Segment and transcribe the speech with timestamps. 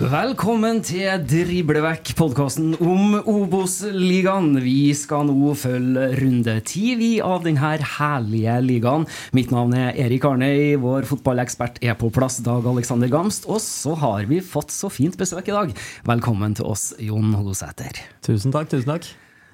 [0.00, 4.54] Velkommen til Driblevekk, podkasten om Obos-ligaen.
[4.64, 9.04] Vi skal nå følge runde ti av denne herlige ligaen.
[9.36, 13.44] Mitt navn er Erik Arnøy, vår fotballekspert er på plass, Dag Alexander Gamst.
[13.44, 15.76] Og så har vi fått så fint besøk i dag.
[16.08, 18.00] Velkommen til oss, Jon Holosæter.
[18.24, 19.10] Tusen takk, tusen takk.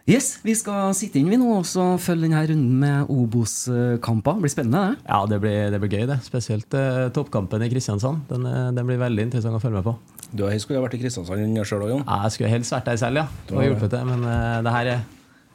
[0.07, 4.39] Yes, Vi skal sitte inn vi nå og så følge denne runden med Obos-kamper.
[4.39, 5.09] Blir spennende, det?
[5.11, 6.21] Ja, det blir, det blir gøy, det.
[6.23, 8.23] Spesielt eh, toppkampen i Kristiansand.
[8.31, 9.97] Den, eh, den blir veldig interessant å følge med på.
[10.33, 12.05] Du har skulle vært i Kristiansand sjøl òg, Jon.
[12.07, 13.27] Ja, jeg skulle helst vært der selv, ja.
[13.53, 15.05] Og hjulpet til, men uh, det her er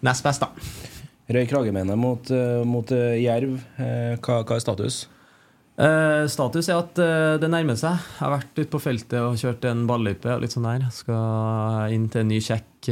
[0.08, 0.52] nest best, da.
[1.32, 3.58] Røy Kragemene mot, uh, mot uh, Jerv.
[3.78, 5.04] Hva, hva er status?
[6.30, 7.00] Status er at
[7.42, 7.96] det nærmer seg.
[7.96, 10.84] Jeg har vært ute på feltet og kjørt en balløype og litt sånn der.
[10.94, 12.92] Skal inn til en ny sjekk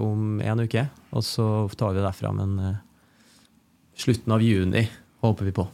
[0.00, 2.30] om en uke, og så tar vi det derfra.
[2.38, 2.78] Men
[3.98, 4.86] slutten av juni
[5.26, 5.66] håper vi på.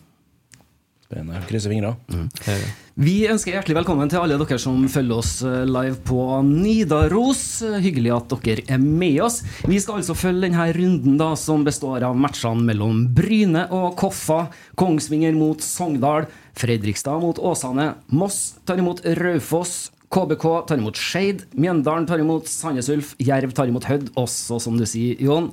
[1.07, 1.45] Spennende.
[1.47, 1.95] Krysser fingra.
[2.09, 2.59] Det.
[2.97, 7.41] Vi ønsker hjertelig velkommen til alle dere som følger oss eh, live på Nidaros.
[7.85, 9.43] Hyggelig at dere er med oss.
[9.69, 14.47] Vi skal altså følge denne runden da, som består av matchene mellom Bryne og Koffa,
[14.81, 16.25] Kongsvinger mot Sogndal,
[16.57, 22.89] Fredrikstad mot Åsane, Moss tar imot Raufoss, KBK tar imot Skeid, Mjøndalen tar imot Sandnes
[22.97, 25.53] Ulf, Jerv tar imot Hødd, også som du sier, Jon.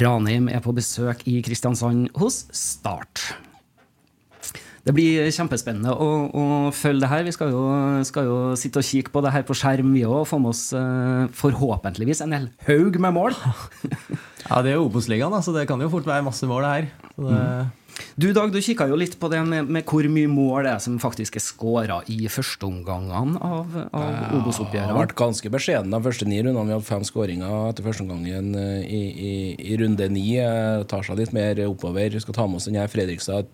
[0.00, 3.28] Ranheim er på besøk i Kristiansand hos Start.
[4.90, 7.22] Det blir kjempespennende å, å følge det her.
[7.28, 7.60] Vi skal jo,
[8.08, 10.50] skal jo sitte og kikke på det her på skjerm, vi òg, og få med
[10.50, 13.36] oss eh, forhåpentligvis en hel haug med mål.
[14.50, 16.86] Ja, det er Obos-ligaen, så det kan jo fort være masse mål, det her.
[17.12, 17.42] Så det,
[18.18, 20.80] Du Dag, du kikka jo litt på det med, med hvor mye mål det er
[20.82, 24.96] som faktisk er skåra i førsteomgangene av, av ja, har Obos-oppgjørene.
[24.96, 26.66] vært ganske beskjeden de første ni rundene.
[26.66, 29.32] Vi hadde fem skåringer etter første omgangen eh, i, i,
[29.70, 30.26] i runde ni.
[30.40, 32.18] Det Tar seg litt mer oppover.
[32.24, 33.46] Skal ta med oss den her Fredrikstad.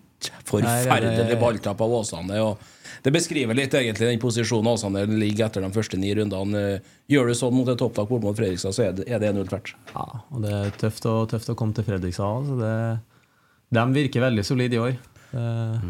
[0.47, 2.39] Forferdelig balltap av Åsane.
[2.41, 6.79] Og det beskriver litt egentlig den posisjonen Åsane ligger etter de første ni rundene.
[7.11, 9.47] Gjør du sånn mot et topptak bort mot Fredrikstad, så er det, er det null
[9.49, 9.75] tvert.
[9.93, 12.41] Ja, og det er tøft å, tøft å komme til Fredrikstad.
[12.41, 12.73] Altså det,
[13.77, 14.99] de virker veldig solide i år.
[15.37, 15.87] Eh,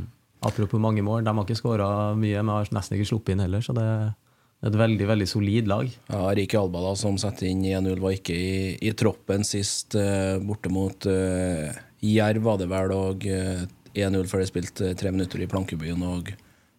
[0.48, 3.64] Apropos mange mål, de har ikke skåra mye, men har nesten ikke sluppet inn heller.
[3.66, 5.90] Så det er et veldig veldig solid lag.
[6.12, 8.52] Ja, Riki Alba, da, som setter inn 1-0, var ikke i,
[8.86, 11.74] i troppen sist, eh, borte mot eh,
[12.06, 16.04] Jerv, var det vel, og eh, 1-0 før det spilte tre minutter i Plankebyen.
[16.08, 16.32] Og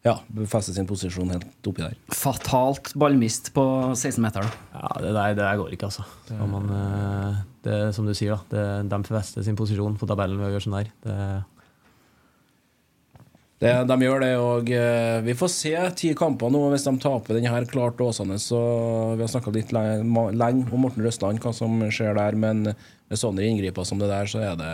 [0.07, 1.97] ja, befester sin posisjon helt oppi der.
[2.15, 4.51] Fatalt ballmist på 16-meteren.
[4.75, 6.05] Ja, Det der, det der går ikke, altså.
[6.39, 8.41] Man, eh, det er som du sier, da.
[8.53, 10.93] Det, de forvester sin posisjon på tabellen ved å gjøre sånn der.
[11.05, 11.19] Det,
[13.59, 16.61] Det, de gjør det, og eh, vi får se ti kamper nå.
[16.71, 18.61] Hvis de taper denne her klart Åsane, så
[19.19, 23.43] Vi har snakka litt lenge om Morten Røsland, hva som skjer der, men med sånne
[23.49, 24.71] inngriper som det der, så er det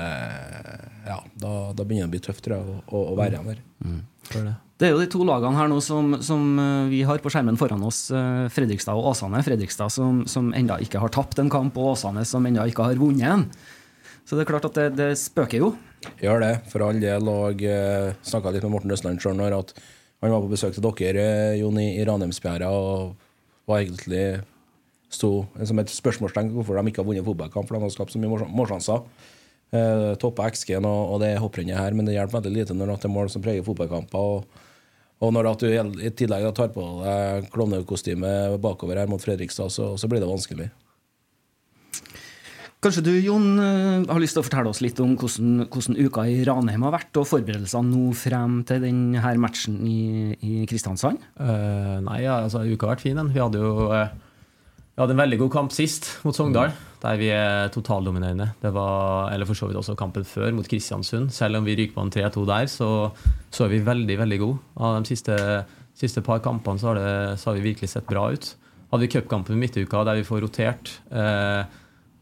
[1.09, 3.65] Ja, da, da begynner det å bli tøft, tror jeg, å, å være igjen der.
[3.85, 4.03] Mm.
[4.35, 4.55] det.
[4.75, 7.57] Det er jo de to lagene her nå som, som eh, vi har på skjermen
[7.61, 9.41] foran oss, eh, Fredrikstad og Åsane.
[9.47, 13.01] Fredrikstad som, som enda ikke har tapt en kamp, og Åsane som enda ikke har
[13.01, 13.49] vunnet en.
[14.25, 15.75] Så det er klart at det, det spøker jo.
[16.21, 17.29] Gjør det, for all del.
[17.31, 19.77] Og uh, snakka litt med Morten Østland sjøl når at
[20.25, 21.25] han var på besøk til dere,
[21.59, 23.15] Joni Jon, i, i Ranheimsfjæra, og
[23.69, 24.41] var egentlig
[25.13, 28.21] sto som et spørsmålstegn hvorfor de ikke har vunnet fotballkamp, for de har skapt så
[28.23, 29.03] mye mål- målsjanser.
[29.75, 33.09] Uh, Toppa XG-en og, og det hopprennet her, men det hjelper veldig lite når det
[33.09, 34.31] er mål som preger fotballkamper.
[34.39, 34.65] Og,
[35.25, 40.11] og når du i tillegg tar på deg klovnekostyme bakover her mot Fredrikstad, så, så
[40.11, 40.71] blir det vanskelig.
[42.85, 46.27] Kanskje du, Jon, eh, har lyst til å fortelle oss litt om hvordan, hvordan uka
[46.29, 51.23] i Ranheim har vært, og forberedelsene nå frem til denne matchen i, i Kristiansand?
[51.39, 53.17] Uh, nei, ja, altså, uka har vært fin.
[53.17, 53.31] den.
[53.33, 54.13] Vi hadde jo uh,
[54.95, 58.53] vi hadde en veldig god kamp sist, mot Sogndal, der vi er totaldominerende.
[58.63, 61.33] Det var, eller for så vidt også kampen før, mot Kristiansund.
[61.35, 62.91] Selv om vi ryker på en 3-2 der, så,
[63.51, 64.61] så er vi veldig, veldig gode.
[64.77, 65.39] Av de siste,
[65.99, 68.53] siste par kampene så har, det, så har vi virkelig sett bra ut.
[68.93, 70.95] Hadde vi cupkampen midtuka der vi får rotert.
[71.11, 71.81] Eh,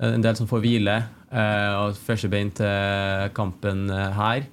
[0.09, 0.97] en del som får hvile.
[1.33, 4.51] Eh, og første bein til kampen eh, her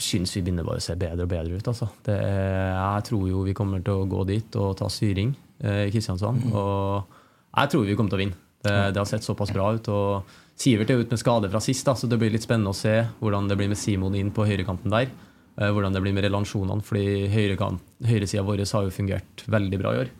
[0.00, 1.68] syns vi begynner bare å se bedre og bedre ut.
[1.70, 1.88] Altså.
[2.06, 5.92] Det jeg tror jo vi kommer til å gå dit og ta styring eh, i
[5.94, 6.48] Kristiansand.
[6.50, 7.20] Og
[7.54, 8.40] jeg tror vi kommer til å vinne.
[8.64, 9.90] Det, det har sett såpass bra ut.
[9.92, 12.78] Og Sivert er ute med skade fra sist, da, så det blir litt spennende å
[12.78, 15.10] se hvordan det blir med Simon inn på høyrekanten der.
[15.58, 20.02] Eh, hvordan det blir med relasjonene, fordi høyresida vår har jo fungert veldig bra i
[20.04, 20.12] år.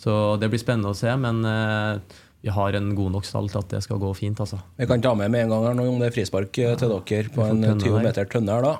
[0.00, 3.62] Så det blir spennende å se, men eh, vi har en god nok stall til
[3.62, 4.40] at det skal gå fint.
[4.40, 4.58] altså.
[4.76, 6.92] Vi kan ta med med en gang her nå om det er frispark eh, til
[6.92, 8.74] dere på en 20 meter tønne her, da.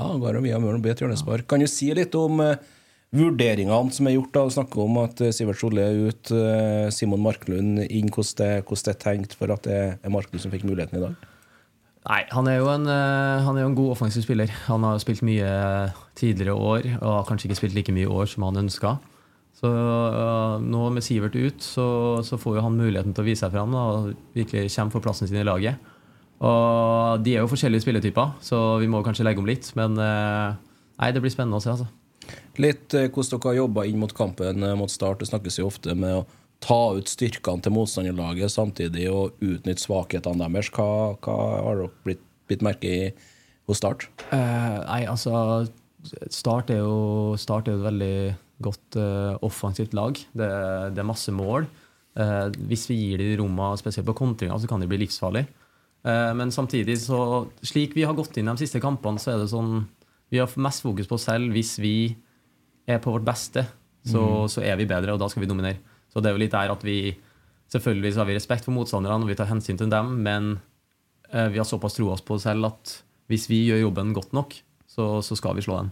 [0.00, 1.46] Ja, går det mye av å bli et hjørnespark.
[1.50, 2.58] Kan du si litt om eh,
[3.14, 4.32] vurderingene som er gjort?
[4.34, 6.32] da, Snakke om at eh, Sivert Solli er ut,
[6.94, 8.10] Simon Marklund inn.
[8.10, 11.04] Hvordan det, hvordan det er tenkt for at det er Marklund som fikk muligheten i
[11.04, 11.28] dag?
[12.10, 14.50] Nei, han er, jo en, han er jo en god offensiv spiller.
[14.66, 15.46] Han har spilt mye
[16.18, 18.96] tidligere år og har kanskje ikke spilt like mye i år som han ønska.
[19.60, 21.86] Så eh, nå med Sivert ut, så,
[22.24, 25.04] så får jo han muligheten til å vise seg fram da, og virkelig kjempe for
[25.04, 25.80] plassen sin i laget.
[26.40, 29.68] Og De er jo forskjellige spilletyper, så vi må kanskje legge om litt.
[29.76, 30.54] Men eh,
[31.02, 31.74] nei, det blir spennende å se.
[31.74, 31.90] altså.
[32.62, 35.20] Litt eh, hvordan dere har jobba inn mot kampen mot Start.
[35.20, 36.24] Det snakkes jo ofte med å
[36.64, 40.72] ta ut styrkene til motstanderlaget samtidig og utnytte svakhetene deres.
[40.72, 41.36] Hva, hva
[41.66, 43.12] har dere blitt, blitt merke i
[43.68, 44.08] hos Start?
[44.32, 45.66] Uh, nei, altså
[46.32, 48.14] Start er jo, Start er jo et veldig
[48.64, 50.16] godt uh, offensivt lag.
[50.16, 50.50] Det,
[50.94, 51.66] det er masse mål.
[52.18, 55.48] Uh, hvis vi gir de rommene, spesielt på kontringer, så kan de bli livsfarlige.
[56.04, 59.50] Uh, men samtidig, så slik vi har gått inn de siste kampene, så er det
[59.52, 59.84] sånn
[60.30, 61.50] Vi har mest fokus på oss selv.
[61.52, 62.12] Hvis vi
[62.86, 63.66] er på vårt beste,
[64.06, 65.80] så, så er vi bedre, og da skal vi dominere.
[66.10, 67.00] Så det er jo litt der at vi
[67.70, 70.56] Selvfølgelig har vi respekt for motstanderne, og vi tar hensyn til dem, men
[71.30, 72.94] vi har såpass troa på oss selv at
[73.30, 74.56] hvis vi gjør jobben godt nok,
[74.90, 75.90] så, så skal vi slå dem.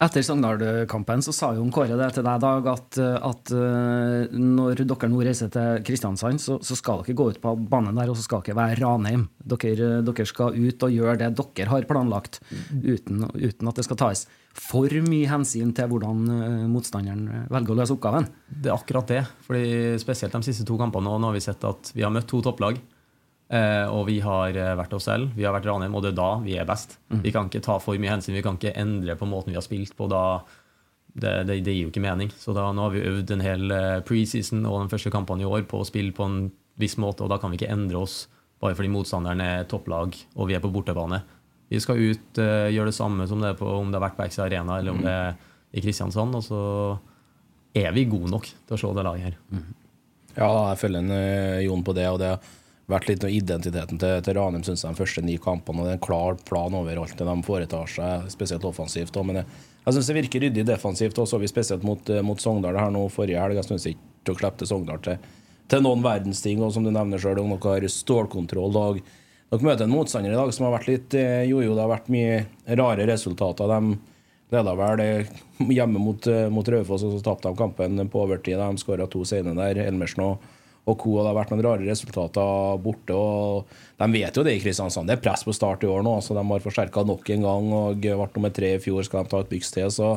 [0.00, 5.10] Etter Sogndal-kampen så sa jo Kåre det til deg, Dag, at, at eh, når dere
[5.12, 8.24] nå reiser til Kristiansand, så, så skal dere gå ut på banen der, og så
[8.24, 9.26] skal dere være Ranheim.
[9.44, 12.40] Dere, dere skal ut og gjøre det dere har planlagt,
[12.80, 14.24] uten, uten at det skal tas
[14.56, 18.30] for mye hensyn til hvordan eh, motstanderen velger å løse oppgaven.
[18.48, 19.20] Det er akkurat det.
[19.44, 22.30] fordi Spesielt de siste to kampene nå, nå har vi sett at vi har møtt
[22.32, 22.80] to topplag.
[23.50, 25.32] Eh, og vi har eh, vært oss selv.
[25.34, 27.00] Vi har vært Ranheim, og det er da vi er best.
[27.10, 29.66] Vi kan ikke ta for mye hensyn, vi kan ikke endre på måten vi har
[29.66, 30.06] spilt på.
[30.10, 30.42] da
[31.10, 32.30] det, det, det gir jo ikke mening.
[32.38, 35.48] Så da, nå har vi øvd en hel eh, preseason og den første kampene i
[35.48, 36.38] år på å spille på en
[36.80, 38.22] viss måte, og da kan vi ikke endre oss
[38.60, 41.22] bare fordi motstanderen er topplag og vi er på bortebane.
[41.72, 44.20] Vi skal ut, uh, gjøre det samme som det er på, om det har vært
[44.26, 45.30] X Arena eller om det er
[45.72, 46.62] i Kristiansand, og så
[47.78, 49.36] er vi gode nok til å slå det laget her.
[50.34, 52.08] Ja, jeg følger en Jon på det.
[52.10, 52.34] og det
[52.92, 55.82] vært litt noe identiteten til, til Ranheim synes jeg, de første ni kampene.
[55.82, 59.16] og Det er en klar plan over alt det de foretar seg, spesielt offensivt.
[59.24, 61.18] men jeg, jeg syns det virker ryddig defensivt.
[61.18, 63.60] og så vi Spesielt mot, eh, mot Sogndal her nå forrige helg.
[63.60, 65.18] Jeg syns ikke dere slapp Sogndal til,
[65.68, 66.62] til noen verdens ting.
[66.62, 68.76] Og som du nevner sjøl, dere har stålkontroll.
[68.76, 69.00] Og
[69.50, 71.74] dere møter en motstander i dag som har vært litt eh, jojo.
[71.74, 72.44] Det har vært mye
[72.80, 73.70] rare resultater.
[73.70, 73.98] De
[74.50, 75.02] leda vel
[75.78, 78.58] hjemme mot, eh, mot Raufoss, og så tapte de kampen på overtid.
[78.58, 79.86] De skåra to senere der.
[79.86, 80.50] Elmersen og,
[80.88, 81.16] og co.
[81.20, 83.16] Det har vært noen rare resultater borte.
[83.16, 83.68] og
[84.00, 85.10] De vet jo det i Kristiansand.
[85.10, 86.16] Det er press på start i år nå.
[86.24, 89.04] så De har forsterka nok en gang og ble nummer tre i fjor.
[89.06, 90.16] Skal de ta et byks til, så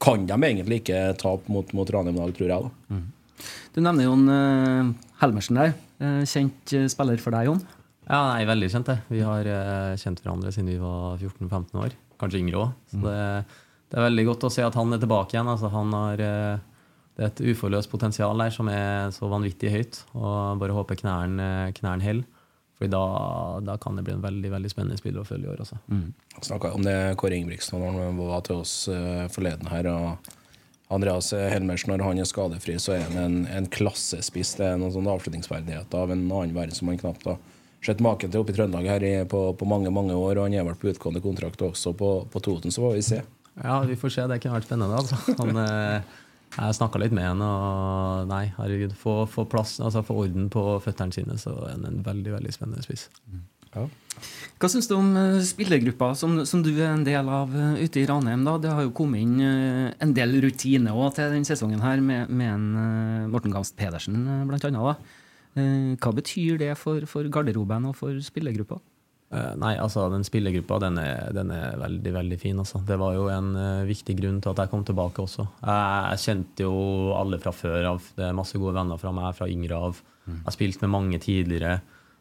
[0.00, 2.68] kan de egentlig ikke tape mot, mot Ranheim i dag, tror jeg.
[2.90, 3.00] da.
[3.74, 4.90] Du nevner Jon eh,
[5.22, 5.74] Helmersen der.
[6.00, 7.60] Eh, kjent eh, spiller for deg, Jon?
[8.10, 8.96] Ja, nei, veldig kjent det.
[9.12, 9.46] Vi har
[10.00, 11.92] kjent hverandre siden vi var 14-15 år.
[12.18, 12.72] kanskje yngre òg.
[12.90, 13.18] Så det,
[13.92, 15.50] det er veldig godt å se at han er tilbake igjen.
[15.52, 16.22] Altså, han har,
[17.20, 19.98] det er et uforløst potensial der som er så vanvittig høyt.
[20.16, 22.22] Og bare håper knærne holder.
[22.80, 23.00] For da,
[23.60, 25.60] da kan det bli en veldig veldig spennende spiller å følge i år.
[25.60, 25.76] Altså.
[26.40, 29.90] Snakka om det Kåre Ingebrigtsen når han var til oss eh, forleden her.
[29.92, 30.30] og
[30.88, 34.54] Andreas Helmersen, når han er skadefri, så er han en, en klassespiss.
[34.56, 37.36] Det er noen sånne avslutningsferdigheter av en annen verden som han knapt har
[37.84, 40.40] sett maken til oppe i Trøndelag her i, på, på mange mange år.
[40.40, 43.20] Og han er vel på utgående kontrakt også på, på Toten, så får vi se.
[43.60, 44.26] Ja, vi får se.
[44.32, 45.04] Det kunne vært spennende.
[45.04, 45.20] Altså.
[45.36, 46.18] Han, eh,
[46.56, 48.96] jeg snakka litt med han, og nei, herregud.
[48.98, 52.54] Få, få plass, altså få orden på føttene sine, så er han en veldig veldig
[52.54, 53.08] spennende spiss.
[53.70, 58.02] Hva syns du om eh, spillergruppa som, som du er en del av eh, ute
[58.02, 58.42] i Ranheim?
[58.44, 58.56] da?
[58.58, 62.32] Det har jo kommet inn eh, en del rutine også til denne sesongen her, med,
[62.34, 64.18] med en Morten Gamst Pedersen
[64.50, 64.82] blant annet.
[64.90, 65.20] Da.
[65.62, 68.82] Eh, Hva betyr det for, for garderoben og for spillergruppa?
[69.30, 72.58] Eh, Nei, altså den spillergruppa den er, den er veldig veldig fin.
[72.58, 72.82] Altså.
[72.86, 75.46] Det var jo en uh, viktig grunn til at jeg kom tilbake også.
[75.62, 76.74] Jeg, jeg kjente jo
[77.14, 78.10] alle fra før av.
[78.16, 80.02] Det er masse gode venner fra meg fra yngre av.
[80.30, 81.78] Jeg har spilt med mange tidligere.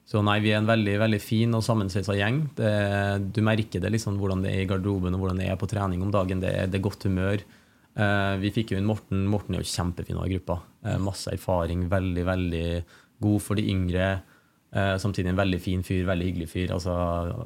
[0.10, 2.40] Så nei, vi er en veldig veldig fin og sammensveisa gjeng.
[2.58, 2.70] Det,
[3.36, 6.02] du merker det liksom hvordan det er i garderoben og hvordan det er på trening
[6.02, 6.42] om dagen.
[6.42, 7.44] Det, det er godt humør.
[7.98, 9.26] Uh, vi fikk jo inn Morten.
[9.30, 10.62] Morten er jo kjempefin av gruppa.
[10.86, 11.88] Uh, masse erfaring.
[11.90, 12.68] Veldig, veldig
[13.26, 14.10] god for de yngre.
[14.70, 16.76] Eh, samtidig en veldig fin fyr, veldig hyggelig fyr.
[16.76, 16.94] Altså,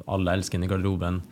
[0.06, 1.22] alle elsker ham i garderoben.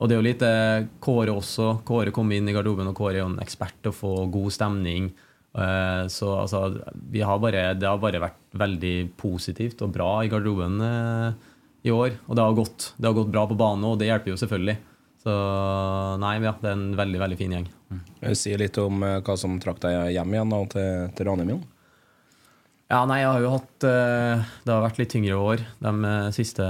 [0.00, 1.72] Og det er jo litt eh, Kåre også.
[1.86, 4.54] Kåre kom inn i garderoben, og Kåre er jo en ekspert til å få god
[4.56, 5.10] stemning.
[5.50, 10.78] Eh, så altså, har bare, det har bare vært veldig positivt og bra i garderoben
[10.86, 11.50] eh,
[11.90, 12.14] i år.
[12.28, 14.78] Og det har, gått, det har gått bra på banen, og det hjelper jo selvfølgelig.
[15.20, 15.32] Så
[16.22, 17.68] nei, ja, det er en veldig, veldig fin gjeng.
[18.38, 21.60] Si litt om eh, hva som trakk deg hjem igjen da, til, til Ranheim.
[22.90, 26.30] Ja, nei, jeg har jo hatt eh, Det har vært litt tyngre år de eh,
[26.34, 26.64] siste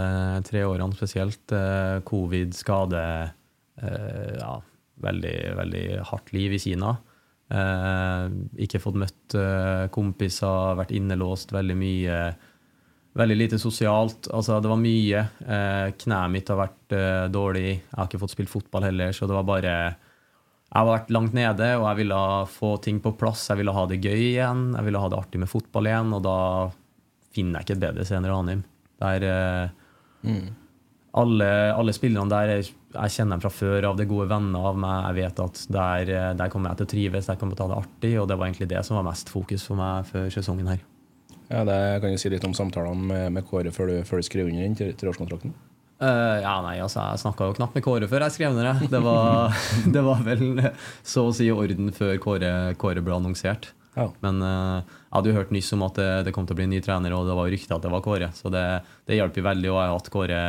[0.44, 1.54] tre årene spesielt.
[1.56, 3.04] Eh, Covid, skade,
[3.80, 4.50] ja,
[5.00, 6.90] veldig, veldig hardt liv i Kina.
[8.60, 9.36] Ikke fått møtt
[9.94, 12.18] kompiser, vært innelåst veldig mye.
[13.16, 14.28] Veldig lite sosialt.
[14.28, 15.22] Altså, det var mye.
[15.96, 16.94] Kneet mitt har vært
[17.32, 17.70] dårlig.
[17.70, 19.74] Jeg har ikke fått spilt fotball heller, så det var bare
[20.70, 23.48] Jeg har vært langt nede, og jeg ville få ting på plass.
[23.50, 24.60] Jeg ville ha det gøy igjen.
[24.76, 26.34] Jeg ville ha det artig med fotball igjen, og da
[27.34, 28.62] finner jeg ikke et bedre sted enn Ranheim.
[29.02, 30.36] Der eh,
[31.18, 32.68] alle, alle spillerne der jeg,
[33.16, 35.08] kjenner dem fra før av, det er gode venner av meg.
[35.08, 37.66] Jeg vet at der, eh, der kommer jeg til å trives, der kommer jeg til
[37.66, 40.06] å ha det artig, og det var egentlig det som var mest fokus for meg
[40.06, 40.86] før sesongen her.
[41.50, 44.28] Ja, det kan jo si litt om samtalene med, med Kåre før du, før du
[44.28, 44.94] skrev under den til-
[46.00, 48.86] Eh, ja, nei, altså, Jeg snakka jo knapt med Kåre før jeg skrev ned.
[48.88, 49.52] Det var,
[49.94, 50.62] det var vel
[51.04, 53.72] så å si i orden før Kåre, Kåre ble annonsert.
[53.98, 54.06] Ja.
[54.24, 56.68] Men uh, jeg hadde jo hørt nyss om at det, det kom til å bli
[56.68, 58.30] en ny trener, og det var rykte at det var Kåre.
[58.36, 58.64] Så det,
[59.10, 60.42] det hjalp jo veldig, og jeg har hatt Kåre,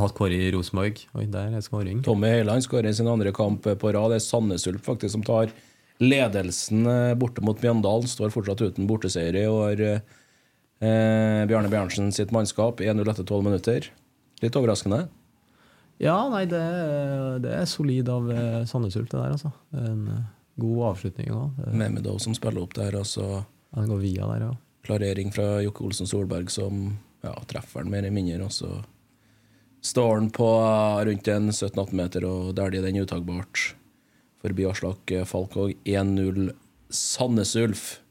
[0.00, 1.04] hatt Kåre i Rosenborg.
[1.14, 2.02] Oi, der er skåring.
[2.06, 4.10] Tommy Høiland skårer sin andre kamp på rad.
[4.10, 5.54] Det er Sandnes Ulf faktisk som tar
[6.02, 8.10] ledelsen eh, borte mot Mjøndalen.
[8.10, 9.86] Står fortsatt uten borteseier i år.
[10.82, 13.92] Eh, Bjarne Bjørnsen sitt mannskap 1-0 etter 12 minutter.
[14.42, 15.06] Litt overraskende.
[16.02, 16.62] Ja, nei, det,
[17.44, 19.52] det er solid av eh, Sandnes Ulf, det der, altså.
[19.78, 20.24] En eh,
[20.62, 21.70] god avslutning da.
[21.70, 22.96] Mehmedov som spiller opp der.
[22.98, 23.44] Altså
[23.76, 24.56] Den går via der, ja.
[24.88, 26.88] klarering fra Jokke Olsen Solberg som
[27.22, 28.48] ja, treffer den mer eller mindre.
[28.48, 28.72] Og så
[29.86, 33.68] står han på eh, rundt en 17-18 meter, og der er den uttagbart
[34.42, 35.54] forbi Aslak Falk.
[35.54, 36.50] Og 1-0
[36.90, 38.01] Sandnes Ulf.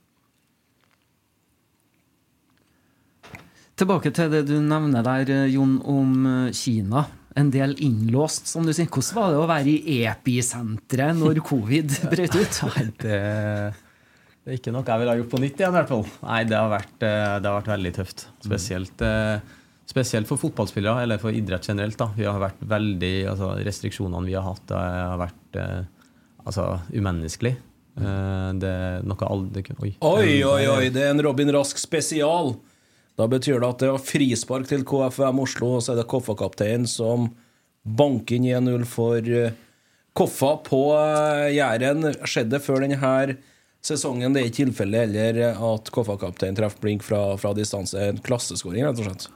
[3.81, 7.07] Tilbake til det du nevner der, eh, Jon, om eh, Kina.
[7.39, 8.89] En del innlåst, som du sier.
[8.91, 12.59] Hvordan var det å være i episenteret når covid brøt ut?
[12.75, 13.15] Nei, det,
[14.43, 16.05] det er ikke noe jeg ville ha gjort på nytt igjen, i hvert fall.
[16.27, 18.27] Nei, det har vært, eh, det har vært veldig tøft.
[18.45, 19.57] Spesielt, eh,
[19.89, 21.97] spesielt for fotballspillere, eller for idrett generelt.
[21.97, 22.11] da.
[22.19, 25.61] Vi har vært veldig, altså Restriksjonene vi har hatt, det har vært
[26.45, 27.55] altså, umenneskelig.
[27.97, 29.95] Eh, Det er noe aldri Oi.
[30.05, 32.53] Oi, oi, oi, det er en Robin Rask spesial.
[33.21, 36.87] Da betyr det at det er frispark til KFM Oslo, og så er det Koffa-kapteinen
[36.89, 37.29] som
[37.85, 39.53] banker inn 1-0 for eh,
[40.17, 42.07] Koffa på eh, Jæren.
[42.25, 43.35] Skjedde det før denne
[43.85, 44.33] sesongen.
[44.33, 48.01] Det er ikke tilfellet heller at Koffa-kapteinen treffer blink fra, fra distanse.
[48.09, 49.29] En klasseskåring, rett og slett.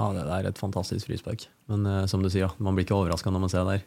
[0.00, 1.46] Ja, det er et fantastisk frispark.
[1.72, 3.86] Men uh, som du sier, ja, man blir ikke overraska når man ser det der.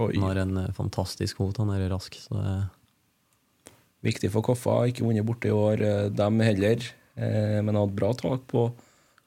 [0.00, 0.12] Oi.
[0.16, 2.16] Han har en fantastisk fot, han er rask.
[2.20, 2.60] Så det,
[4.02, 4.82] Viktig for Koffa.
[4.90, 6.92] Ikke vunnet borte i år, uh, dem heller.
[7.16, 8.66] Eh, Men hadde bra tak på,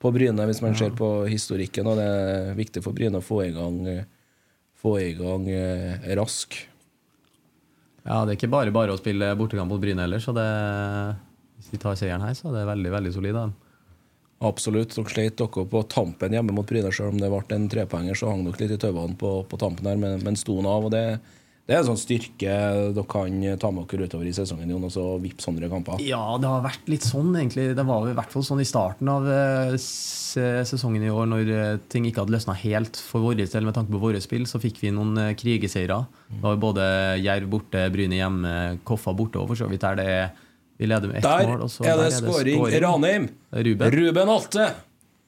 [0.02, 1.88] på Bryne, hvis man ser på historikken.
[1.92, 3.82] Og det er viktig for Bryne å få i gang,
[4.82, 6.58] få i gang eh, Rask.
[8.06, 10.48] ja, det er ikke bare bare å spille bortekamp mot Bryne heller, så det,
[11.58, 13.40] hvis vi tar seieren her, så er det veldig veldig solid.
[14.46, 14.92] Absolutt.
[14.94, 16.92] Dere sleit dere på tampen hjemme mot Bryne.
[16.94, 19.88] Selv om det ble en trepoenger, så hang dere litt i tauene på, på tampen
[19.90, 20.90] her, men, men sto av.
[20.90, 21.06] og det,
[21.66, 22.56] det er en sånn styrke
[22.94, 25.98] dere kan ta med dere utover i sesongen, Jon, og så vippe sånne kamper.
[26.06, 27.72] Ja, det har vært litt sånn, egentlig.
[27.74, 31.80] Det var i hvert fall sånn i starten av eh, sesongen i år, når eh,
[31.90, 34.78] ting ikke hadde løsna helt for vår del med tanke på våre spill, så fikk
[34.84, 36.04] vi noen krigeseire.
[36.30, 36.86] Det var både
[37.24, 38.54] Jerv borte, Bryne hjemme,
[38.86, 40.28] Koffa borte, òg, for så vidt der det er
[40.78, 41.62] Vi leder med ett Der mål.
[41.66, 42.62] og så er det der skåring.
[42.84, 43.28] Ranheim.
[43.56, 43.94] Ruben.
[43.96, 44.66] Ruben Alte.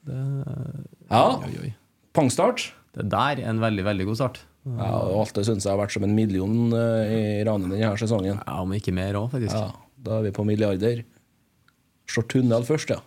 [0.06, 1.24] Ja.
[1.40, 1.70] Oi, oi.
[2.14, 2.68] Pangstart.
[2.94, 4.40] Det der er en veldig, veldig god start.
[4.76, 8.40] Ja, og det syns jeg har vært som en million eh, i Rane denne sesongen.
[8.42, 9.56] Ja, Om ikke mer òg, faktisk.
[9.56, 9.70] Ja,
[10.04, 11.04] Da er vi på milliarder.
[12.08, 13.00] Slår tunnel først, ja.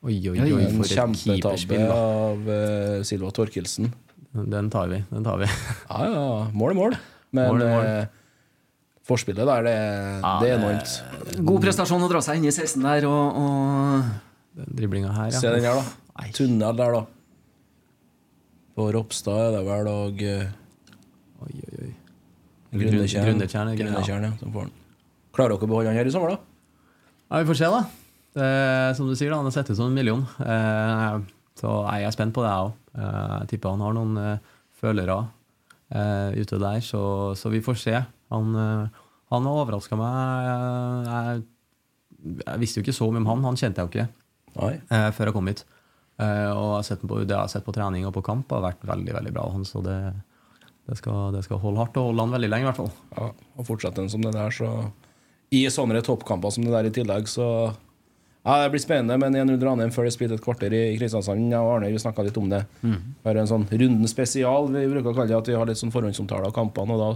[0.00, 3.90] Oi, oi, Oi, En kjempetabbe av uh, Silva Torkelsen.
[4.32, 5.02] Den tar vi.
[5.10, 5.48] den tar vi
[5.90, 6.22] Ja, ja.
[6.56, 6.96] Mål er mål.
[7.36, 7.84] Men Mål mål.
[7.86, 8.06] eh,
[9.06, 9.74] forspillet der, det,
[10.22, 10.94] Ja, det er enormt.
[11.46, 14.08] God prestasjon å dra seg inn i 16 der og, og
[14.60, 15.42] Den driblinga her, ja.
[15.42, 16.30] Se den her, da.
[16.36, 17.04] Tunnel der, da.
[18.78, 20.48] På Ropstad er det vel og uh.
[22.70, 23.72] Grundetjern.
[23.72, 24.66] Er ja.
[25.34, 26.86] Klarer dere å beholde han her i sommer, da?
[27.30, 27.82] Ja, vi får se, da.
[28.34, 30.22] Det, er som du sier, da, han har sett ut som en million.
[30.42, 31.18] Eh,
[31.58, 32.80] så jeg er spent på det, jeg òg.
[32.94, 35.18] Eh, jeg tipper han har noen eh, følere
[35.90, 37.02] eh, ute der, så,
[37.38, 37.96] så vi får se.
[38.34, 39.02] Han, eh,
[39.34, 40.48] han har overraska meg.
[40.54, 41.44] Eh, jeg,
[42.44, 44.08] jeg visste jo ikke så mye om han, han kjente jeg jo ikke
[44.90, 45.64] eh, før jeg kom hit.
[46.20, 48.50] Eh, og jeg har sett på, det jeg har sett på trening og på kamp,
[48.54, 49.46] har vært veldig veldig bra.
[49.54, 49.98] Han, så det,
[50.90, 52.90] det, skal, det skal holde hardt og holde han veldig lenge, i hvert fall.
[53.14, 54.90] Ja, og fortsetter den som det der, så
[55.54, 57.46] I sånne toppkamper som det der i tillegg, så
[58.40, 61.50] Ja, det blir spennende, men 1-0 Ranheim før det spilte et kvarter i Kristiansand.
[61.52, 62.62] Jeg og Arne vi snakka litt om det.
[63.22, 64.70] Bare en sånn runden spesial.
[64.72, 66.96] Vi bruker å kalle det at vi har litt sånn forhåndsomtale av kampene.
[66.96, 67.10] Og da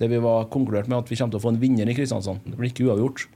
[0.00, 2.40] det vi var konkludert med, at vi kommer til å få en vinner i Kristiansand.
[2.48, 3.26] Det blir ikke uavgjort.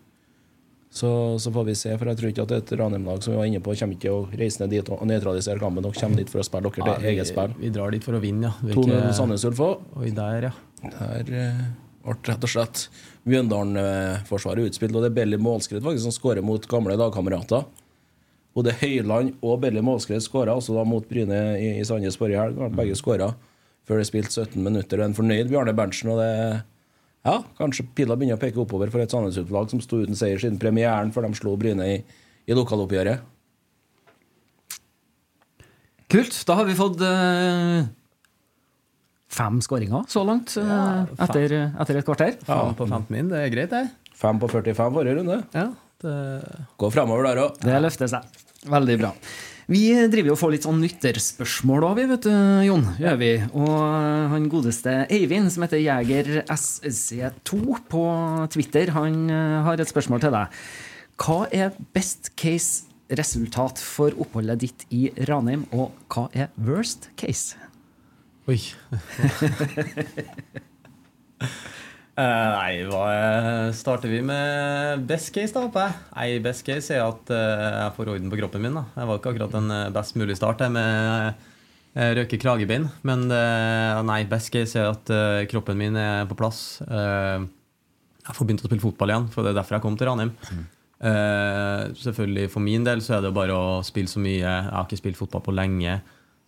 [0.96, 1.08] Så,
[1.42, 3.60] så får vi se, for jeg tror ikke at et Ranheim-lag som vi var inne
[3.60, 5.84] på, kommer ikke å reise ned dit og nøytralisere kampen.
[5.84, 7.56] Dere kommer dit for å spille dere til eget spill.
[7.60, 8.54] vi, drar dit for å vinne, ja.
[8.64, 9.82] Vi er 2-0 Sandnes Ulf òg.
[10.00, 10.52] Oi, der, ja.
[10.86, 11.58] Der eh,
[12.06, 12.86] ble rett og slett
[13.28, 17.66] Mjøndalen-forsvaret utspilt, og det er Belly Målskred faktisk som skårer mot gamle lagkamerater.
[18.56, 22.62] Både Høyland og Belly Målskred skåra, også da mot Bryne i, i Sandnes forrige helg.
[22.78, 23.34] Begge skåra
[23.86, 25.02] før det er spilt 17 minutter.
[25.02, 26.10] Og en fornøyd Bjarne Berntsen.
[26.14, 26.30] Og det
[27.26, 30.38] ja, kanskje pila begynner å peke oppover for et Sandnes Ulf-lag som sto uten seier
[30.38, 31.96] siden premieren før de slo Bryne i,
[32.46, 33.32] i lokaloppgjøret.
[36.06, 36.36] Kult.
[36.46, 37.82] Da har vi fått uh,
[39.36, 42.36] fem skåringer så langt eh, etter, etter et kvarter.
[42.46, 42.60] Ja.
[42.62, 44.12] Fem på 15 min, det er greit, det.
[44.16, 45.40] Fem på 45 forrige runde.
[45.56, 45.66] Ja,
[46.04, 46.14] det
[46.78, 47.58] Gå fremover der òg.
[47.64, 48.38] Det løfter seg.
[48.70, 49.12] Veldig bra.
[49.66, 52.34] Vi driver jo og får litt sånn lytterspørsmål òg, vi, vet du,
[52.68, 52.84] Jon.
[53.02, 53.30] Gjør vi.
[53.50, 58.02] Og eh, han godeste Eivind, som heter Jeger SC2 på
[58.54, 60.60] Twitter, han eh, har et spørsmål til deg.
[61.18, 62.86] Hva er best case
[63.18, 67.58] resultat for oppholdet ditt i Ranheim, og hva er worst case?
[68.46, 68.60] Oi.
[72.16, 75.96] Eh, nei, hva er- starter vi med best case, da, håper jeg?
[76.16, 78.78] Nei, best case er at eh, jeg får orden på kroppen min.
[78.78, 78.84] da.
[78.96, 81.34] Jeg var ikke akkurat en eh, best mulig start jeg, med
[81.96, 82.88] røke kragebein.
[83.08, 86.80] Men eh, nei, best case er at eh, kroppen min er på plass.
[86.88, 87.44] Eh,
[88.26, 90.32] jeg får begynt å spille fotball igjen, for det er derfor jeg kom til Ranheim.
[90.96, 94.40] Eh, selvfølgelig For min del så er det bare å spille så mye.
[94.40, 95.98] Jeg har ikke spilt fotball på lenge.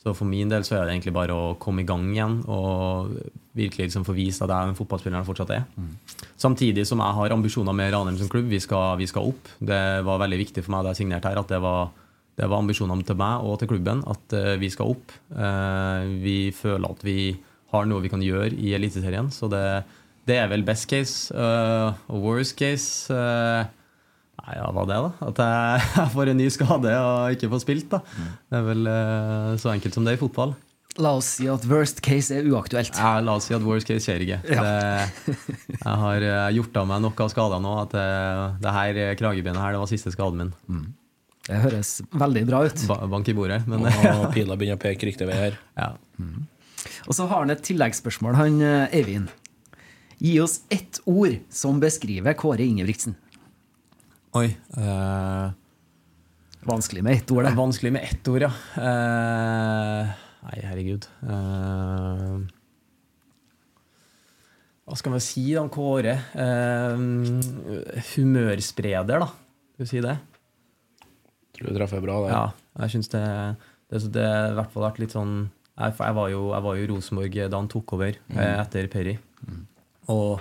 [0.01, 3.13] Så for min del så er det egentlig bare å komme i gang igjen og
[3.59, 5.65] virkelig liksom få vist at jeg er den fotballspilleren jeg fortsatt er.
[6.39, 8.49] Samtidig som jeg har ambisjoner med Ranheim som klubb.
[8.51, 9.51] Vi skal, vi skal opp.
[9.59, 11.91] Det var veldig viktig for meg da jeg signerte her, at det var,
[12.39, 15.15] det var ambisjonene til meg og til klubben at uh, vi skal opp.
[15.33, 17.19] Uh, vi føler at vi
[17.73, 19.65] har noe vi kan gjøre i Eliteserien, så det,
[20.29, 21.35] det er vel best case.
[21.35, 23.19] Og worst case
[24.39, 25.27] Nei, ja, hva det, da?
[25.27, 28.01] At jeg, jeg får en ny skade og ikke får spilt, da.
[28.49, 28.89] Det er vel
[29.61, 30.55] så enkelt som det i fotball.
[30.99, 32.97] La oss si at worst case er uaktuelt.
[32.99, 34.39] Ja, la oss si at worst case skjer ikke.
[34.49, 35.35] Det,
[35.79, 38.07] jeg har eh, gjort av meg nok av skader nå at det,
[38.65, 40.89] det her kragebeinet her, det var siste skaden min.
[41.49, 42.83] Det høres veldig bra ut.
[42.91, 43.63] Ba, bank i bordet.
[43.71, 45.61] Men Og pila begynner å peke riktig vei her.
[45.81, 45.93] ja.
[47.07, 49.31] Og så har han et tilleggsspørsmål, han eh, Eivind.
[50.19, 53.15] Gi oss ett ord som beskriver Kåre Ingebrigtsen.
[54.37, 54.49] Oi.
[54.77, 55.49] eh,
[56.69, 58.51] Vanskelig med ett ord, det vanskelig med ett ord, ja.
[58.83, 60.11] Eh,
[60.45, 61.09] nei, herregud.
[61.23, 62.43] Uh,
[64.89, 66.17] hva skal man si om Kåre?
[66.33, 66.97] Uh,
[68.15, 69.29] humørspreder, da.
[69.75, 70.17] Skal vi si det?
[71.59, 72.35] Tror du treffer bra der.
[72.35, 72.45] Ja,
[72.85, 73.25] jeg syns det,
[73.91, 75.33] det, det har i hvert fall vært litt sånn
[75.79, 78.39] Jeg, jeg var jo jeg var jo i Rosenborg da han tok over mm.
[78.45, 79.19] etter Perry.
[80.15, 80.41] Og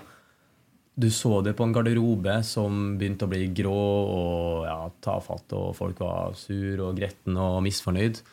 [0.97, 5.75] du så det på en garderobe som begynte å bli grå og ja, tafatt, og
[5.77, 8.23] folk var sur og gretten og misfornøyd.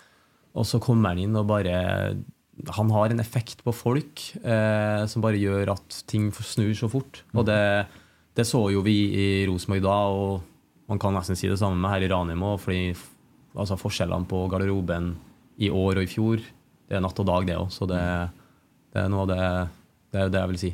[0.55, 1.75] Og så kommer han inn og bare
[2.77, 7.25] Han har en effekt på folk eh, som bare gjør at ting snur så fort.
[7.35, 7.87] Og det,
[8.39, 11.91] det så jo vi i Rosenborg da, og man kan nesten si det samme med
[11.91, 12.63] her i Ranheim òg,
[13.57, 15.15] altså, forskjellene på garderoben
[15.59, 16.43] i år og i fjor,
[16.89, 17.71] det er natt og dag, det òg.
[17.75, 18.01] Så det,
[18.95, 19.43] det er noe av det,
[20.15, 20.73] det, er det jeg vil si.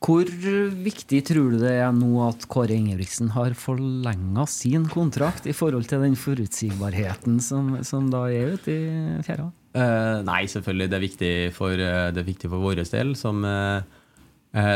[0.00, 5.52] Hvor viktig tror du det er nå at Kåre Ingebrigtsen har forlenga sin kontrakt i
[5.52, 9.50] forhold til den forutsigbarheten som, som da er ute i fjæra?
[9.76, 10.88] Uh, nei, selvfølgelig.
[10.88, 13.84] Det er viktig for, eh, for vår del som uh,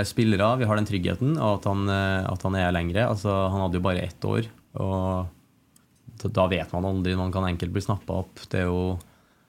[0.05, 0.51] spillere.
[0.61, 3.09] Vi har den tryggheten, og at han, at han er lengre.
[3.09, 7.17] Altså, han hadde jo bare ett år, og da vet man aldri.
[7.17, 8.45] Man kan enkelt bli snappa opp.
[8.45, 8.99] Det er jo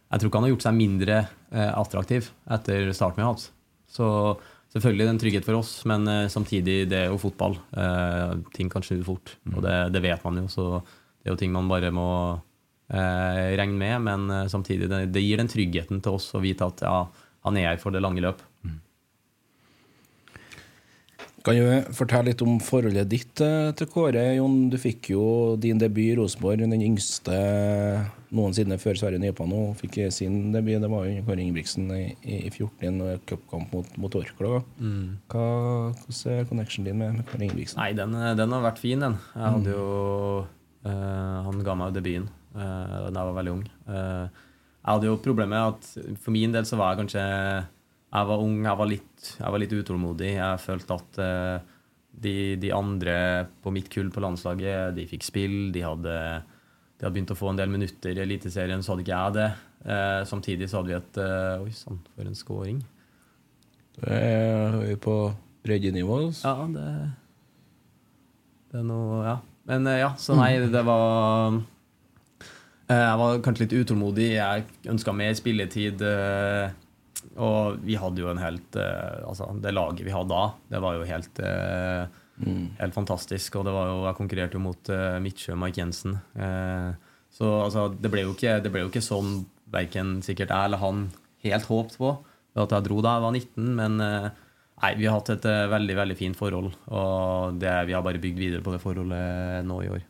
[0.09, 3.49] Jeg tror ikke han har gjort seg mindre uh, attraktiv etter starten vi har hatt.
[3.91, 4.07] Så
[4.75, 7.57] selvfølgelig en trygghet for oss, men eh, samtidig, det er jo fotball.
[7.75, 10.49] Eh, ting kan snu fort, og det, det vet man jo.
[10.51, 12.09] Så det er jo ting man bare må
[12.91, 13.95] eh, regne med.
[14.05, 16.97] Men eh, samtidig, det, det gir den tryggheten til oss å vite at ja,
[17.47, 18.43] han er her for det lange løp.
[21.45, 24.21] Kan du fortelle litt om forholdet ditt eh, til Kåre?
[24.33, 25.25] Jon, du fikk jo
[25.61, 27.35] din debut i Rosenborg, den yngste
[28.33, 30.79] noensinne før Sverre Nypan nå fikk sin debut.
[30.81, 34.63] Det var jo Kåre Ingebrigtsen i, i 14 og cupkamp mot, mot Orkla.
[35.29, 35.45] Hva,
[35.99, 37.77] hvordan er connectionen din med, med Kåre Ingebrigtsen?
[37.83, 39.19] Nei, den, den har vært fin, den.
[39.35, 39.85] Jeg hadde jo
[40.41, 42.27] øh, Han ga meg jo debuten
[42.57, 43.63] øh, da jeg var veldig ung.
[43.85, 44.25] Uh,
[44.81, 47.29] jeg hadde jo problemet med at for min del så var jeg kanskje
[48.15, 50.29] Jeg var ung, jeg var litt, jeg var litt utålmodig.
[50.37, 51.55] Jeg følte at eh,
[52.23, 53.15] de, de andre
[53.63, 55.55] på mitt kull på landslaget, de fikk spill.
[55.75, 56.13] De hadde,
[56.95, 59.49] de hadde begynt å få en del minutter i Eliteserien, så hadde ikke jeg det.
[59.85, 62.79] Eh, samtidig så hadde vi et eh, Oi sann, for en scoring.
[63.99, 65.17] Det er vi på
[65.65, 66.21] breddenivå.
[66.43, 66.87] Ja, det
[68.71, 69.35] Det er noe Ja.
[69.67, 71.55] Men eh, ja, så nei, det var
[72.87, 74.31] eh, Jeg var kanskje litt utålmodig.
[74.37, 76.01] Jeg ønska mer spilletid.
[76.05, 76.69] eh,
[77.35, 80.95] Og vi hadde jo en helt eh, Altså, det laget vi hadde da, det var
[80.95, 82.21] jo helt eh,
[82.79, 83.55] Helt fantastisk.
[83.59, 86.17] Og det var jo, jeg konkurrerte jo mot uh, Midtsjø Mike Jensen.
[86.35, 86.89] Eh,
[87.31, 90.81] så altså, det ble jo ikke, det ble jo ikke sånn verken sikkert jeg eller
[90.81, 91.05] han
[91.45, 92.11] helt håpt på
[92.63, 94.33] at jeg dro da jeg var 19, men eh,
[94.75, 98.19] Nei, vi har hatt et eh, veldig veldig fint forhold, og det, vi har bare
[98.19, 100.01] bygd videre på det forholdet nå i år.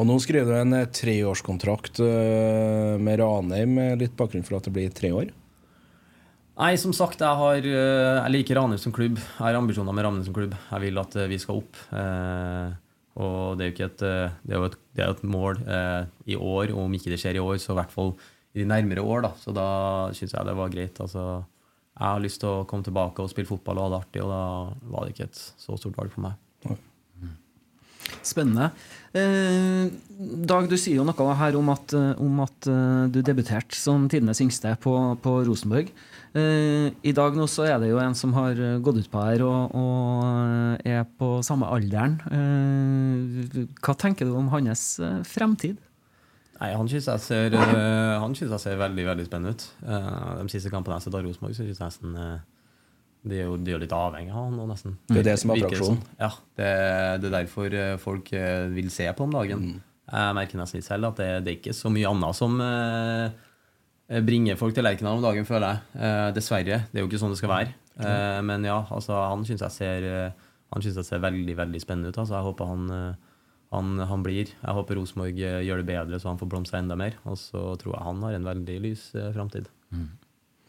[0.00, 4.64] Og nå skriver du en eh, treårskontrakt eh, med Ranheim, med litt bakgrunn for at
[4.64, 5.28] det blir tre år.
[6.60, 9.20] Nei, som sagt, jeg, har, eh, jeg liker Ranheim som klubb.
[9.20, 10.56] Jeg har ambisjoner med Ranheim som klubb.
[10.56, 11.76] Jeg vil at eh, vi skal opp.
[11.92, 12.72] Eh,
[13.20, 15.60] og det er jo ikke et, eh, det er jo et, det er et mål
[15.68, 18.14] eh, i år, og om ikke det skjer i år, så i hvert fall
[18.56, 19.26] i de nærmere år.
[19.28, 19.34] da.
[19.42, 19.70] Så da
[20.16, 21.00] syns jeg det var greit.
[21.04, 21.42] altså
[22.00, 24.30] jeg har lyst til å komme tilbake og spille fotball og ha det artig, og
[24.32, 26.38] da var det ikke et så stort valg for meg.
[28.26, 28.70] Spennende.
[29.16, 29.90] Eh,
[30.46, 34.04] Dag, du sier jo noe her om at, eh, om at eh, du debuterte som
[34.12, 34.92] tidenes yngste på,
[35.24, 35.88] på Rosenborg.
[36.36, 38.54] Eh, I dag nå så er det jo en som har
[38.84, 42.18] gått ut på her og, og er på samme alderen.
[42.30, 45.80] Eh, hva tenker du om hans eh, fremtid?
[46.60, 49.62] Nei, Han syns jeg, ser, han synes jeg ser veldig veldig spennende ut.
[49.80, 52.18] De siste kampene jeg har sett av Rosenborg, syns jeg nesten
[53.22, 54.94] de er, jo, de er jo litt avhengig av han nesten.
[55.10, 55.98] Det er det som er attraksjonen.
[56.00, 56.18] sånn.
[56.22, 56.70] Ja, det,
[57.20, 59.66] det er derfor eh, folk eh, vil se på om dagen.
[60.10, 64.20] Jeg merker nesten litt selv at det, det er ikke så mye annet som eh,
[64.26, 66.00] bringer folk til Lerkendal om dagen, føler jeg.
[66.02, 66.80] Eh, dessverre.
[66.90, 67.74] Det er jo ikke sånn det skal være.
[68.00, 71.80] Eh, men ja, altså, han syns jeg ser eh, Han synes jeg ser veldig veldig
[71.82, 72.18] spennende ut.
[72.22, 72.36] Altså.
[72.38, 74.50] Jeg håper han, eh, han, han blir.
[74.54, 77.16] Jeg håper Rosenborg eh, gjør det bedre, så han får blomstre enda mer.
[77.26, 79.68] Og så tror jeg han har en veldig lys eh, framtid.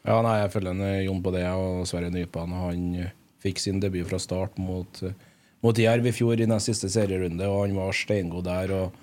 [0.08, 2.56] Ja, nei, jeg følger en Jon på det, og Sverre Nypan.
[2.58, 3.12] Han eh,
[3.44, 5.14] fikk sin debut fra start mot, eh,
[5.62, 8.74] mot Jerv i fjor i den siste serierunde, og han var steingod der.
[8.80, 8.98] og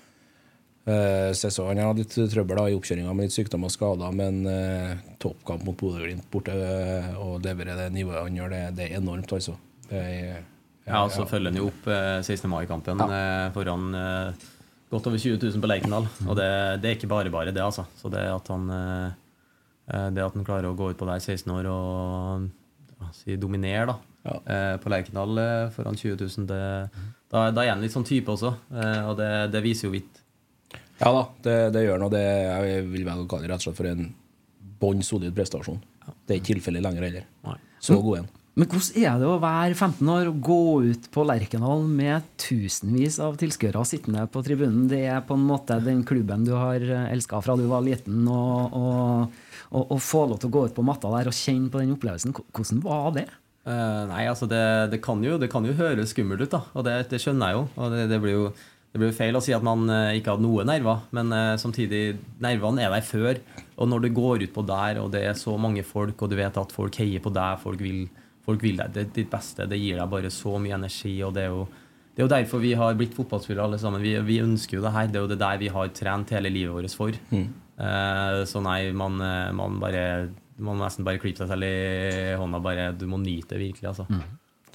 [0.89, 4.41] eh, sesongen Han hadde litt trøbbel da, i oppkjøringa med litt sykdom og skader, men
[4.49, 8.99] eh, toppkamp mot Bodø-Glimt borte eh, og levere det nivået han gjør, det, det er
[8.99, 9.55] enormt, altså.
[9.89, 10.39] Det er,
[10.89, 12.49] Ja, og så følger han jo opp eh, 16.
[12.49, 13.91] mai-kampen eh, foran
[14.89, 16.07] godt over 20 000 på Lerkendal.
[16.25, 16.49] Og det,
[16.81, 17.83] det er ikke bare bare det, altså.
[18.01, 18.71] Så det at han
[19.89, 22.49] Det at han klarer å gå ut på der 16 år og
[23.15, 23.95] si dominere da,
[24.27, 24.33] Ja.
[24.45, 26.59] eh, på Lerkendal eh, foran 20 000, det,
[27.31, 28.51] da, da er han litt sånn type også.
[28.69, 30.19] Eh, og det, det viser jo vidt.
[30.99, 33.69] Ja da, det, det gjør han, og det jeg vil vel kalle det rett og
[33.69, 34.09] slett for en
[34.79, 35.79] bånn solid prestasjon.
[36.27, 37.25] Det er ikke tilfellet lenger heller.
[37.79, 38.29] Så god han.
[38.57, 43.19] Men hvordan er det å være 15 år og gå ut på Lerkendal med tusenvis
[43.23, 44.87] av tilskuere sittende på tribunen?
[44.91, 48.73] Det er på en måte den klubben du har elska fra du var liten, og,
[48.79, 49.37] og,
[49.69, 51.93] og, og få lov til å gå ut på matta der og kjenne på den
[51.95, 52.35] opplevelsen.
[52.49, 53.29] Hvordan var det?
[53.69, 54.63] Uh, nei, altså det,
[54.95, 56.63] det, kan jo, det kan jo høres skummelt ut, da.
[56.73, 57.63] Og det, det skjønner jeg jo.
[57.77, 58.51] Og det, det blir jo
[58.89, 62.15] det blir feil å si at man eh, ikke hadde noe nerver, men eh, samtidig,
[62.41, 63.37] nervene er der før.
[63.77, 66.33] Og når du går ut på der, og det er så mange folk, og du
[66.39, 68.07] vet at folk heier på deg, folk vil,
[68.49, 71.15] folk vil deg det, ditt beste, det gir deg bare så mye energi.
[71.25, 71.67] og det er jo
[72.19, 74.01] det er jo derfor vi har blitt fotballspillere alle sammen.
[74.03, 75.07] Vi, vi, ønsker jo det her.
[75.07, 77.15] Det er jo det der vi har trent hele livet vårt for.
[77.31, 77.45] Mm.
[77.79, 80.01] Uh, så nei, man, eh, man bare
[80.59, 82.59] Man må nesten bare klype seg selv i hånda.
[82.59, 84.03] Bare, du må nyte det virkelig, altså.
[84.11, 84.25] Mm.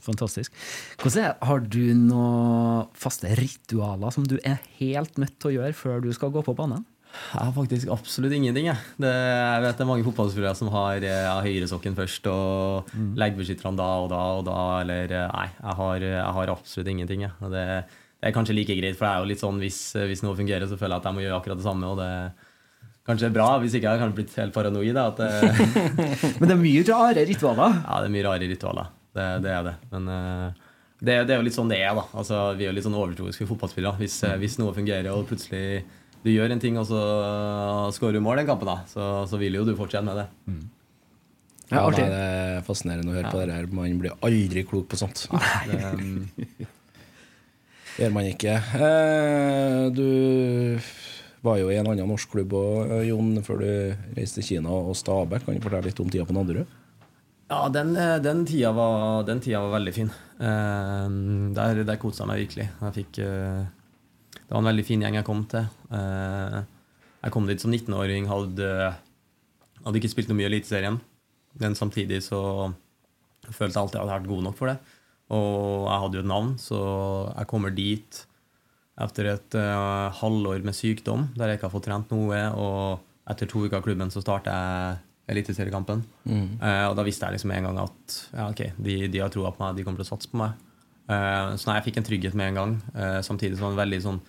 [0.06, 0.56] Fantastisk.
[1.02, 6.00] Hvordan Har du noen faste ritualer som du er helt nødt til å gjøre før
[6.00, 6.86] du skal gå på banen?
[7.14, 8.68] Jeg har faktisk absolutt ingenting.
[8.70, 13.12] Jeg, det, jeg vet det er mange fotballspillere som har ja, høyresokken først og mm.
[13.20, 14.62] leggbeskytterne da og da og da.
[14.82, 17.26] Eller eh, nei, jeg har, jeg har absolutt ingenting.
[17.26, 17.52] Jeg.
[17.54, 19.78] Det, det, er kanskje like greit, for det er jo litt sånn hvis,
[20.10, 21.94] hvis, noe fungerer, så føler jeg at jeg må gjøre akkurat det samme.
[21.94, 22.10] og det
[23.04, 24.96] Kanskje bra, hvis ikke jeg har blitt helt paranoid.
[24.96, 25.18] At,
[26.40, 27.82] Men det er mye rare ritualer?
[27.82, 28.94] Ja, det er mye rare ritualer.
[29.14, 29.74] Det, det er det.
[29.92, 30.70] Men uh,
[31.04, 31.92] det, det, er jo litt sånn det er.
[31.96, 34.00] da altså, Vi er jo litt sånn overtroiske fotballspillere.
[34.00, 35.84] Hvis, hvis, noe fungerer, og plutselig
[36.24, 37.00] du gjør en ting, og så
[37.92, 40.28] skårer du mål den kampen, da, så, så, vil jo du fortsette med det.
[40.48, 40.62] Mm.
[41.72, 43.32] Ja, det er fascinerende å høre ja.
[43.32, 43.68] på det her.
[43.72, 45.24] Man blir aldri klok på sånt.
[45.68, 46.26] Det um,
[48.00, 48.56] gjør man ikke.
[48.78, 50.08] Eh, du
[51.44, 53.68] var jo i en annen norsk klubb òg, Jon, før du
[54.16, 55.44] reiste til Kina og Stabæk.
[55.44, 56.80] Kan du fortelle litt om tida på Nadderud?
[57.52, 60.12] Ja, den, eh, den, tida var, den, tida var, veldig fin.
[60.40, 62.70] Der der kosa jeg meg virkelig.
[62.80, 63.24] Jeg fikk,
[64.44, 65.66] det var en veldig fin gjeng jeg kom til.
[65.90, 66.62] Uh,
[67.24, 68.68] jeg kom dit som 19-åring, hadde,
[69.84, 71.00] hadde, ikke spilt noe mye i Eliteserien.
[71.62, 72.42] Men samtidig så
[73.48, 74.76] følte jeg alltid at jeg hadde vært god nok for det.
[75.32, 76.80] Og jeg hadde jo et navn, så
[77.30, 78.20] jeg kommer dit
[79.04, 79.56] etter et
[80.20, 82.42] halvår med sykdom der jeg ikke har fått trent noe.
[82.60, 85.02] Og etter to uker av klubben så starter jeg
[85.32, 86.02] Eliteseriekampen.
[86.28, 86.60] Mm.
[86.60, 89.54] Uh, og da visste jeg liksom en gang at ja, ok, de, de har troa
[89.54, 90.58] på meg, de kommer til å satse på meg.
[91.08, 92.74] Uh, så nei, jeg fikk en trygghet med en gang.
[92.92, 94.20] Uh, samtidig som en veldig sånn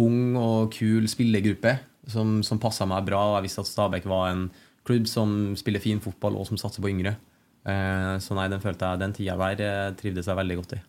[0.00, 1.76] ung og kul spillergruppe
[2.10, 3.22] som, som passa meg bra.
[3.36, 4.46] Jeg visste at Stabæk var en
[4.88, 7.14] klubb som spiller fin fotball, og som satser på yngre.
[7.62, 10.80] så nei, den følte jeg, den tida der trivdes jeg veldig godt i.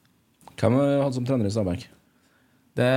[0.56, 1.84] Hvem hadde som trener i Stabæk?
[2.80, 2.90] Det,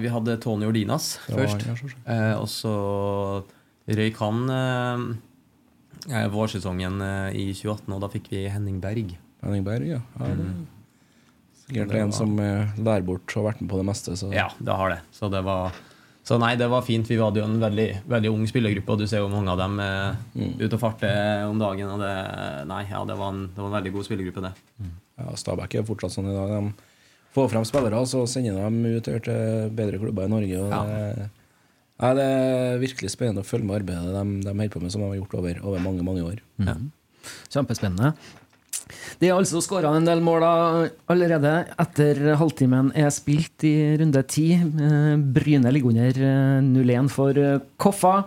[0.00, 1.68] vi hadde Tony Ordinas først.
[1.68, 2.74] Ja, og så
[3.86, 5.20] røyk han
[6.06, 9.16] Eh, vårsesongen eh, i 2018, og da fikk vi Henning Berg.
[9.42, 10.00] Henning Berg, ja.
[10.20, 10.66] ja det, mm.
[11.66, 14.16] Sikkert en som eh, lærer bort og har vært med på det meste.
[14.18, 14.30] Så.
[14.34, 15.02] Ja, det har det.
[15.16, 15.76] Så det var
[16.26, 17.06] så nei, det var fint.
[17.06, 19.76] Vi hadde jo en veldig, veldig ung spillergruppe, og du ser jo mange av dem
[19.78, 20.56] eh, mm.
[20.58, 21.92] ute og farter om dagen.
[21.94, 22.14] Og det,
[22.66, 24.50] nei, ja, det, var en, det var en veldig god spillergruppe, det.
[24.82, 24.96] Mm.
[25.22, 26.50] Ja, Stabæk er fortsatt sånn i dag.
[26.50, 30.64] De får frem spillere, og så sender de ut til bedre klubber i Norge.
[30.64, 30.82] Og ja.
[30.90, 31.28] det,
[31.96, 35.04] Nei, Det er virkelig spennende å følge med arbeidet de, de holder på med, som
[35.04, 36.42] de har gjort over, over mange mange år.
[36.66, 36.74] Ja.
[37.54, 38.12] Kjempespennende.
[39.18, 40.44] Det er altså skåra en del mål
[41.10, 44.52] allerede etter halvtimen er spilt i runde ti.
[44.56, 46.20] Eh, Bryne ligger under
[46.66, 48.20] 0-1 eh, for eh, Koffa.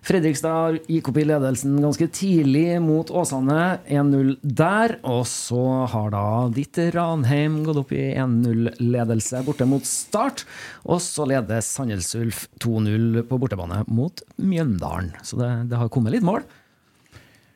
[0.00, 3.80] Fredrikstad gikk opp i ledelsen ganske tidlig mot Åsane.
[3.84, 4.96] 1-0 der.
[5.04, 10.46] Og så har da ditt Ranheim gått opp i 1-0-ledelse borte mot Start.
[10.88, 15.12] Og så leder Sandnes Ulf 2-0 på bortebane mot Mjøndalen.
[15.22, 16.48] Så det, det, har kommet litt mål.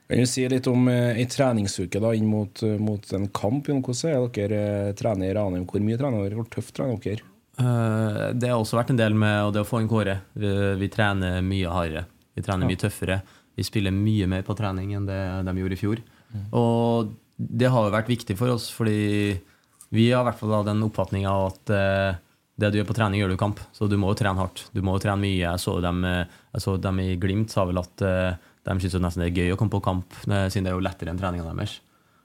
[0.09, 3.71] Kan du si litt om ei eh, treningsuke da, inn mot, mot en kamp?
[3.71, 5.64] Hvordan er dere eh, trener i Ranheim?
[5.69, 6.37] Hvor mye trener dere?
[6.37, 7.25] Hvor tøft trener dere?
[7.55, 10.19] Uh, det har også vært en del med det å få inn Kåre.
[10.37, 12.05] Vi, vi trener mye hardere.
[12.37, 13.21] Vi trener mye tøffere.
[13.55, 16.03] Vi spiller mye mer på trening enn det de gjorde i fjor.
[16.35, 16.47] Mm.
[16.59, 18.99] Og det har jo vært viktig for oss, fordi
[19.95, 22.23] vi har i hvert fall den oppfatninga at uh,
[22.61, 23.62] det du gjør på trening, gjør du i kamp.
[23.73, 24.67] Så du må jo trene hardt.
[24.75, 25.38] Du må jo trene mye.
[25.47, 29.24] Jeg så dem, jeg så dem i Glimt sa vel at uh, de syns nesten
[29.24, 31.79] det er gøy å komme på kamp, siden det er jo lettere enn treninga deres.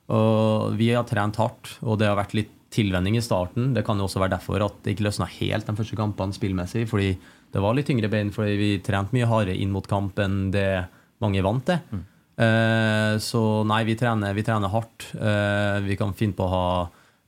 [0.10, 3.74] Og vi har trent hardt, og det har vært litt tilvenning i starten.
[3.74, 6.88] Det kan jo også være derfor at det ikke løsna helt de første kampene spillmessig.
[6.90, 7.18] fordi
[7.50, 10.86] det var litt tyngre bein, fordi vi trente mye hardere inn mot kamp enn det
[11.22, 11.82] mange vant til.
[11.90, 12.06] Mm.
[12.40, 15.10] Uh, så nei, vi trener, vi trener hardt.
[15.18, 16.66] Uh, vi kan finne på å ha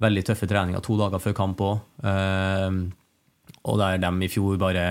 [0.02, 1.82] veldig tøffe treninger to dager før kamp òg.
[2.10, 2.78] Eh,
[3.70, 4.86] og der de i fjor bare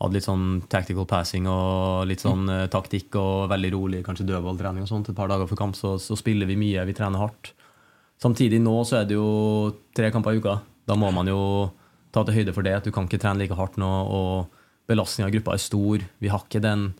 [0.00, 2.68] hadde litt sånn tactical passing og litt sånn mm.
[2.72, 6.16] taktikk og veldig rolig, kanskje dødballtrening og sånt et par dager før kamp, så, så,
[6.16, 7.52] spiller vi mye, vi trener hardt.
[8.20, 9.28] Samtidig nå så er det jo
[9.96, 10.56] tre kamper i uka.
[10.88, 11.42] Da må man jo
[12.12, 12.74] ta til høyde for det.
[12.80, 13.88] at Du kan ikke trene like hardt nå.
[13.88, 14.56] og
[14.90, 16.04] belastninga av gruppa er stor.
[16.18, 16.90] Vi har ikke den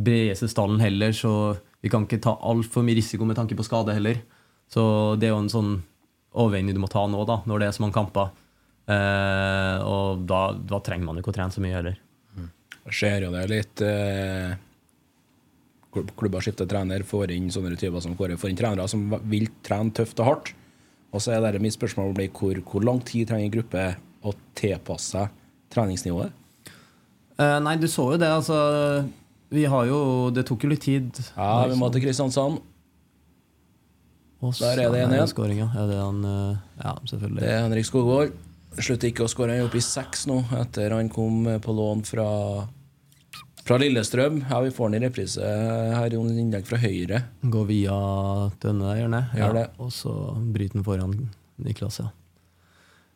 [0.00, 3.94] bredeste stallen heller, så vi kan ikke ta altfor mye risiko med tanke på skade
[3.94, 4.22] heller.
[4.70, 4.82] Så
[5.20, 5.74] det er jo en sånn
[6.34, 8.32] overveining du må ta nå, da, når det er så mange kamper.
[8.84, 12.00] Eh, og da, da, trenger man jo ikke å trene så mye heller.
[12.92, 14.54] Ser jo det litt eh,
[15.94, 18.36] Klub- Klubber skifter trener, får inn sånne typer som Kåre.
[18.36, 20.52] Får inn trenere som vil trene tøft og hardt.
[21.14, 23.84] Og så er det mitt spørsmål blir hvor, hvor lang tid trenger en gruppe
[24.26, 25.28] å tilpasse seg
[25.72, 26.32] treningsnivået?
[27.38, 28.56] Eh, nei, du så jo det, altså.
[29.54, 31.10] Vi har jo Det tok jo litt tid.
[31.36, 32.60] Ja, vi må til Kristiansand.
[34.60, 35.28] Der er det en så- igjen.
[35.32, 35.68] Skåring, ja.
[35.72, 37.40] Er det han eh, Ja, selvfølgelig.
[37.40, 38.32] Det er Henrik Skogvold.
[38.74, 39.54] Slutter ikke å skåre.
[39.54, 42.66] Han er oppe i seks nå, etter han kom på lån fra,
[43.64, 44.42] fra Lillestrøm.
[44.50, 45.40] Ja, vi får han i reprise
[45.96, 47.22] her, Jon innlegg fra høyre.
[47.42, 47.94] Gå via
[48.60, 49.22] det?
[49.38, 49.66] Gjør det.
[49.80, 50.12] Og så
[50.52, 51.16] bryter han foran
[51.64, 52.10] Niklas, ja.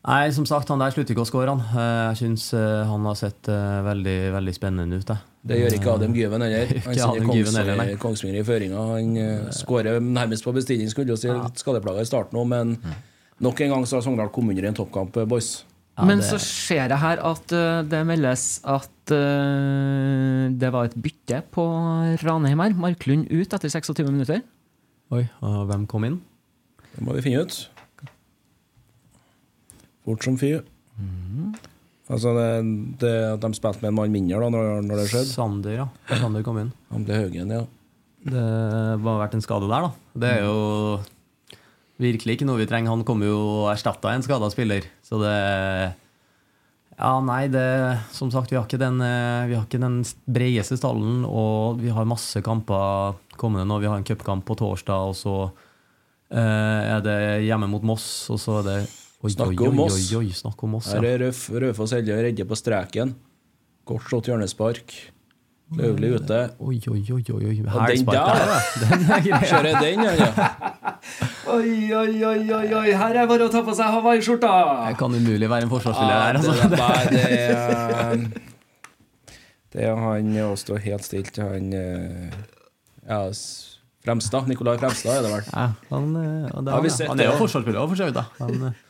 [0.08, 1.60] Nei, som sagt, han der slutter ikke å skåre, han.
[1.74, 5.24] Eh, Jeg syns eh, han har sett eh, veldig, veldig spennende ut, jeg.
[5.48, 6.70] Det gjør ikke Adem Gyven heller.
[6.86, 6.94] Han.
[7.26, 8.84] Kongs- Kongsvinger i føringa.
[8.94, 11.28] Han skårer nærmest på bestilling, skulle jo si.
[11.60, 12.76] Skadeplaga i starten òg, men
[13.44, 15.64] nok en gang så har Sogndal kommet under i en toppkamp, boys.
[15.98, 20.86] Ja, Men det- så ser jeg her at uh, det meldes at uh, det var
[20.86, 21.64] et bytte på
[22.22, 22.76] Ranheim her.
[22.78, 24.44] Marklund ut etter 26 minutter.
[25.10, 26.20] Oi, og hvem kom inn?
[26.94, 27.58] Det må vi finne ut.
[30.06, 30.54] Fort som fy.
[30.98, 31.52] Mm.
[32.08, 32.46] Altså det,
[33.02, 35.28] det at de spilte med en mann mindre da når, når det skjedde.
[35.34, 35.88] Sander, ja.
[36.22, 36.70] Sander kom inn.
[36.94, 37.64] Han ble Haugen, ja.
[38.28, 38.44] Det
[39.02, 39.90] har vært en skade der, da.
[40.18, 41.00] Det er jo
[42.00, 42.94] virkelig ikke noe vi trenger.
[42.94, 44.86] Han kommer jo og erstatta en skada spiller.
[45.08, 45.94] Så det
[46.98, 47.64] Ja, nei, det
[48.12, 51.92] Som sagt, vi har ikke den, eh, vi har ikke den bredeste stallen, og vi
[51.94, 53.78] har masse kamper kommende nå.
[53.80, 55.36] Vi har en cupkamp på torsdag, og så
[56.34, 58.80] eh, er det hjemme mot Moss, og så er det
[59.18, 59.96] Oi, Snakk oi, om oi, Moss.
[60.12, 61.14] Oi, oi, snakk om Moss, Her ja.
[61.16, 63.16] er Røf, Rødfoss Elje redde på streken.
[63.88, 64.94] Godt slått hjørnespark.
[65.76, 66.36] Løvlig ute.
[66.64, 67.56] Oi, oi, oi, oi, oi.
[67.74, 68.60] Hælspark der, ja.
[68.80, 69.40] Den er grei.
[69.50, 70.46] Kjører den, ja.
[71.48, 74.50] Oi, oi, oi, oi, oi, her er bare å ta på seg hawaiiskjorta!
[74.90, 76.52] Det kan umulig være en forsvarsspiller Ja, her, altså.
[76.72, 76.80] det,
[77.14, 78.18] det er
[79.72, 82.36] Det er han å stå helt stilt Han eh,
[83.08, 83.22] Ja,
[84.04, 84.48] Fremstad.
[84.48, 85.48] Nikolai Fremstad er det vel.
[85.52, 88.20] Ja, han, eh, han, sett han er jo forsvarsspiller òg, for så vidt.
[88.40, 88.84] Han, eh,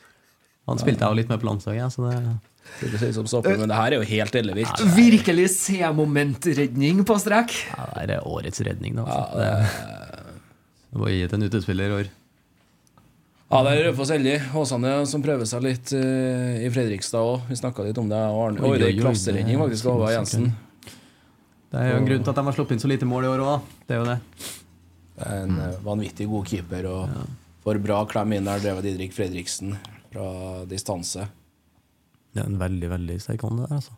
[0.69, 1.95] han spilte jeg jo litt med på landslaget.
[1.95, 2.19] Så det,
[2.79, 4.83] Det som stopper, men det her er jo helt ellevilt.
[4.95, 7.55] Virkelig C-momentredning på strek.
[7.73, 8.95] ja, det er årets redning.
[8.95, 10.37] Da, Ja, altså.
[10.93, 12.13] det, må gi til en utespiller i år.
[13.49, 14.37] Ja, det er Raufoss Elje.
[14.61, 17.47] Åsane som prøver seg litt uh, i Fredrikstad òg.
[17.49, 18.19] Vi snakka litt om det.
[18.19, 20.51] Arne, det er klasseredning er faktisk av Jensen.
[21.69, 23.31] Det er jo en grunn til at de har sluppet inn så lite mål i
[23.33, 23.73] år òg.
[23.89, 24.19] Det er jo det.
[25.19, 27.17] Det er en eh, vanvittig god keeper og
[27.65, 29.75] får bra klem inn der, drevet Didrik Fredriksen
[30.13, 30.29] fra
[30.69, 31.27] distanse.
[32.33, 33.75] Det er en veldig veldig sterk hånd, det der.
[33.81, 33.97] altså.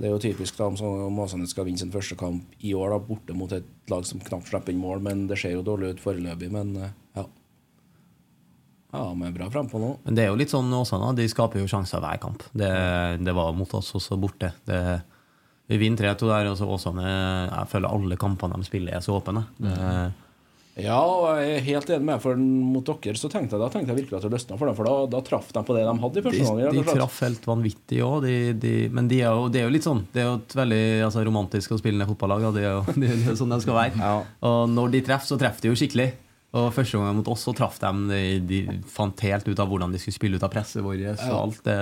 [0.00, 2.90] Det er jo typisk da om så- Åsane skal vinne sin første kamp i år,
[2.94, 5.02] da, borte mot et lag som knapt slipper inn mål.
[5.02, 6.50] Men det ser jo dårlig ut foreløpig.
[6.50, 7.24] Men eh, ja.
[8.92, 9.90] Ja, vi er bra frampå nå.
[10.04, 12.42] Men det er jo litt sånn Åsane, de skaper jo sjanser hver kamp.
[12.56, 12.70] Det,
[13.22, 14.52] det var mot oss også borte.
[14.66, 14.80] Det,
[15.70, 19.14] vi vinner 3-2 der, og så Åsane Jeg føler alle kampene de spiller, er så
[19.20, 19.44] åpne.
[19.58, 19.76] Det,
[20.82, 23.68] Ja, og jeg er helt enig med deg, for mot dere så tenkte jeg, da
[23.72, 24.78] tenkte jeg virkelig at det løsna for dem.
[24.78, 26.72] For da, da traff de på det de hadde i første omgang.
[26.74, 29.74] De, de traff helt vanvittig òg, de, de, men de er jo, det er jo
[29.76, 30.02] litt sånn.
[30.14, 32.48] Det er jo et veldig altså, romantisk å spille ned fotballag.
[32.56, 34.00] Det er jo det er sånn det skal være.
[34.00, 34.14] Ja.
[34.48, 36.08] Og når de treffer, så treffer de jo skikkelig.
[36.58, 39.92] Og første gang mot oss så traff de De, de fant helt ut av hvordan
[39.94, 41.04] de skulle spille ut av presset vårt.
[41.20, 41.78] Så alt det,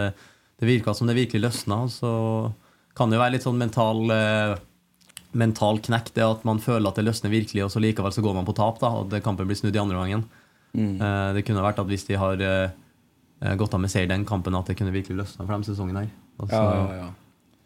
[0.60, 1.84] det virka som det virkelig løsna.
[1.92, 2.10] Så
[2.98, 4.58] kan det jo være litt sånn mental eh,
[5.38, 8.36] Mental knekk, det at man føler at det løsner virkelig, og så likevel så går
[8.40, 8.80] man på tap.
[8.82, 10.26] da Og det kampen blir snudd i andre gangen.
[10.74, 14.56] Eh, det kunne vært at hvis de har eh, gått av med seier den kampen,
[14.58, 16.12] at det kunne virkelig løsna for dem sesongen her.
[16.38, 17.08] Og så, Ja, ja, ja.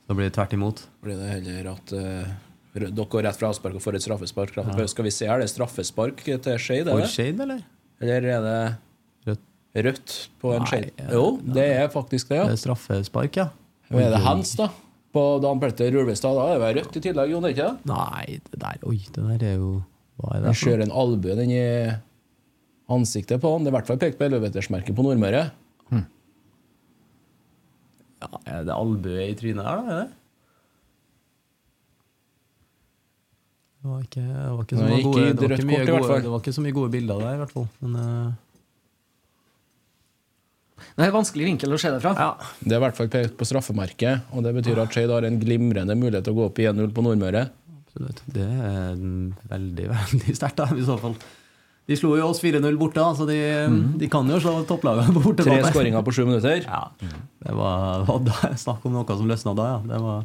[0.07, 0.87] så blir det tvert imot.
[1.03, 2.33] Blir det heller at uh
[2.73, 4.55] dere går rett fra avspark og får et straffespark.
[4.57, 4.87] Ja.
[4.89, 6.89] Skal vi se, er det straffespark til Skeid?
[6.89, 7.11] er det?
[7.13, 7.61] Shade, eller?
[8.01, 8.55] Eller er det
[9.29, 9.43] Rødt.
[9.87, 10.89] rødt på en Skeid?
[11.13, 12.47] Jo, det er faktisk det, ja.
[12.49, 13.51] Det er straffespark, ja.
[13.93, 14.71] Hva er det hands, da?
[15.13, 17.49] På Dan Petter Ulvestad, da er det rødt i tillegg, Jon?
[17.51, 17.91] ikke det?
[17.91, 19.73] Nei, det der Oi, det der er jo
[20.21, 21.67] Hva er det Han ser en albue den i
[22.93, 23.65] ansiktet på han.
[23.65, 25.45] Det er i hvert fall pekt på ellevetersmerket på Nordmøre.
[28.23, 29.95] Ja, er det albue i trynet her, da?
[29.95, 30.11] Er det?
[33.83, 36.31] Det var ikke, det var ikke, så, Nei, gode, det, var ikke mye gode, det
[36.31, 37.65] var ikke så mye gode bilder der, i hvert fall.
[37.83, 38.29] Men eh,
[40.93, 42.15] Det er en vanskelig vinkel å se det fra.
[42.19, 42.53] ja.
[42.61, 45.39] Det er i hvert fall pekt på straffemerket, og det betyr at Skeid har en
[45.41, 47.47] glimrende mulighet til å gå opp i 1-0 på Nordmøre.
[47.83, 48.25] absolutt.
[48.27, 51.17] Det er mm, veldig, veldig sterkt, da, i så fall.
[51.91, 53.39] De slo jo oss 4-0 borte, så de,
[53.99, 56.63] de kan jo slå topplagene på Tre skåringer på sju minutter.
[56.63, 56.85] Ja,
[57.43, 59.81] det var, var snakk om noe som løsna da, ja.
[59.91, 60.23] Det var,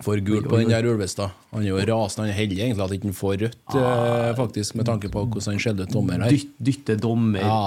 [0.00, 1.34] Får gult på den der Ulvestad.
[1.52, 2.24] Han er jo rasende.
[2.24, 5.52] Han er heldig egentlig at han ikke får rødt, ah, faktisk, med tanke på hvordan
[5.52, 6.32] han skjelte ut dommer her.
[6.32, 7.60] Dyt, dytte dommer Ja,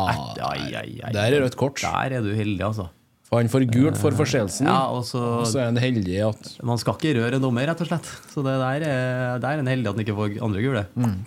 [0.50, 1.14] ai, ai, ai.
[1.14, 1.84] Der er rødt kort.
[1.86, 2.88] Der er du heldig, altså.
[3.30, 4.68] For han får gult for forseelsen.
[4.70, 7.82] Ja, og så så er han heldig at Man skal ikke røre en dommer, rett
[7.82, 8.10] og slett.
[8.34, 10.84] Så det der er, der er en heldig at han ikke får andre gule.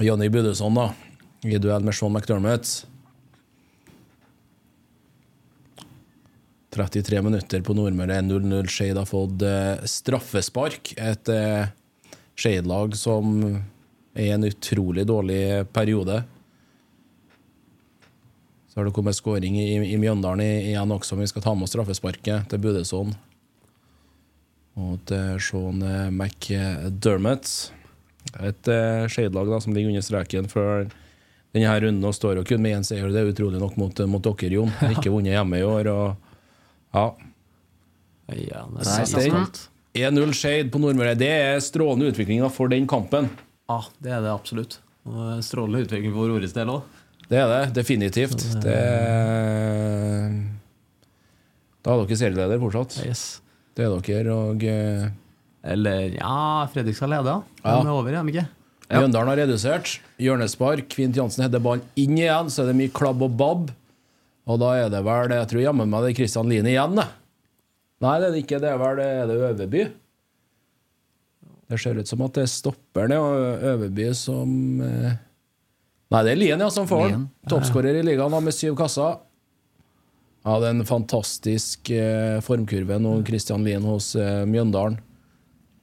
[0.07, 0.91] Jonny Budøsson, da,
[1.47, 2.77] i duell med Sean McDermott
[6.77, 8.69] 33 minutter på Nordmøre, 0-0.
[8.69, 10.93] Skeid har fått eh, straffespark.
[11.01, 11.69] Et eh,
[12.37, 13.39] Skeid-lag som
[14.17, 16.21] er i en utrolig dårlig periode.
[18.69, 21.65] Så har det kommet skåring i, i Mjøndalen igjen også, men vi skal ta med
[21.65, 23.15] oss straffesparket til Budesson.
[24.77, 27.49] Og til Sean eh, McDermott.
[28.43, 30.89] Et uh, Skeid-lag som ligger under streken før
[31.55, 33.09] denne runden og står jo kun med én seier.
[33.09, 34.73] Det er utrolig nok mot, mot dere, Jon.
[34.93, 35.89] Ikke vunnet hjemme i år.
[35.95, 36.26] Og,
[36.95, 37.07] ja.
[38.29, 39.69] Ja, det er den- sant.
[39.97, 41.17] 1-0 Skeid på Nordmøre.
[41.17, 43.31] Det er strålende utvikling for den kampen.
[43.69, 44.79] Ja, det er det absolutt.
[45.07, 46.83] Og Strålende utvikling for Ores del òg.
[47.29, 48.37] Det er det, definitivt.
[48.63, 48.77] Det
[51.83, 52.99] Da er dere serieleder fortsatt.
[53.07, 53.41] Yes.
[53.77, 54.35] Det er dere.
[54.35, 55.09] Og eh,
[55.67, 57.43] Eller ja, Fredrikstad leder.
[57.65, 57.81] Ja.
[57.83, 58.47] De er over, er de ikke?
[58.91, 59.97] Mjøndalen har redusert.
[60.23, 60.87] Hjørnespark.
[60.93, 63.73] Kvint Jansen header ballen inn igjen, så er det mye klabb og babb.
[64.47, 67.07] Og da er det vel Jeg tror jammen meg det er Christian Lien igjen, det.
[68.05, 68.61] Nei, det er det ikke.
[68.63, 69.85] Det er vel er det Øverby.
[71.67, 73.23] Det ser ut som at det er stopperen ja,
[73.73, 74.51] Øverby som
[74.85, 75.17] eh,
[76.15, 77.25] Nei, det er Lien ja, som får den.
[77.51, 79.17] Toppskårer i ligaen med syv kasser.
[80.47, 85.01] Ja, det er en fantastisk eh, formkurve nå, Christian Lien hos eh, Mjøndalen.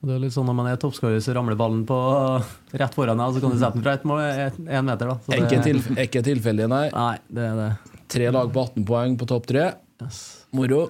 [0.03, 1.97] Det er litt sånn Når man er toppskårer, så ramler ballen på
[2.79, 3.97] rett foran deg, og så kan du sette den fra
[4.45, 5.11] ett meter.
[5.11, 6.85] da så det, Ikke, tilf ikke tilfeldig, nei.
[6.95, 7.69] Nei, det er det.
[8.13, 9.71] Tre lag på 18 poeng på topp tre.
[10.03, 10.21] Yes.
[10.53, 10.85] Moro.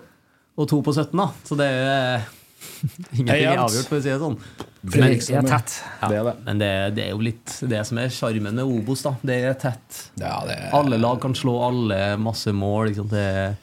[0.59, 1.30] Og to på 17, da.
[1.47, 2.26] Så det er
[3.17, 4.38] Ingenting er avgjort, for å si det sånn.
[4.84, 5.76] Fredrikstad er tett.
[6.01, 6.34] Ja, Det er det.
[6.45, 9.03] Men det, det er jo litt det som er sjarmen med Obos.
[9.05, 9.99] da Det er tett.
[10.19, 10.71] Ja, det er...
[10.76, 12.91] Alle lag kan slå alle, masse mål.
[12.91, 13.07] Liksom.
[13.11, 13.55] Det er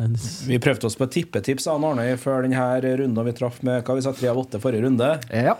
[0.00, 0.16] en,
[0.48, 4.04] Vi prøvde oss på et tippetips Arne før denne runden vi traff med hva vi
[4.06, 5.12] sa, tre av åtte forrige runde.
[5.30, 5.56] Ja.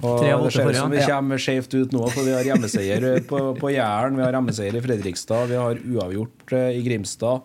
[0.00, 3.40] Og det ser ut som vi kommer skjevt ut nå, for vi har hjemmeseier på,
[3.60, 7.42] på Jæren, vi har hjemmeseier i Fredrikstad, vi har uavgjort eh, i Grimstad.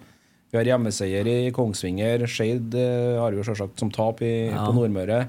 [0.51, 2.23] Vi har hjemmeseier i Kongsvinger.
[2.31, 2.73] Skeid
[3.19, 4.63] har vi jo selvsagt som tap i, Ja.
[4.65, 5.25] på Nordmøre.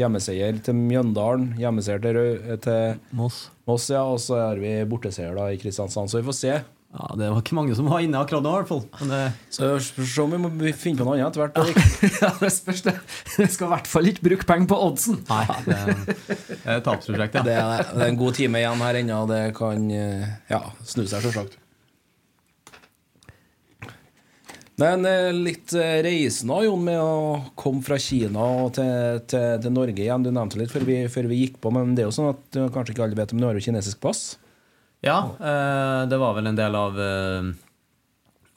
[0.00, 3.50] Hjemmeseier til Mjøndalen, hjemmeseier til, til Moss.
[3.68, 6.10] Moss, ja, og så har vi borteseier da i Kristiansand.
[6.10, 6.54] Så vi får se.
[6.90, 8.82] Ja, Det var ikke mange som var inne akkurat nå, i hvert fall.
[8.98, 9.20] Men det,
[9.54, 11.84] Så spørs om vi må finne på noe annet etter hvert.
[12.24, 12.96] Ja, det spørs det.
[13.36, 15.20] Vi skal i hvert fall ikke bruke penger på oddsen.
[15.30, 15.78] nei, det,
[16.64, 17.46] er et tapsprosjekt, ja.
[17.46, 19.22] Det er, det er en god time igjen her ennå.
[19.30, 21.60] Det kan eh, ja, snu seg, selvsagt.
[24.80, 30.08] Men eh, litt reisende, reisen Jon, med å komme fra Kina til, til, til Norge
[30.08, 30.26] igjen.
[30.26, 32.46] Du nevnte litt før vi, før vi gikk på, men det er jo sånn at
[32.50, 34.32] du kanskje ikke alle vet om du har jo kinesisk pass?
[35.00, 37.48] Ja, eh, det var vel en del av eh,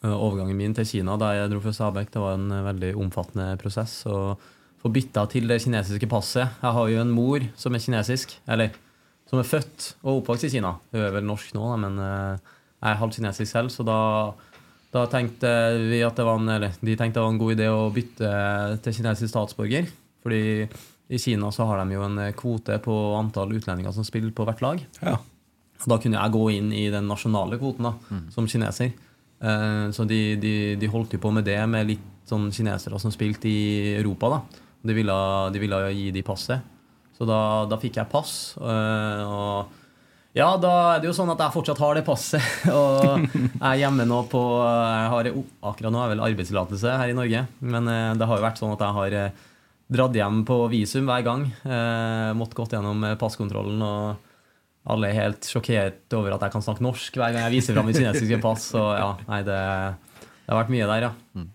[0.03, 2.11] overgangen min til Kina da jeg dro fra Stabekk.
[2.11, 4.35] Det var en eh, veldig omfattende prosess å
[4.83, 6.59] få bytta til det kinesiske passet.
[6.59, 8.73] Jeg har jo en mor som er kinesisk, eller
[9.29, 10.75] som er født og oppvokst i Kina.
[10.91, 13.99] Hun er vel norsk nå, men jeg er halvt kinesisk selv, så da,
[14.91, 15.47] da tenkte
[15.87, 18.33] vi at det var en, eller de tenkte det var en god idé å bytte
[18.83, 19.87] til kinesisk statsborger.
[20.27, 20.43] Fordi
[21.07, 24.67] i Kina så har de jo en kvote på antall utlendinger som spiller på hvert
[24.67, 24.83] lag.
[24.99, 25.21] Ja.
[25.89, 27.93] Da kunne jeg gå inn i den nasjonale kvoten da,
[28.31, 28.93] som kineser.
[29.43, 33.11] Eh, så de, de, de holdt jo på med det med litt sånn kinesere som
[33.11, 34.29] spilte i Europa.
[34.31, 34.61] da.
[34.83, 35.15] De ville,
[35.51, 36.63] de ville gi de passet.
[37.17, 38.55] Så da, da fikk jeg pass.
[38.57, 39.79] eh, og
[40.33, 42.41] ja, da er det jo sånn at jeg fortsatt har det passet.
[42.73, 45.27] Og jeg er hjemme nå på jeg har,
[45.61, 47.43] Akkurat nå er jeg vel arbeidstillatelse her i Norge.
[47.61, 49.17] Men eh, det har jo vært sånn at jeg har
[49.93, 51.43] dratt hjem på visum hver gang.
[52.39, 53.83] Måtte gått gjennom passkontrollen.
[53.85, 54.32] og
[54.83, 57.85] alle er helt sjokkert over at jeg kan snakke norsk hver gang jeg viser fram
[57.87, 58.71] mitt kinesiske pass.
[58.73, 59.59] Så ja, nei, det,
[60.25, 61.45] det har vært mye der, ja.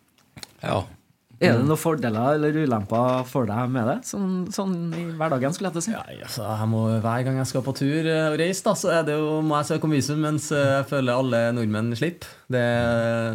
[0.63, 0.79] ja.
[1.39, 3.99] Er det noen fordeler eller ulemper for deg med det?
[4.09, 5.93] Sånn, sånn i hverdagen, skulle jeg til å si.
[5.95, 8.91] Ja, altså, jeg må, hver gang jeg skal på tur eh, og reise, da, så
[8.97, 12.33] er det jo, må jeg søke om visum, mens eh, jeg føler alle nordmenn slipper.
[12.51, 12.65] Det,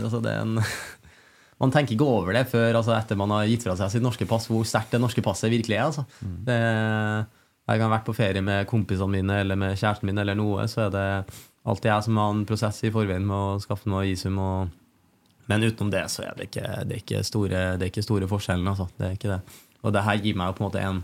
[0.02, 0.58] altså, det er en
[1.62, 4.26] Man tenker ikke over det før altså, etter man har gitt fra seg sitt norske
[4.28, 5.86] pass, hvor sterkt det norske passet virkelig er.
[5.86, 6.04] Altså.
[6.44, 6.58] Det,
[7.64, 10.36] hver gang jeg har vært på ferie med kompisene mine eller med kjæresten min, eller
[10.36, 11.08] noe, så er det
[11.64, 14.40] alltid jeg som har en prosess i forveien med å skaffe meg visum.
[14.44, 14.74] Og,
[15.48, 18.28] men utenom det så er det ikke, det er ikke, store, det er ikke store
[18.28, 18.68] forskjellen.
[18.68, 18.90] Altså.
[18.98, 19.40] Det er ikke det.
[19.84, 21.02] Og det her gir meg jo på en måte en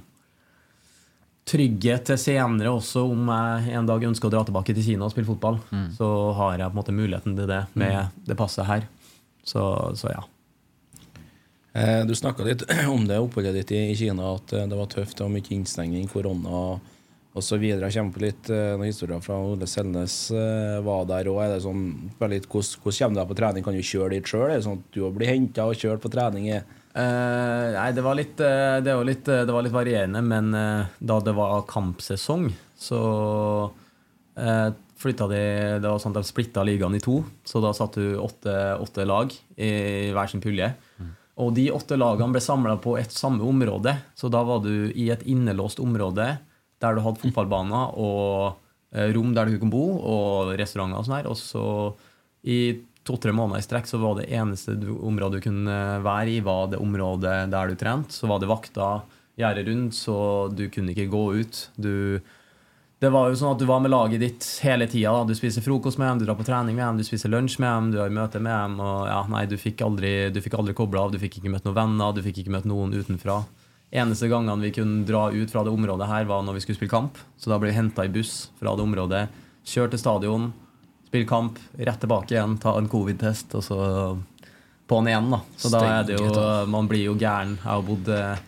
[1.50, 5.14] trygghet til senere også, om jeg en dag ønsker å dra tilbake til Kina og
[5.16, 5.62] spille fotball.
[5.96, 8.86] Så har jeg på en måte muligheten til det med det passet her.
[9.48, 9.64] Så,
[9.98, 10.28] så ja.
[11.74, 12.64] Eh, Du snakka litt
[12.96, 16.80] om det oppholdet ditt i Kina, at eh, det var tøft og mye innstengning, korona
[17.38, 17.62] osv.
[17.62, 20.18] Jeg kommer på litt eh, noen historier fra Ole Selnes
[20.86, 21.60] var der òg.
[21.62, 21.86] Sånn,
[22.18, 23.68] hvordan, hvordan kommer du deg på trening?
[23.68, 24.50] Kan du kjøre dit sjøl?
[24.50, 26.50] Er det sånn at du blir henta og kjørt på trening?
[26.50, 30.50] Eh, nei, det var litt Det var litt, det var litt varierende, men
[30.98, 32.50] da det var kampsesong,
[32.80, 33.00] så
[33.70, 35.42] uh, flytta de
[35.84, 39.06] Det var sånn at de splitta ligaen i to, så da satt du åtte, åtte
[39.06, 39.70] lag i,
[40.16, 40.74] hver sin pulje.
[41.40, 45.08] Og de åtte lagene ble samla på et samme område, så da var du i
[45.14, 46.34] et innelåst område
[46.80, 48.60] der du hadde fotballbaner og
[48.96, 51.30] eh, rom der du kunne bo, og restauranter og sånn her.
[51.32, 51.66] Og så
[52.48, 52.60] i
[53.08, 56.70] to-tre måneder i strekk så var det eneste du, området du kunne være i, var
[56.72, 58.16] det området der du trente.
[58.16, 58.90] Så var det vakta
[59.40, 60.18] gjerdet rundt, så
[60.52, 61.62] du kunne ikke gå ut.
[61.80, 62.20] Du,
[63.00, 65.14] det var jo sånn at du var med laget ditt hele tida.
[65.24, 67.72] Du spiser frokost med dem, du drar på trening med dem, du spiser lunsj med
[67.72, 68.76] dem, du har møte med dem.
[68.84, 71.68] Og ja, nei, du fikk aldri, du fikk aldri kobla av, du fikk ikke møtt
[71.68, 73.38] noen venner, du fikk ikke møtt noen utenfra.
[73.90, 76.92] Eneste gangene vi kunne dra ut fra det området her, var når vi skulle spille
[76.92, 77.22] kamp.
[77.40, 79.22] Så da ble vi henta i buss fra det området,
[79.70, 80.50] kjørt til stadion,
[81.08, 83.80] spille kamp, rett tilbake igjen, ta en covid-test, og så
[84.92, 85.40] på'n igjen, da.
[85.56, 86.28] Så da er det jo
[86.68, 87.56] Man blir jo gæren.
[87.62, 88.44] Jeg har bodd eh,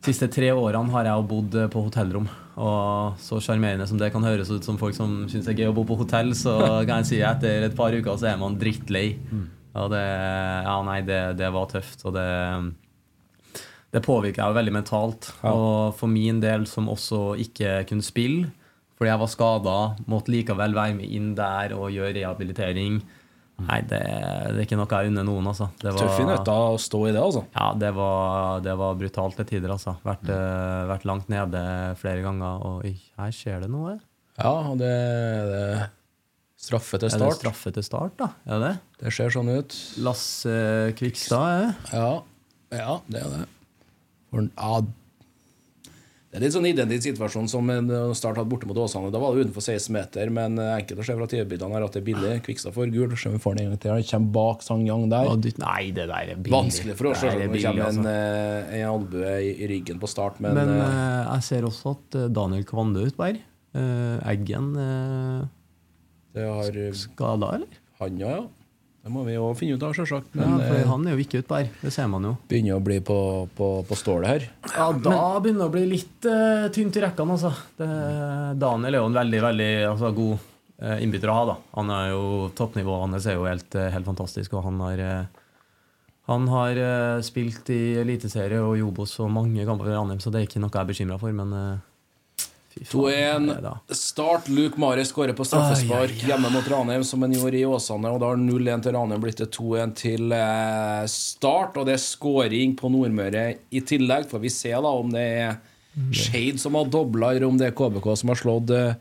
[0.00, 2.30] de siste tre årene har jeg jo bodd eh, på hotellrom.
[2.54, 5.72] Og så sjarmerende som det kan høres ut som folk som syns det er gøy
[5.72, 6.54] å bo på hotell, så
[6.86, 9.08] kan jeg si at etter et par uker så er man drittlei.
[9.74, 12.28] Og det Ja, nei, det, det var tøft, og det
[13.94, 15.28] det påvirka jeg veldig mentalt.
[15.46, 18.50] Og for min del, som også ikke kunne spille
[18.94, 19.76] fordi jeg var skada,
[20.06, 23.00] måtte likevel være med inn der og gjøre rehabilitering.
[23.56, 25.68] Nei, det, det er ikke noe jeg unner noen, altså.
[25.78, 27.44] Det var- Tøffe i nøtta å stå i det, altså.
[27.54, 29.94] ja, det var, det var brutalt til tider, altså.
[30.04, 30.34] Vært, Mm.
[30.34, 31.60] uh, vært langt nede
[32.00, 34.00] flere ganger, og her skjer det noe.
[34.40, 34.90] Ja, og det,
[35.52, 35.90] det
[36.58, 37.38] straffe til Er det start.
[37.38, 38.28] straffe til start, da?
[38.48, 38.72] Er det?
[38.98, 39.70] Det ser sånn ut.
[40.02, 40.56] Lasse
[40.98, 41.92] Kvikstad, er det?
[41.94, 42.22] Ja,
[42.74, 43.48] ja det er det.
[44.32, 44.80] For, ja,
[46.34, 49.12] det er litt sånn identisk situasjon som en Start hadde borte mot Åsane.
[49.14, 51.94] Da var det utenfor 16 meter, men eh, enkelt å se fra TV-bildene her at
[51.94, 52.32] det er billig.
[52.48, 53.14] Kvikstad får gul.
[53.14, 53.92] Se om vi får den en gang til.
[53.94, 55.30] Han kommer bak Sang-Yang der.
[55.62, 56.56] Nei, det der er billig.
[56.56, 58.18] Vanskelig for oss å se der er det kommer en, altså.
[58.18, 61.94] eh, en albue i, i ryggen på start, men, Men eh, eh, jeg ser også
[61.94, 63.42] at Daniel Daniel Kvande Utberg
[63.74, 65.42] Uh, Eggen uh,
[66.34, 67.80] det har eh, skada, eller?
[67.98, 68.38] han òg, ja.
[69.04, 70.30] Det må vi jo finne ut av, sjølsagt.
[70.32, 72.30] Ja, for eh, han er jo ikke R, Det ser man jo.
[72.48, 73.16] begynner å bli på,
[73.52, 74.46] på, på stålet her.
[74.70, 77.50] Ja, da begynner det å bli litt uh, tynt i rekkene, altså.
[77.76, 77.88] Det,
[78.62, 81.56] Daniel er jo en veldig, veldig altså, god uh, innbytter å ha, da.
[81.76, 82.24] Han er jo
[82.56, 85.42] Toppnivået hans er jo helt, helt fantastisk, og han har uh,
[86.24, 86.78] han har
[87.20, 90.72] spilt i Eliteserie og Jobos og mange kamper for Ranheim, så det er ikke noe
[90.72, 91.52] jeg er bekymra for, men
[92.80, 93.94] 2-1.
[93.94, 94.48] Start.
[94.48, 98.10] Luke Mare skårer på straffespark hjemme mot Ranheim, som han gjorde i Åsane.
[98.10, 101.78] Og da har 0-1 til Ranheim blitt til 2-1 til eh, Start.
[101.78, 104.26] Og det er skåring på Nordmøre i tillegg.
[104.30, 105.56] Får vi se da om det er
[105.94, 108.96] Shade som har dobla, eller om det er KBK som har slått eh,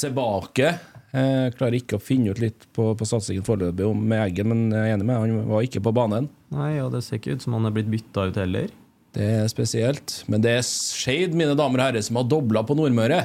[0.00, 0.74] tilbake.
[1.10, 4.92] Jeg klarer ikke å finne ut litt på, på satsingen foreløpig med Eggen, men jeg
[4.92, 6.28] er enig med han var ikke på banen.
[6.54, 8.68] Nei, og det ser ikke ut som han er blitt bytta ut heller.
[9.14, 10.20] Det er spesielt.
[10.30, 13.24] Men det er Skeid, mine damer og herrer, som har dobla på Nordmøre.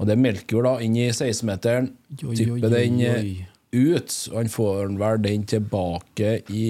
[0.00, 1.90] Og det er Melkjord da inn i 16-meteren.
[2.16, 3.42] Oi, oi, Tipper den eh,
[3.76, 4.16] ut.
[4.32, 6.66] Og han får vel den tilbake i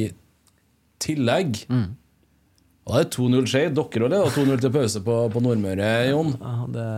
[1.01, 1.63] tillegg.
[1.71, 1.89] Mm.
[2.87, 3.77] Og da er det 2-0 Skeid.
[3.79, 6.35] Dere òg leder 2-0 til pause på, på Nordmøre, Jon.
[6.41, 6.89] Ja, det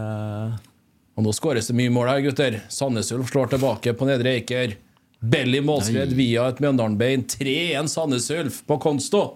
[1.21, 2.63] Og nå skåres det mye mål her, gutter.
[2.73, 4.79] Sandnes Ulf slår tilbake på Nedre Eiker.
[5.23, 7.29] Belly målskred via et Mjøndalen-bein.
[7.29, 9.27] 3-1 Sandnes Ulf på Konsto.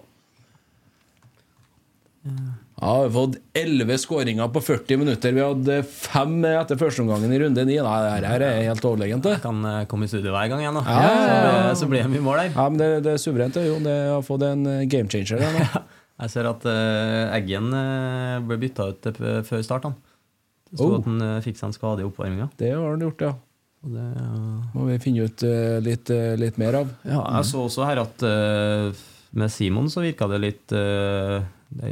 [2.77, 5.31] Ja, vi har fått 11 skåringer på 40 minutter.
[5.33, 7.77] Vi hadde fem etter førsteomgangen i runde 9.
[7.87, 9.23] Nei, det her er helt overlegent.
[9.25, 9.39] det.
[9.41, 10.83] kan eh, komme i studio hver gang igjen, da.
[10.85, 11.71] Ja.
[11.79, 12.51] Så, blir- det mye mål der.
[12.53, 13.87] Ja, men det, det er suverent, det, Jon.
[13.87, 15.41] Det har fått en eh, game changer.
[15.41, 15.81] Det.
[16.21, 17.67] Jeg ser at uh, Eggen
[18.49, 19.09] ble bytta ut
[19.45, 19.83] før start.
[19.89, 19.97] Han.
[20.69, 20.95] Det sto Oh.
[20.99, 22.47] at han eh, fikk seg en skade i oppvarminga.
[22.61, 23.33] det har han gjort, ja.
[23.87, 24.05] Det.
[24.73, 25.43] Må vi finne ut
[25.85, 26.09] litt,
[26.41, 26.89] litt mer av.
[27.05, 28.25] Ja, jeg så også her at
[29.37, 30.73] med Simon så virka det litt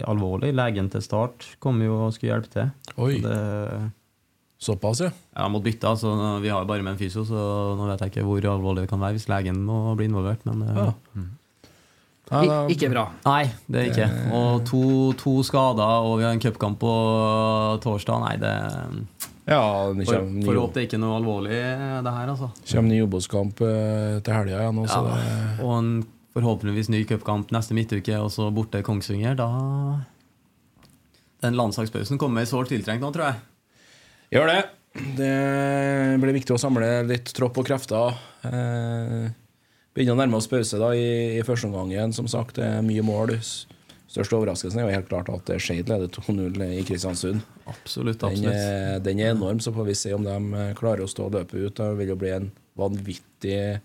[0.08, 0.54] alvorlig.
[0.56, 2.74] Legen til start kom jo og skulle hjelpe til.
[2.98, 3.14] Oi.
[3.20, 3.92] Så Det,
[4.66, 5.10] Såpass, ja.
[5.36, 5.88] Jeg måtte bytte.
[5.88, 8.86] altså vi har jo bare med en fysio, så nå vet jeg ikke hvor alvorlig
[8.86, 10.46] det kan være hvis legen må bli involvert.
[10.48, 10.94] Men eh, Ja.
[12.32, 13.04] Ja, I, ikke bra.
[13.28, 14.08] nei, det er ikke.
[14.34, 16.94] Og to, to skader, og vi har en cupkamp på
[17.84, 18.24] torsdag.
[18.24, 18.54] Nei, det
[19.46, 19.62] ja,
[19.94, 21.60] det For, å for håpe det ikke er noe alvorlig,
[22.02, 22.48] det her, altså.
[22.72, 25.20] kommer ny Obos-kamp eh, til helga så Ja,
[25.62, 25.92] og en
[26.36, 29.38] forhåpentligvis ny cupkamp neste midtuke, og så borte Kongsvinger.
[29.40, 29.50] Da
[31.46, 33.42] Den landslagspausen kommer sårt tiltrengt nå, tror jeg.
[34.36, 34.60] Gjør det.
[35.18, 35.32] Det
[36.24, 38.16] blir viktig å samle litt tropp og krefter.
[38.48, 39.30] Eh,
[39.96, 43.04] begynner å nærme oss pause da i, i første igjen, Som sagt, det er mye
[43.06, 43.36] mål.
[44.08, 47.42] Største overraskelsen er jo helt klart at Skeid leder 2-0 i Kristiansund.
[47.68, 48.20] Absolutt.
[48.20, 48.56] Den, absolutt.
[48.56, 51.60] er- den er enorm, så får vi se om de klarer å stå og løpe
[51.60, 51.76] ut.
[51.76, 53.82] Det vil jo bli en vanvittig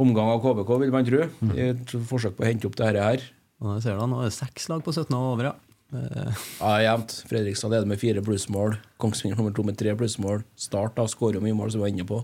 [0.00, 1.24] omgang av KBK, vil man tro.
[1.54, 3.20] I et forsøk på å hente opp det her.
[3.60, 5.54] Og nå ser du nå er det seks lag på 17 og over, ja.
[5.92, 7.16] Eh, Ja, jevnt.
[7.28, 8.76] Fredrikstad leder med fire plussmål.
[9.02, 10.44] Kongsvinger nummer to med tre plussmål.
[10.56, 12.22] Start da skårer mye mål, som vi var inne på.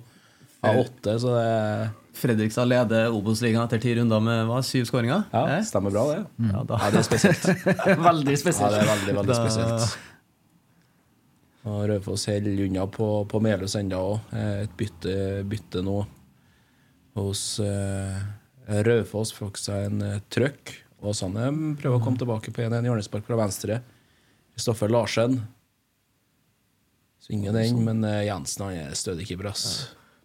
[0.67, 5.27] Av åtte, så det Fredrikstad leder Obos-ligaen etter ti runder med hva, syv skåringer?
[5.35, 5.63] Ja, Eh?
[5.69, 6.23] stemmer bra, det.
[6.49, 6.79] Ja, da.
[6.81, 7.45] Ja, det er spesielt.
[8.09, 8.73] Veldig spesielt.
[8.73, 9.99] Ja, det er veldig, veldig Da- spesielt.
[11.67, 14.35] Og Raufoss holder unna på, på Melhus ennå òg.
[14.63, 15.15] Et bytte,
[15.51, 16.05] bytte nå
[17.17, 18.21] hos uh,
[18.87, 20.75] Raufoss fikk seg en uh, trøkk.
[21.07, 21.49] Åsane
[21.81, 23.81] prøver å komme tilbake på 1-1 hjørnespark fra venstre.
[24.57, 25.41] Kristoffer Larsen
[27.27, 29.53] svinger den, men uh, Jensen han er stødig keeper.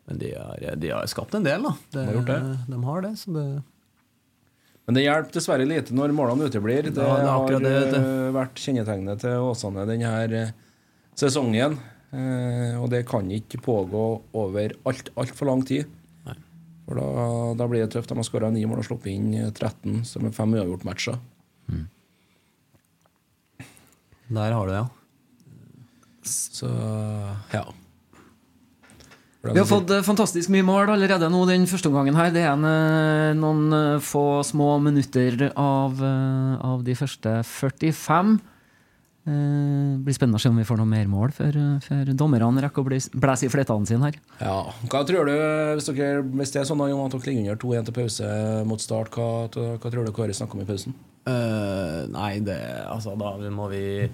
[0.09, 1.75] Men de har, de har skapt en del, da.
[1.91, 2.41] Det, De har gjort det.
[2.71, 3.45] De har det, så det
[4.87, 6.89] Men det hjelper dessverre lite når målene uteblir.
[6.89, 8.03] Det, det er har det, det,
[8.35, 10.43] vært kjennetegnet til Åsane denne
[11.19, 11.77] sesongen.
[12.11, 15.87] Og det kan ikke pågå over altfor alt for lang tid.
[16.91, 18.11] For da, da blir det tøft.
[18.11, 21.15] De har skåra ni mål og sluppet inn eh, 13, som er fem uavgjort-matcher.
[24.31, 24.89] Der har du det, ja.
[26.27, 26.67] Så
[27.53, 27.63] ja.
[29.41, 32.35] Vi har fått eh, fantastisk mye mål allerede nå den første omgangen her.
[32.35, 38.35] Det er en, eh, noen eh, få små minutter av, eh, av de første 45.
[39.27, 42.09] Eh, Det blir spennende å se om vi får noe mer mål før, eh, før
[42.17, 44.15] dommerne rekker å bli- blæse i flettene sine her.
[44.39, 44.63] ja.
[44.87, 45.35] Hva tror du,
[45.75, 49.11] hvis, dere, hvis det er sånn at dere ligger under 2-1 til pause mot start,
[49.11, 49.47] hva,
[49.77, 50.93] hva tror du Kåre snakker om i pausen?
[51.27, 52.57] Uh, nei, det
[52.89, 54.09] Altså, da må vi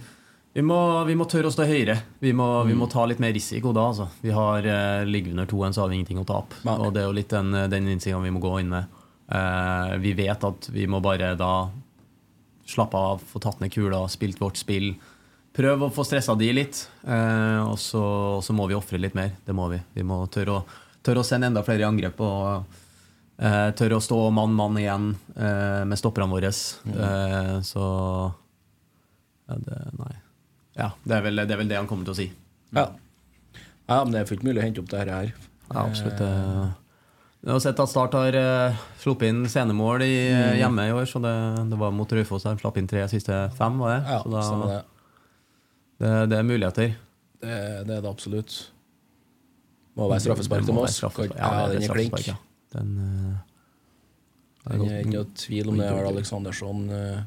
[0.54, 2.02] vi må, vi må tørre å stå høyere.
[2.20, 3.92] Vi må, vi må ta litt mer risiko da.
[3.92, 4.08] Altså.
[4.24, 6.56] Vi har uh, ligget under 2-1, så har vi ingenting å tape.
[6.66, 8.88] Og det er jo litt den, den vi må gå inn med.
[9.30, 11.70] Uh, vi vet at vi må bare da
[12.68, 14.92] slappe av, få tatt ned kula, spilt vårt spill.
[15.58, 16.84] Prøv å få stressa de litt.
[17.08, 18.02] eh, og så,
[18.38, 19.32] og så må vi ofre litt mer.
[19.46, 19.80] Det må vi.
[19.96, 20.66] Vi må tørre å,
[21.02, 22.20] tørre å sende enda flere i angrep.
[22.22, 22.64] og
[23.40, 26.52] eh, tørre å stå mann-mann igjen eh, med stopperne våre.
[26.86, 27.64] Mm.
[27.66, 27.84] så
[29.48, 30.16] ja, det, Nei.
[30.78, 32.28] Ja, det er, vel, det er vel det han kommer til å si.
[32.76, 32.90] Ja.
[33.88, 35.32] ja, men det er fullt mulig å hente opp det her.
[35.72, 36.22] Ja, absolutt.
[36.22, 36.68] eh.
[37.48, 40.58] Jeg har sett at Start har uh, sluppet inn scenemål i, mm.
[40.60, 41.06] hjemme i år.
[41.08, 41.32] Så det,
[41.72, 43.78] det var mot Raufoss de slapp inn tre siste fem.
[43.80, 44.02] var det?
[44.04, 44.82] Ja, så da, det.
[46.04, 46.92] det, det er muligheter.
[47.40, 47.56] Det,
[47.88, 48.58] det er det absolutt.
[49.96, 51.00] Må være straffespark til Moss.
[51.00, 52.20] Ja, den er klink.
[52.28, 52.36] ja.
[52.76, 53.40] Den, uh,
[54.68, 55.88] Det er ikke noe tvil om det.
[55.88, 57.20] er Aleksandersson uh,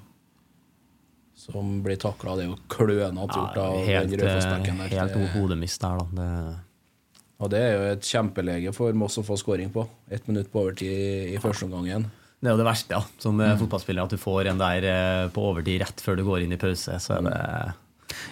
[1.49, 2.37] som blir takla.
[2.37, 4.99] Det er jo klønete gjort av helt den Raufoss-bekken der.
[5.01, 6.11] helt hodemist der, da.
[6.21, 6.59] Det,
[7.41, 9.87] Og det er jo et kjempelege for Moss å få scoring på.
[10.13, 12.05] Ett minutt på overtid i første omgangen.
[12.41, 13.03] Det er jo det verste, ja.
[13.21, 13.59] Som mm.
[13.61, 16.61] fotballspiller, at du får en der eh, på overtid rett før du går inn i
[16.61, 16.97] pause.
[17.01, 17.39] Så er det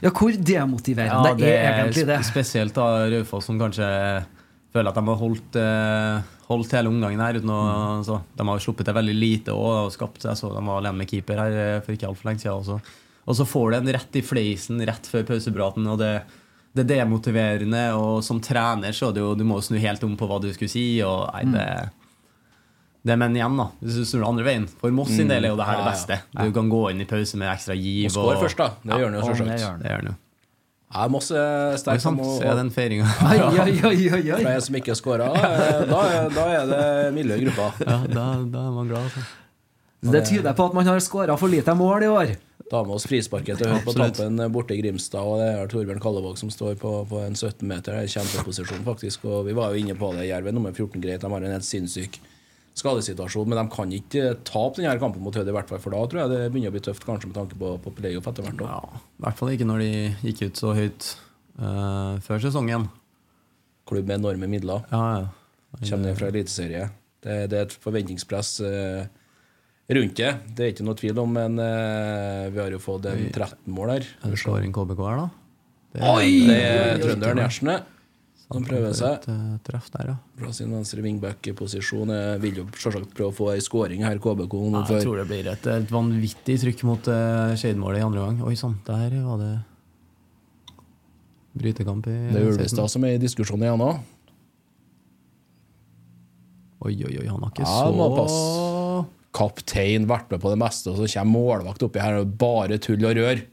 [0.04, 2.18] Ja, hvor demotiverende Ja, er egentlig det?
[2.28, 3.88] Spesielt da Raufoss, som kanskje
[4.74, 7.40] føler at de har holdt, eh, holdt hele omgangen her.
[7.40, 7.61] Uten å,
[7.98, 8.04] Mm.
[8.04, 11.00] så, de har sluppet til veldig lite og, og skapt seg så de var alene
[11.00, 12.61] med keeper her eh, for ikke altfor lenge siden.
[12.61, 12.80] Også.
[13.28, 16.22] Og så får du en rett i fleisen rett før pausepraten, og det,
[16.79, 17.83] det er demotiverende.
[17.99, 20.49] Og som trener så er det jo Du må snu helt om på hva du
[20.55, 21.01] skulle si.
[21.03, 21.53] Og nei, Mm.
[21.59, 21.91] det
[23.09, 23.68] det Men igjen, da.
[23.81, 24.64] Hvis du snur det andre veien.
[24.81, 26.16] For Moss sin del er jo det her det beste.
[26.43, 28.07] Du kan gå inn i pause med ekstra giv.
[28.11, 28.66] Og skår først, da.
[28.85, 30.16] Det gjør han jo selvsagt.
[30.95, 32.05] Ja, Moss er sterk.
[32.07, 33.05] og- se den feiringa.
[34.43, 37.72] For en som ikke skåra, da, er- da er det milde gruppa.
[37.85, 39.20] Ja, da, da er man glad, altså.
[40.01, 42.36] Det tyder på at man har skåra for lite mål i år.
[42.68, 45.24] Ta med oss frisparket til høyre på tampen borte i Grimstad.
[45.24, 47.96] Og det er Torbjørn Kallevåg som står på, på en 17 meter.
[47.96, 49.24] Det er Kjempeposisjon, faktisk.
[49.26, 50.28] Og vi var jo inne på det.
[50.28, 51.22] Jerv er nummer 14 greit.
[51.24, 52.20] De har en helt sinnssyk
[52.78, 53.49] skadesituasjon.
[53.49, 55.82] Men de kan ikke tape denne kampen mot Hødd, i hvert fall.
[55.82, 58.28] For da tror jeg det begynner å bli tøft, kanskje med tanke på, på playoff
[58.30, 58.62] etter hvert.
[58.68, 59.03] Ja.
[59.18, 59.90] I hvert fall ikke når de
[60.28, 61.11] gikk ut så høyt
[61.59, 62.88] uh, før sesongen.
[63.88, 64.84] Klubb med enorme midler.
[64.92, 65.28] Ja, ja.
[65.80, 66.90] Kommer ned fra eliteserie.
[67.24, 69.09] Det, det er et forventningspress eh,
[69.89, 70.32] rundt det.
[70.55, 73.95] Det er ikke noe tvil om, men uh, vi har jo fått en 13 mål
[73.97, 74.09] her.
[74.22, 75.28] Er det skåring KBK her, da?
[75.95, 76.32] Det Oi!
[76.45, 77.78] Det er trønderen Gjersene
[78.53, 79.24] Han prøver seg.
[79.32, 80.16] Eh, treff der, ja.
[80.41, 82.12] Fra sin venstre wingback-posisjon.
[82.45, 84.59] Vil jo selvsagt prøve å få ei scoring her, KBK.
[84.68, 88.45] Ja, jeg tror det blir et, et vanvittig trykk mot uh, Skeid-målet i andre gang.
[88.49, 89.53] Oi sann, der var det
[91.59, 93.93] brytekamp i Det er Ulvestad som er i diskusjonen igjen nå.
[96.86, 98.78] Oi, oi, oi, han har ikke Ja, så
[99.39, 103.07] Kaptein vært med på det meste, og så kommer målvakt oppi her og bare tull
[103.07, 103.45] og rør.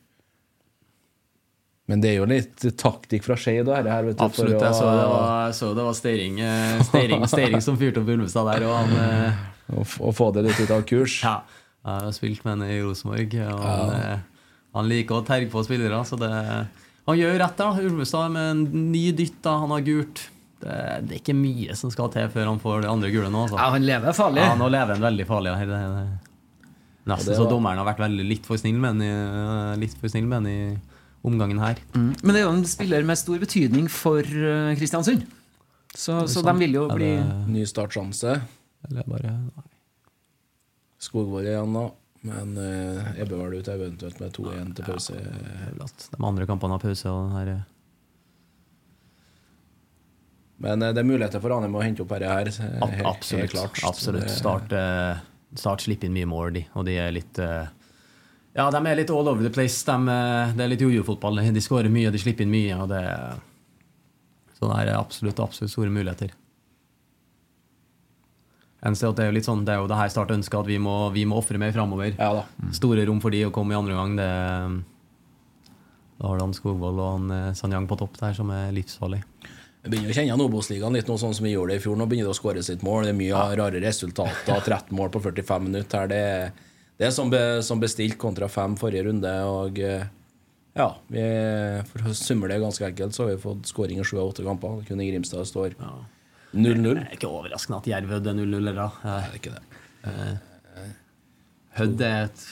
[1.86, 3.68] Men det er jo litt taktikk fra Skeid.
[3.70, 4.58] og her, vet du, Absolutt.
[4.58, 8.50] Jeg så det var, så det var Steiring, eh, Steiring, Steiring som fyrte opp Ulvestad
[8.50, 11.20] der, og han eh, å, å få det litt ut av kurs.
[11.22, 11.36] Ja,
[11.86, 15.62] jeg har spilt med henne i Rosenborg, og han, eh, han liker å terge på
[15.68, 16.02] spillere.
[16.10, 16.32] Så det,
[17.06, 17.70] han gjør rett da.
[17.86, 19.60] Ulvestad med en ny dytt, da.
[19.62, 20.26] han har gult.
[20.66, 23.44] Det, det er ikke mye som skal til før han får det andre gule nå.
[23.46, 23.60] Altså.
[23.60, 24.42] Ja, han lever farlig.
[24.42, 25.54] Ja, nå lever han veldig farlig.
[25.70, 26.36] Det, det.
[27.06, 30.58] Nesten det så dommeren har vært veldig litt for snill med han i, snill i
[31.26, 31.82] omgangen her.
[31.94, 32.14] Mm.
[32.24, 35.28] Men det er jo en spiller med stor betydning for eh, Kristiansund.
[35.96, 37.14] Så, så de vil jo bli
[37.54, 38.34] Ny startsjanse.
[38.90, 39.68] Eller bare nei.
[41.06, 41.86] Skogvold igjen, da.
[42.26, 45.22] Men uh, Ebbe vel ut eventuelt med 2-1 til pause.
[45.86, 47.06] At De andre kampene har pause.
[47.12, 47.64] og den her er-
[50.64, 52.48] Men eh, det er muligheter for Ranheim å hente opp dette her.
[52.48, 53.42] eh, helt- Absolutt.
[53.42, 53.82] helt klart.
[53.84, 54.30] Absolutt.
[54.32, 55.18] Start, eh,
[55.56, 56.66] start slipper inn mye mål, de.
[56.76, 57.68] Og de er litt eh,
[58.56, 59.84] Ja, de er litt all over the place.
[59.84, 59.98] De,
[60.56, 61.42] det er litt jojo-fotball.
[61.54, 62.78] De skårer mye, de slipper inn mye.
[62.80, 63.04] Og det,
[64.56, 66.32] så det er absolutt, absolutt store muligheter.
[68.86, 70.62] Eneste er at det er jo litt sånn, det er jo det her Start ønsker,
[70.62, 72.14] at vi må, vi må ofre mer framover.
[72.16, 72.72] Ja mm.
[72.78, 74.16] Store rom for de å komme i andre gang.
[74.16, 74.28] Det,
[76.22, 79.24] da har du han Skogvold og han Sanyang på topp der, som er livsfarlig.
[79.86, 81.98] Begynner å kjenne Obos-ligaen litt nå, sånn som vi gjorde det i fjor.
[82.00, 83.06] Nå begynner det å skåre sitt mål.
[83.06, 84.58] Det er mye rare resultater.
[84.66, 86.08] 13 mål på 45 minutter.
[86.10, 86.22] Det,
[86.98, 89.34] det er som, be, som bestilt kontra fem forrige runde.
[89.52, 90.08] Og eh,
[90.76, 91.22] ja, vi,
[91.92, 94.46] for å summe det ganske enkelt, så har vi fått skåring i sju av åtte
[94.48, 94.82] kamper.
[94.90, 96.82] Kun i Grimstad står 0-0.
[96.90, 98.58] Det er ikke overraskende at Jerv er 0-0.
[98.58, 98.90] eller da.
[99.04, 99.66] Eh, Det er ikke det.
[101.76, 102.44] Hødd er et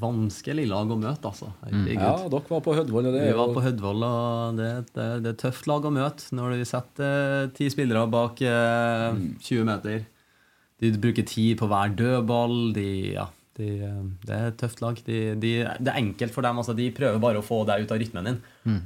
[0.00, 1.48] vanskelig lag å møte, altså.
[1.64, 1.86] Mm.
[1.94, 5.40] Ja, dere var på Hødvoll, det Vi var på Hødvoll, og det, det, det er
[5.40, 7.08] tøft lag å møte når du setter
[7.46, 10.06] eh, ti spillere bak eh, 20 meter.
[10.78, 12.56] De bruker tid på hver dødball.
[12.76, 12.86] De,
[13.16, 13.26] ja,
[13.58, 13.98] de, eh,
[14.28, 15.00] det er et tøft lag.
[15.08, 16.60] De, de, det er enkelt for dem.
[16.60, 18.40] Altså, de prøver bare å få deg ut av rytmen din.
[18.68, 18.80] Mm.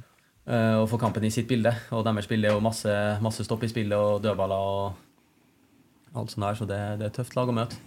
[0.83, 1.71] og få kampen i sitt bilde.
[1.95, 6.47] Og deres bilde er jo masse, masse stopp i spillet og dødballer og alt sånt
[6.47, 6.59] der.
[6.59, 7.79] Så det, det er et tøft lag å møte.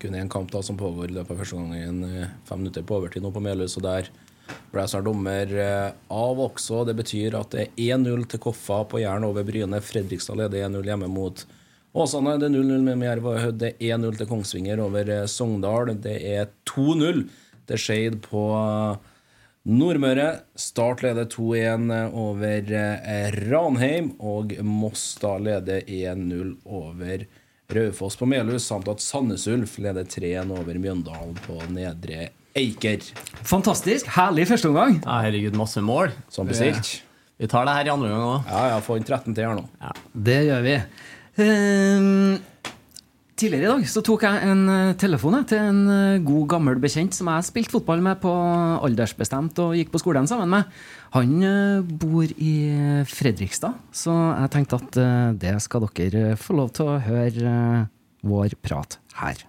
[0.00, 2.04] Kun én kamp da som pågår i løpet av første gangen.
[2.04, 4.08] eh, Fem minutter på overtid nå på Melhus, og der
[4.72, 6.84] ble snart dommer eh, av også.
[6.88, 9.80] Det betyr at det er 1-0 til Koffa på Jæren over Bryne.
[9.80, 11.44] Fredrikstad leder 1-0 hjemme mot
[11.94, 12.36] Åsane.
[12.40, 13.58] Det er 0-0 med Jerv og Hødd.
[13.62, 15.94] Det er 1-0 til Kongsvinger over eh, Sogndal.
[16.04, 17.24] Det er 2-0
[17.70, 18.44] til Skeid på
[19.64, 20.28] Nordmøre.
[20.60, 22.74] Start leder 2-1 over
[23.48, 27.24] Ranheim, og Moss da leder 1-0 over
[27.74, 33.02] Raufoss på Melhus, samt at Sandnes Ulf leder 3-1 over Mjøndalen på Nedre Eiker.
[33.42, 34.06] Fantastisk!
[34.14, 35.00] Herlig førsteomgang.
[35.02, 36.14] Ja, herregud, masse mål.
[36.30, 37.00] Som bestilt.
[37.40, 38.50] Vi tar det her i andre omgang òg.
[38.52, 39.64] Ja, ja, få inn 13 til her nå.
[40.14, 40.76] Det gjør vi.
[41.42, 42.36] Ehm,
[43.38, 47.16] tidligere i dag så tok jeg en eh, telefon til en eh, god, gammel bekjent
[47.16, 48.32] som jeg spilte fotball med på
[48.86, 50.70] aldersbestemt og gikk på skolen sammen med.
[51.16, 52.54] Han eh, bor i
[53.10, 55.00] Fredrikstad, så jeg tenkte at
[55.40, 57.56] det skal dere få lov til å høre
[58.24, 59.42] vår prat her.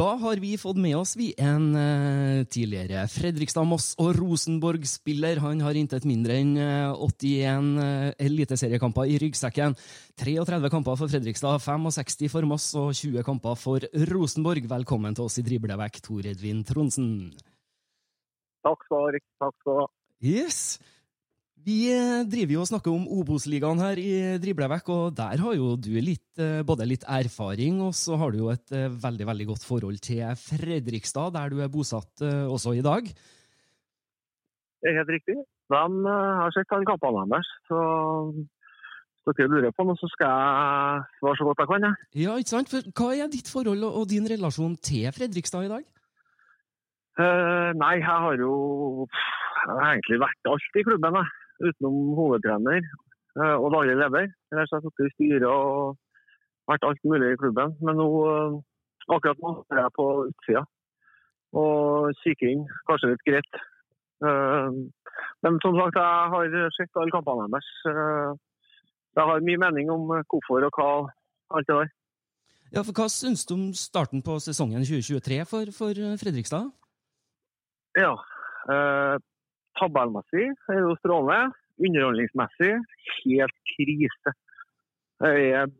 [0.00, 5.42] Da har vi fått med oss vi en uh, tidligere Fredrikstad, Moss og Rosenborg-spiller.
[5.44, 9.76] Han har intet mindre enn uh, 81 uh, eliteseriekamper i ryggsekken.
[10.22, 14.70] 33 kamper for Fredrikstad, 65 for Moss og 20 kamper for Rosenborg.
[14.72, 17.10] Velkommen til oss i Driblevekk, Tor Edvin Tronsen.
[18.64, 19.24] Takk skal du ha.
[19.44, 19.88] Takk skal du ha.
[20.24, 20.62] Yes!
[21.60, 25.74] Vi eh, driver jo og snakker om Obos-ligaen her i Driblevekk, og der har jo
[25.76, 29.46] du litt, eh, både litt erfaring, og så har du jo et eh, veldig veldig
[29.50, 33.10] godt forhold til Fredrikstad, der du er bosatt også i dag.
[34.80, 35.36] Det er helt riktig.
[35.70, 37.50] De har sett alle kampene deres.
[37.68, 37.80] Så
[39.28, 41.86] hvis dere lurer på noe, så skal jeg svare så godt jeg kan.
[41.90, 42.08] Jeg.
[42.22, 42.72] Ja, ikke sant?
[42.72, 45.84] For hva er ditt forhold og din relasjon til Fredrikstad i dag?
[47.20, 48.54] Uh, nei, jeg har jo
[49.60, 51.39] jeg har egentlig vært alt i klubben, jeg.
[51.60, 54.30] Utenom hovedtrener eh, og daglig leder.
[54.52, 55.98] Ellers har jeg sittet i styret og
[56.70, 57.76] vært alt mulig i klubben.
[57.84, 58.56] Men nå, eh,
[59.08, 60.64] akkurat nå er jeg på utsida
[61.60, 62.66] og kikker inn.
[62.88, 63.62] Kanskje litt greit.
[64.24, 64.80] Eh,
[65.44, 67.70] men som sagt, jeg har sett alle kampene deres.
[69.16, 70.90] Jeg har mye mening om hvorfor og hva,
[71.56, 71.96] alt det der.
[72.70, 76.68] Ja, for Hva syns du om starten på sesongen 2023 for, for Fredrikstad?
[77.98, 78.12] Ja.
[78.70, 79.16] Eh,
[79.80, 81.54] tabellmessig er jo strålende.
[81.80, 82.72] Underholdningsmessig
[83.24, 84.34] helt krise.
[85.20, 85.70] Det er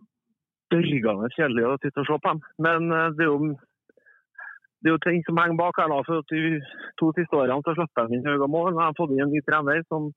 [0.73, 2.41] børgende kjedelig å sitte og se på dem.
[2.67, 3.53] Men eh, det er jo
[4.81, 5.93] det er jo ting som henger bak her.
[5.93, 6.43] da, for De
[7.01, 8.73] to siste årene så slapp de inn høye mål.
[8.73, 10.09] Jeg har fått inn en ny trener som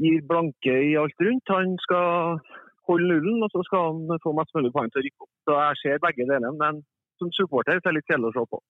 [0.00, 1.52] gir blanke i alt rundt.
[1.52, 2.40] Han skal
[2.88, 5.34] holde nullen, og så skal han få mest mulig poeng til å rykke opp.
[5.44, 6.54] Så jeg ser begge delene.
[6.62, 6.80] Men
[7.20, 8.62] som supporter så er det litt kjedelig å se på.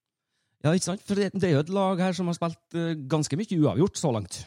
[0.63, 1.05] Ja, ikke sant?
[1.09, 3.99] For det, det er jo et lag her som har spilt uh, ganske mye uavgjort
[3.99, 4.43] så langt.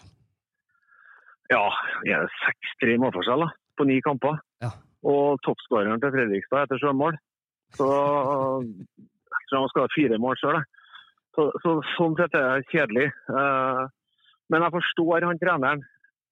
[1.52, 1.66] Ja,
[2.06, 2.30] det er
[2.82, 4.40] 6-3 målforskjell da, på ni kamper.
[4.64, 4.72] Ja.
[5.06, 7.20] Og toppskåreren til Fredrikstad etter sjømål.
[7.76, 10.62] Så jeg tror han skal ha fire mål sjøl.
[11.36, 13.10] Så, så, sånn sett er det kjedelig.
[13.12, 13.84] Eh,
[14.54, 15.84] men jeg forstår han treneren.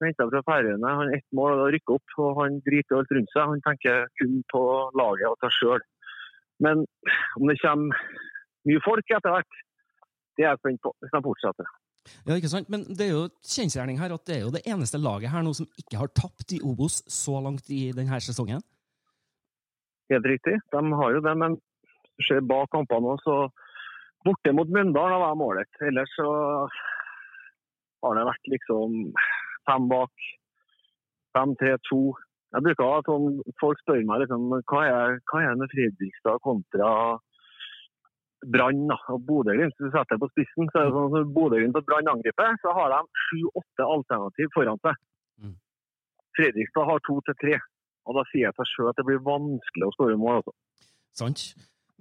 [0.04, 0.96] Henta fra Færøyene.
[1.00, 2.16] Han ett mål og rykker opp.
[2.24, 3.52] og Han driter alt rundt seg.
[3.52, 4.64] Han tenker kun på
[5.00, 5.86] laget og seg sjøl.
[6.64, 6.86] Men
[7.40, 8.02] om det kommer
[8.70, 9.63] mye folk etter hvert,
[10.38, 11.74] det er jeg spent på, hvis de fortsetter.
[12.28, 12.70] Ja, ikke sant?
[12.74, 15.54] Men det er jo kjensgjerning her at det er jo det eneste laget her nå
[15.56, 18.64] som ikke har tapt i Obos så langt i denne sesongen.
[20.12, 21.56] Helt riktig, de har jo det, men
[22.28, 25.70] ser bak kampene også, så borte mot Mundal var målet.
[25.88, 26.28] Ellers så
[28.04, 29.00] har det vært liksom
[29.70, 30.28] fem bak,
[31.38, 32.02] fem, tre, to.
[32.54, 33.30] Jeg bruker sånn,
[33.62, 36.92] Folk spør meg liksom, hva er, hva er Fredrikstad kontra
[38.52, 39.76] Brann og Bodø-Glimt.
[39.78, 42.56] Hvis du setter det på spissen, så er det sånn at Bodø-Glimt og Brann angriper,
[42.64, 44.96] så har de sju-åtte alternativ foran seg.
[45.44, 45.56] Mm.
[46.38, 47.60] Fredrikstad har to til tre.
[48.10, 50.42] Og da sier jeg seg sjøl at det blir vanskelig å skåre mål.
[50.42, 50.56] Altså.
[51.16, 51.44] Sant.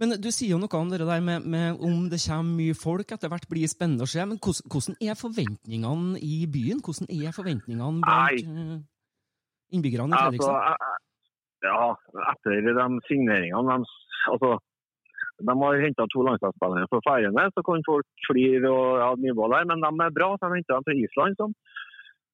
[0.01, 3.12] Men du sier jo noe om det der med, med om det kommer mye folk
[3.14, 4.24] etter hvert, blir spennende å se.
[4.26, 6.80] Men hvordan, hvordan er forventningene i byen?
[6.82, 8.80] Hvordan er forventningene blant eh,
[9.76, 10.59] innbyggerne i Altså, Fredrikstad?
[10.72, 10.99] jeg-
[11.62, 11.95] ja,
[12.32, 13.90] etter de signeringene de,
[14.32, 14.57] altså,
[15.49, 19.68] de har henta to landslagsspillere fra Færøyene, så kan folk flire og ha nivå der,
[19.70, 20.28] men de er bra.
[20.36, 21.55] så De henter dem fra Island som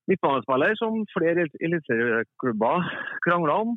[0.09, 2.89] midtbanespiller, som flere eliteserieklubber
[3.27, 3.77] krangler om.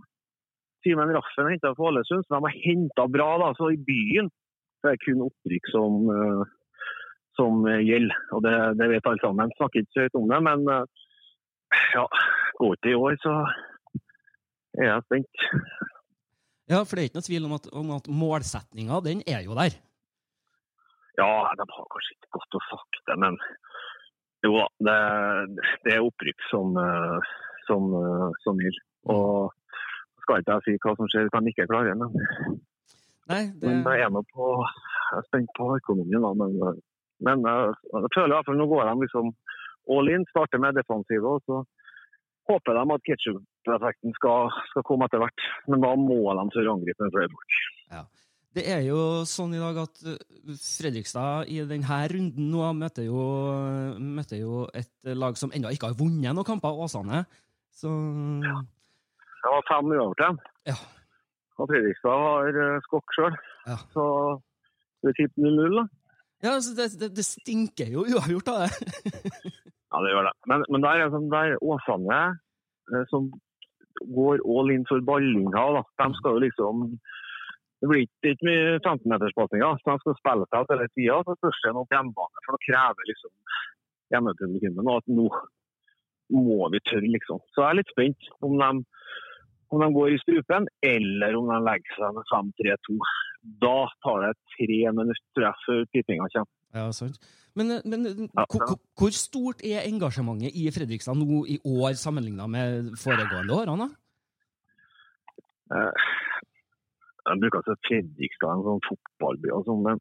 [0.81, 3.29] Simen Raffen er henta fra Ålesund, så de har henta bra.
[3.43, 4.31] da, så I byen
[4.81, 6.43] så er det kun opprykk som, eh,
[7.37, 8.15] som gjelder.
[8.33, 9.53] og det, det vet alle sammen.
[9.57, 10.85] Snakker ikke så høyt om det, men eh,
[11.95, 12.05] ja,
[12.57, 13.35] går ikke i år, så
[14.79, 15.45] er jeg spent.
[16.71, 19.57] Ja, for det er ikke noe tvil om at, om at målsetninga, den er jo
[19.57, 19.75] der.
[21.19, 21.27] Ja,
[21.59, 23.35] de har kanskje ikke godt å det, men
[24.45, 27.33] jo da, det, det er opprykk som, eh,
[27.67, 28.77] som, eh, som gir.
[29.11, 29.51] Og
[30.23, 32.09] skal ikke jeg si hva som skjer hvis de ikke klarer det.
[33.31, 34.47] Nei, det, men jeg er nå på
[35.11, 36.31] Jeg er spent på økonomien, da.
[36.39, 36.79] Men, eh,
[37.27, 39.35] men jeg føler i hvert fall nå går de liksom
[39.91, 41.61] all in, starter med defensive, og så
[42.47, 43.09] håper de at
[43.61, 45.45] ketsjup-effekten skal, skal komme etter hvert.
[45.67, 48.09] Men da må de tørre å angripe med flere folk.
[48.53, 50.17] det er jo sånn i dag at uh,
[50.59, 53.21] Fredrikstad i denne runden nå møter jo,
[53.97, 57.25] møter jo et lag som ennå ikke har vunnet noen kamper, Åsane.
[57.71, 60.75] Så Det var fem uavgjort ja.
[61.57, 63.41] Og Fredrikstad har uh, skokk sjøl.
[63.69, 63.79] Ja.
[63.93, 64.03] Så
[65.05, 65.87] det tippe 0-0, da?
[66.41, 68.71] ja altså det, det, det stinker jo uavgjort av det.
[69.91, 70.31] Ja, det gjør det.
[70.47, 72.19] Men, men der er sånn der Åsane
[72.93, 73.27] eh, som
[74.17, 75.65] går all in for ballinga.
[75.77, 75.83] Da.
[76.03, 76.85] De skal jo liksom
[77.81, 79.79] Det blir ikke, ikke mye 15-meterspasninger.
[79.81, 81.15] De skal spille seg hele tida.
[81.25, 82.43] Så spørs det noe på hjemmebane.
[82.45, 83.31] For det krever liksom
[84.13, 85.25] hjemmepublikummet at nå
[86.31, 87.41] må vi tørre, liksom.
[87.51, 88.69] Så jeg er litt spent om de,
[89.73, 92.97] om de går i strupen, eller om de legger seg med 5-3-2.
[93.65, 96.53] Da tar det tre minutter tror jeg, før tippinga kommer.
[96.77, 97.17] Ja, sant.
[97.55, 98.75] Men, men Ja, hvor, ja.
[98.97, 103.73] hvor- stort er engasjementet i Fredrikstad nå i år sammenligna med foregående årene?
[103.75, 103.89] Anna?
[105.71, 106.05] Eh,
[107.27, 109.99] Jeg bruker å si Fredrikstad er en sånn fotballby og sånn, men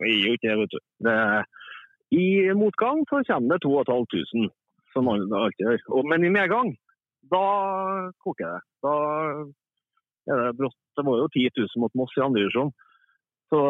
[0.00, 0.78] jeg er jo ikke det, vet du.
[1.08, 1.16] Det,
[2.12, 2.26] I
[2.58, 4.52] motgang så kommer det 2500,
[4.92, 6.04] som man alltid gjør.
[6.08, 6.70] Men i medgang,
[7.32, 7.42] da
[8.22, 8.62] koker det.
[8.84, 8.94] Da
[10.30, 10.76] er det brått.
[10.96, 12.72] Det var jo 10 000 mot Moss i andre divisjon.
[13.52, 13.60] Så,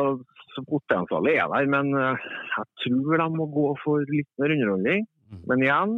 [0.55, 5.07] så potensialet er der, men eh, jeg tror de må gå for litt mer underholdning.
[5.33, 5.41] Mm.
[5.51, 5.95] Men igjen,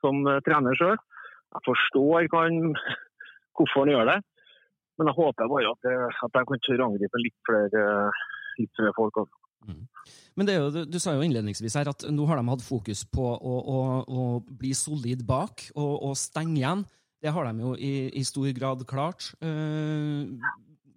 [0.00, 2.72] som eh, trener sjøl, jeg forstår han,
[3.58, 4.18] hvorfor han gjør det.
[4.98, 7.82] Men jeg håper bare at, det- at de kan tørre å angripe litt flere,
[8.58, 9.20] litt flere folk.
[9.26, 9.44] også.
[10.38, 12.62] Men det er jo, du, du sa jo innledningsvis her at nå har de hatt
[12.64, 14.22] fokus på å, å, å
[14.58, 16.86] bli solid bak og, og stenge igjen.
[17.20, 19.32] Det har de jo i, i stor grad klart.
[19.42, 20.30] Eh,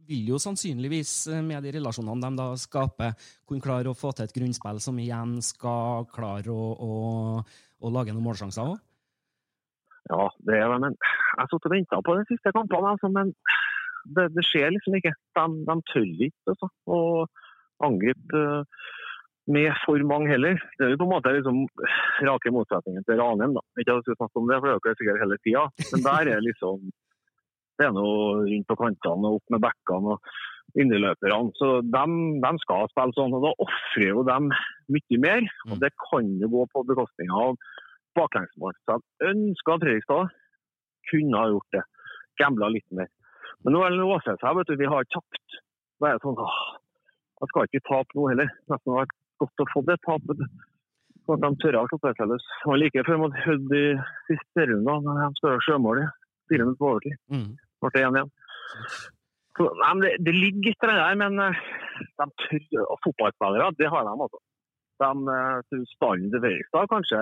[0.08, 4.28] vil jo sannsynligvis, eh, med de relasjonene de da skaper, kunne klare å få til
[4.28, 6.94] et grunnspill som igjen skal klare å, å,
[7.82, 8.80] å lage noen målsjanser òg.
[10.12, 10.80] Ja, det er det.
[10.84, 13.36] Men jeg satt og venta på de siste kampene, altså, men
[14.16, 15.14] det, det skjer liksom ikke.
[15.38, 17.00] De, de tør ikke altså, å
[17.86, 18.90] angripe eh,
[19.52, 20.60] med for mange heller.
[20.78, 21.64] Det er jo på en måte liksom
[22.28, 23.56] rake motsetningen til Ranheim.
[23.58, 23.64] da.
[23.78, 25.64] Ikke at jeg skal snakke om det, for det er jo ikke sikkert hele tida.
[25.92, 26.92] Men der er liksom
[27.88, 31.54] er noe rundt på kantene og opp med bekkene og indreløperne.
[31.60, 32.04] Så de,
[32.44, 34.38] de skal spille sånn, og da ofrer jo de
[34.96, 35.48] mye mer.
[35.70, 37.58] Og det kan jo gå på bekostning av
[38.18, 38.76] baklengsmål.
[38.86, 40.38] Så jeg ønsker at Fredrikstad
[41.12, 41.84] kunne ha gjort det.
[42.40, 43.10] Gambla litt mer.
[43.62, 44.78] Men nå er det låst seg, vet du.
[44.80, 45.60] Vi har tapt.
[46.02, 46.60] Da er det sånn åh,
[47.42, 48.52] Jeg skal ikke tape nå heller.
[48.72, 50.46] Nesten vært godt å få det tapet.
[51.28, 52.00] Sånn at de tørre å.
[52.02, 53.86] Det var like før mot Hødd i
[54.30, 56.18] siste runde, da de skåra sjømålet
[56.52, 57.20] fire minutter på overtid.
[57.32, 57.52] Mm.
[57.82, 58.32] Ble det 1-1.
[59.58, 59.68] Så,
[60.02, 61.62] det, det ligger der, men eh,
[62.20, 64.42] de tør, og fotballspillere, det har de altså.
[65.02, 65.12] De
[65.68, 67.20] tror stallen til Fredrikstad kanskje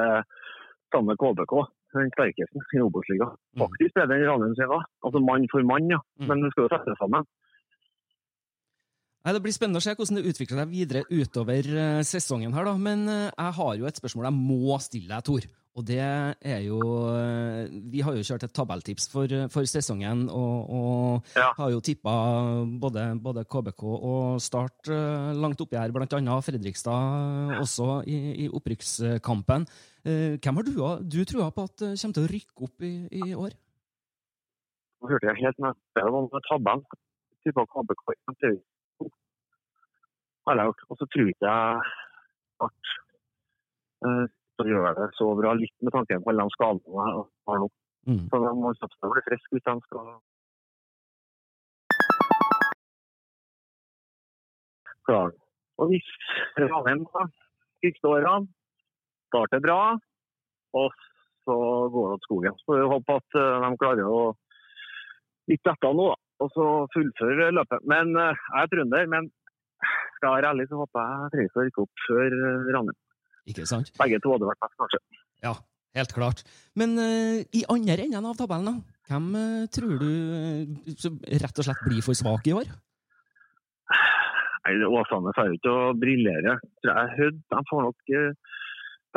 [0.91, 1.53] sammen med KBK,
[1.95, 3.35] den sterkeste i Obos-ligaen.
[3.55, 3.61] Mm.
[3.63, 4.73] Faktisk er det Ranheim sin.
[5.05, 5.99] Altså mann for mann, ja.
[6.19, 6.27] Mm.
[6.29, 7.27] Men vi skal jo settes sammen.
[9.19, 12.53] Nei, Det blir spennende å se hvordan det utvikler seg videre utover eh, sesongen.
[12.55, 15.49] her da, Men eh, jeg har jo et spørsmål jeg må stille deg, Tor.
[15.79, 20.55] Og det er jo eh, Vi har jo kjørt et tabelltips for, for sesongen, og,
[20.75, 21.53] og Ja.
[21.55, 22.11] har jo tippa
[22.81, 27.59] både, både KBK og Start eh, langt oppi her, blant annet Fredrikstad ja.
[27.63, 29.67] også i, i opprykkskampen.
[30.03, 30.73] Eh, Hvem har du,
[31.07, 33.55] du trua på at eh, kommer til å rykke opp i, i år?
[34.99, 36.83] Nå hørte jeg helt med det var med tabellen.
[37.45, 38.03] Tippa KBK.
[40.49, 40.83] Har jeg gjort.
[40.89, 41.63] Og så tror ikke jeg
[42.67, 47.23] at uh, så gjør det så bra litt med tanke på alle de skadene jeg
[47.49, 47.69] har nå.
[48.09, 48.25] Mm.
[48.31, 50.11] Så de må satse på å bli friske hvis de skal
[55.09, 55.43] klare det.
[55.79, 56.09] Og hvis
[56.59, 57.05] Ranheim
[57.79, 58.49] siste årene
[59.29, 59.81] starter bra,
[60.75, 60.95] og
[61.47, 61.57] så
[61.93, 62.57] går det til skogen.
[62.59, 64.21] Så får vi håpe at eh, de klarer å
[65.49, 67.85] litt etter nå, og så fullføre løpet.
[67.89, 69.29] Men eh, jeg er trønder, men
[70.17, 72.97] skal jeg være ærlig, så håper jeg Fredrikstad rykker opp før uh, Ranheim.
[73.49, 73.91] Ikke sant?
[73.99, 74.99] Begge to hadde vært best, kanskje.
[75.45, 75.53] Ja,
[75.97, 76.43] helt klart.
[76.79, 78.97] Men uh, i andre enden av tabellen, da?
[79.09, 82.69] Hvem uh, tror du uh, rett og slett blir for svak i år?
[84.67, 86.59] Nei, Åsane får ikke å briljere.
[86.85, 88.15] Hødd de får nok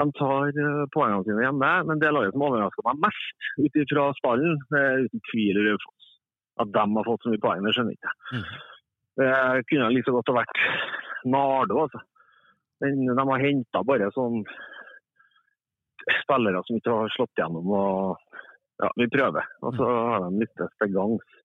[0.00, 0.54] de tar
[0.94, 5.20] poengene sine hjemme, men det laget som overrasker meg mest ut fra spallen, er uten
[5.28, 6.06] tvil Raufoss.
[6.62, 8.14] At de har fått så mye poeng, det skjønner jeg ikke.
[8.38, 8.62] Mhm.
[9.20, 9.28] Det
[9.68, 10.62] kunne like så godt ha vært
[11.28, 12.00] Nardo, altså.
[12.82, 14.42] Men de har henta bare sånn
[16.22, 17.68] spillere som ikke har slått gjennom.
[17.70, 18.16] og
[18.82, 21.38] ja, Vi prøver, og så har de lyttes til gangs.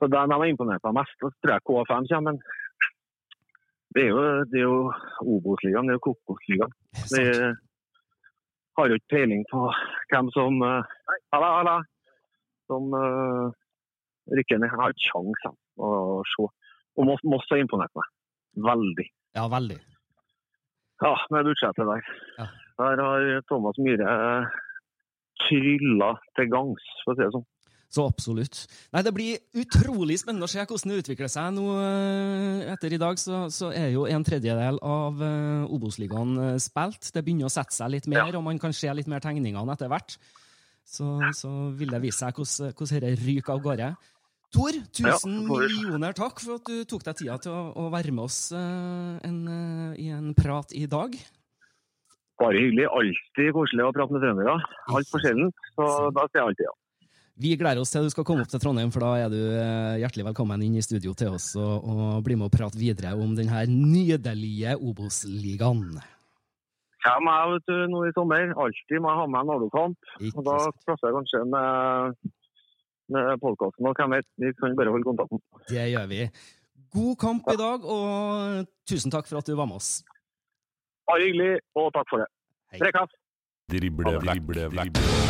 [0.00, 1.16] Så De de har imponert meg mest.
[1.20, 2.32] Så tror jeg K5 kommer.
[2.32, 2.40] Men
[3.94, 4.20] det er jo,
[4.50, 4.78] det er jo
[5.34, 6.74] Obos-ligaen, det er jo Kokos-ligaen.
[7.12, 7.24] Vi
[8.78, 9.66] har jo ikke peiling på
[10.12, 10.94] hvem som eh,
[11.34, 11.76] Halla, halla.
[12.70, 13.50] Som uh,
[14.30, 14.70] rykker ned.
[14.70, 15.46] Jeg har ikke kjangs
[15.82, 15.90] å
[16.32, 16.46] se.
[16.98, 18.10] Og Moss har imponert meg.
[18.66, 19.06] Veldig.
[19.38, 19.78] Ja, veldig.
[21.00, 22.10] Ja, med budsjettet der.
[22.38, 22.48] Ja.
[22.80, 24.12] Der har Thomas Myhre
[25.46, 27.48] trylla til gangs, for å si det sånn.
[27.90, 28.58] Så absolutt.
[28.94, 31.56] Nei, Det blir utrolig spennende å se hvordan det utvikler seg.
[31.56, 36.60] nå eh, Etter i dag så, så er jo en tredjedel av eh, Obos-ligaen eh,
[36.62, 37.10] spilt.
[37.10, 39.90] Det begynner å sette seg litt mer, og man kan se litt mer tegningene etter
[39.90, 40.14] hvert.
[40.86, 43.90] Så, så vil det vise seg hvordan dette ryker av gårde.
[44.50, 48.10] Tor, tusen Ja, millioner takk for at du tok deg tida til å, å være
[48.10, 51.14] med oss eh, en, eh, i en prat i dag.
[52.40, 52.88] Bare hyggelig.
[52.90, 54.56] Alltid koselig å prate med trøndere.
[54.90, 55.52] Altfor sjelden.
[55.76, 55.86] Så
[56.16, 56.74] da sier jeg alltid ja.
[57.40, 60.00] Vi gleder oss til du skal komme opp til Trondheim, for da er du eh,
[60.02, 63.36] hjertelig velkommen inn i studio til oss og, og bli med og prate videre om
[63.38, 65.94] denne nydelige Obos-ligaen.
[67.06, 68.50] Kommer jeg vet du, nå i sommer.
[68.66, 70.12] Alltid må jeg ha med en Nardo-kamp.
[70.34, 71.06] Og da sant.
[71.06, 72.34] jeg kanskje med
[73.42, 73.86] podkasten.
[73.86, 75.42] Og hvem vet, vi kan bare holde kontakten.
[75.70, 76.22] Det gjør vi.
[76.90, 79.90] God kamp i dag, og tusen takk for at du var med oss.
[81.10, 82.30] Bare hyggelig, og takk for det.
[82.74, 82.80] Hei.
[83.70, 85.29] Drible vekk, drible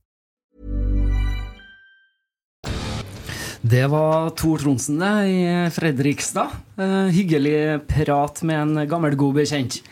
[3.61, 6.49] Det var Tor Tronsen det, i Fredrikstad.
[6.81, 9.83] Eh, hyggelig prat med en gammel, god bekjent.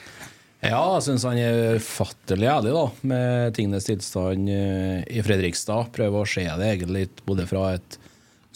[0.60, 5.94] Ja, jeg syns han er ufattelig ærlig da, med tingenes tilstand eh, i Fredrikstad.
[5.94, 8.00] Prøver å se det egentlig både fra et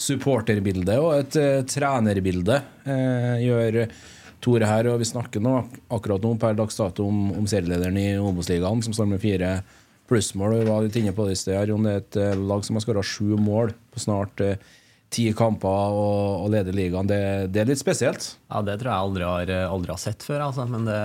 [0.04, 2.58] supporterbilde og et uh, trenerbilde.
[2.82, 3.84] Uh, gjør
[4.42, 5.54] Tore her, og vi snakker nå
[5.94, 9.60] akkurat nå per dags dato om, om serielederen i Obos-ligaen, som står med fire
[10.10, 10.58] plussmål.
[10.58, 11.86] Vi var litt inne på det i sted, Jon.
[11.86, 14.58] Det er et uh, lag som har skåra sju mål på snart eh,
[15.14, 17.06] ti kamper og, og leder ligaen.
[17.08, 17.18] Det,
[17.54, 18.32] det er litt spesielt.
[18.50, 20.42] Ja, det tror jeg aldri har, aldri har sett før.
[20.48, 20.66] Altså.
[20.70, 20.98] Men det,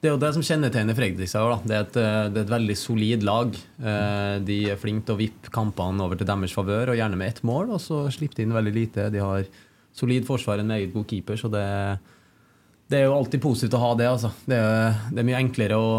[0.00, 1.64] det er jo det som kjennetegner Fredrikstad.
[1.68, 3.56] Det, er et- det er et veldig solid lag.
[3.80, 7.32] Eh, De er flinke til å vippe kampene over til deres favør, og gjerne med
[7.34, 7.72] ett mål.
[7.76, 9.08] Og så slipper de inn veldig lite.
[9.12, 9.44] De har
[9.96, 11.64] solid forsvar, en meget god keeper, så det,
[12.92, 14.06] det er jo alltid positivt å ha det.
[14.12, 14.30] Altså.
[14.46, 15.90] Det, er, det er mye enklere å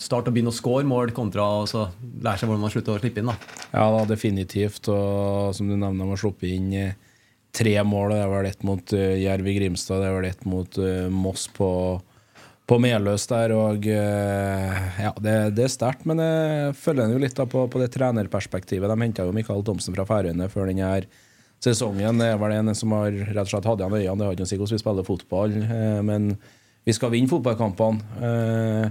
[0.00, 3.22] starte å begynne å score mål kontra å lære seg hvordan man slutter å slippe
[3.22, 3.30] inn.
[3.30, 3.56] Da.
[3.72, 4.88] Ja, da, definitivt.
[4.92, 6.94] Og som du nevner, man sluppet inn eh,
[7.54, 8.14] tre mål.
[8.14, 11.08] Det er vel ett mot uh, Jerv i Grimstad, det er vel ett mot uh,
[11.12, 11.68] Moss på,
[12.68, 13.54] på Meløs der.
[13.56, 17.92] Og ja, det, det er sterkt, men jeg følger jo litt da på, på det
[17.96, 18.88] trenerperspektivet.
[18.88, 20.94] De henta jo Mikael Thomsen fra Færøyene før denne
[21.62, 22.18] sesongen.
[22.18, 24.18] Det er vel en som har rett og slett hatt igjen øynene.
[24.18, 25.58] Det har ikke noe å si hvordan vi spiller fotball,
[26.08, 26.32] men
[26.82, 28.90] vi skal vinne fotballkampene.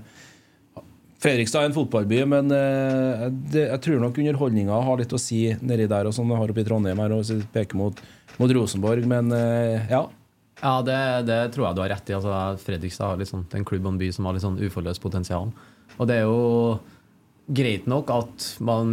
[1.21, 5.43] Fredrikstad er en fotballby, men eh, det, jeg tror nok underholdninga har litt å si
[5.61, 7.99] nedi der, og sånn har oppe i Trondheim her, og peker mot,
[8.39, 9.05] mot Rosenborg.
[9.09, 10.07] Men eh, ja.
[10.61, 10.97] Ja, det,
[11.29, 12.15] det tror jeg du har rett i.
[12.17, 14.57] Altså, Fredrikstad har litt sånn, er en klubb og en by som har litt sånn
[14.61, 15.53] uforløst potensial.
[15.99, 16.79] Og det er jo
[17.53, 18.91] greit nok at man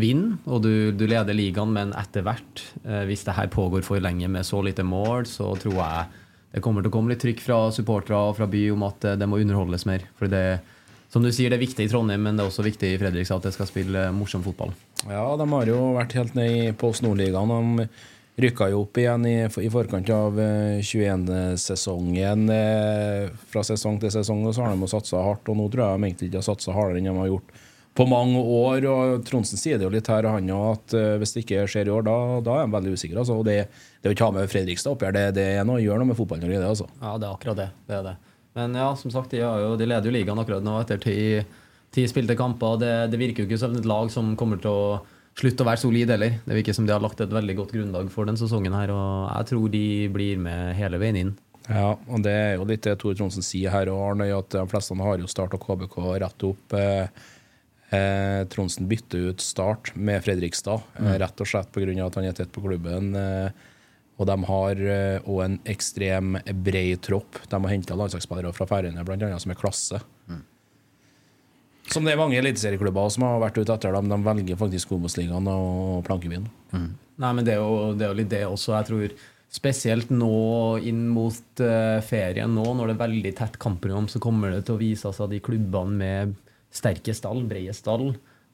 [0.00, 4.00] vinner, og du, du leder ligaen, men etter hvert, eh, hvis det her pågår for
[4.02, 6.22] lenge med så lite mål, så tror jeg
[6.54, 9.18] det kommer til å komme litt trykk fra supportere og fra by om at eh,
[9.20, 10.08] det må underholdes mer.
[10.18, 10.60] For det,
[11.14, 13.38] som du sier, det er viktig i Trondheim, men det er også viktig i Fredrikstad
[13.38, 14.74] at det skal spille eh, morsom fotball.
[15.06, 17.54] Ja, de har jo vært helt ned i Post Nord-ligaen.
[17.78, 17.86] De
[18.42, 22.48] rykka jo opp igjen i, i forkant av eh, 21-sesongen.
[22.50, 26.02] Eh, fra sesong til sesong og så har de satsa hardt, og nå tror jeg
[26.02, 27.54] de egentlig ikke har satsa hardere enn de har gjort
[27.94, 28.84] på mange år.
[28.90, 31.90] og Tronsen sier det jo litt her, han også, at eh, hvis det ikke skjer
[31.90, 33.22] i år, da, da er de veldig usikre.
[33.22, 33.38] Altså.
[33.38, 33.58] Og det,
[34.02, 36.18] det å ikke ha med Fredrikstad opp her, det, det er noe, gjør noe med
[36.18, 36.50] fotballen.
[36.50, 36.88] Det, altså.
[37.00, 37.68] Ja, det er akkurat det.
[37.86, 38.16] det, er det.
[38.54, 41.16] Men ja, som sagt, de, jo, de leder jo ligaen akkurat nå etter ti,
[41.94, 42.76] ti spilte kamper.
[42.78, 45.00] Det, det virker jo ikke som et lag som kommer til å
[45.34, 46.36] slutte å være solid heller.
[46.46, 49.32] Det virker som de har lagt et veldig godt grunnlag for den sesongen her, og
[49.34, 49.84] jeg tror de
[50.14, 51.32] blir med hele veien inn.
[51.66, 54.62] Ja, og det er jo litt det Tore Tronsen sier her, og Arne, at de
[54.70, 56.74] fleste har jo Start og KBK rett opp.
[56.76, 57.06] Eh,
[57.90, 61.18] eh, Tronsen bytter ut Start med Fredrikstad, eh, Mm.
[61.24, 62.06] rett og slett pga.
[62.06, 63.16] at han er tett på klubben.
[63.16, 63.50] Eh,
[64.14, 64.80] og de har
[65.26, 67.40] òg en ekstrem bred tropp.
[67.50, 69.98] De har henta landslagsspillere fra Færøyene, annet, som er klasse.
[71.92, 74.08] Som det er mange eliteserieklubber som har vært ute etter dem.
[74.08, 76.46] De velger faktisk Obos-ligaen og Plankebyen.
[77.20, 78.72] Nei, men det er, jo, det er jo litt det også.
[78.78, 79.16] Jeg tror
[79.54, 80.30] spesielt nå
[80.82, 84.74] inn mot eh, ferien nå, når det er veldig tett kampprogram, så kommer det til
[84.74, 86.32] å vise seg de klubbene med
[86.74, 88.08] sterke stall, brede stall,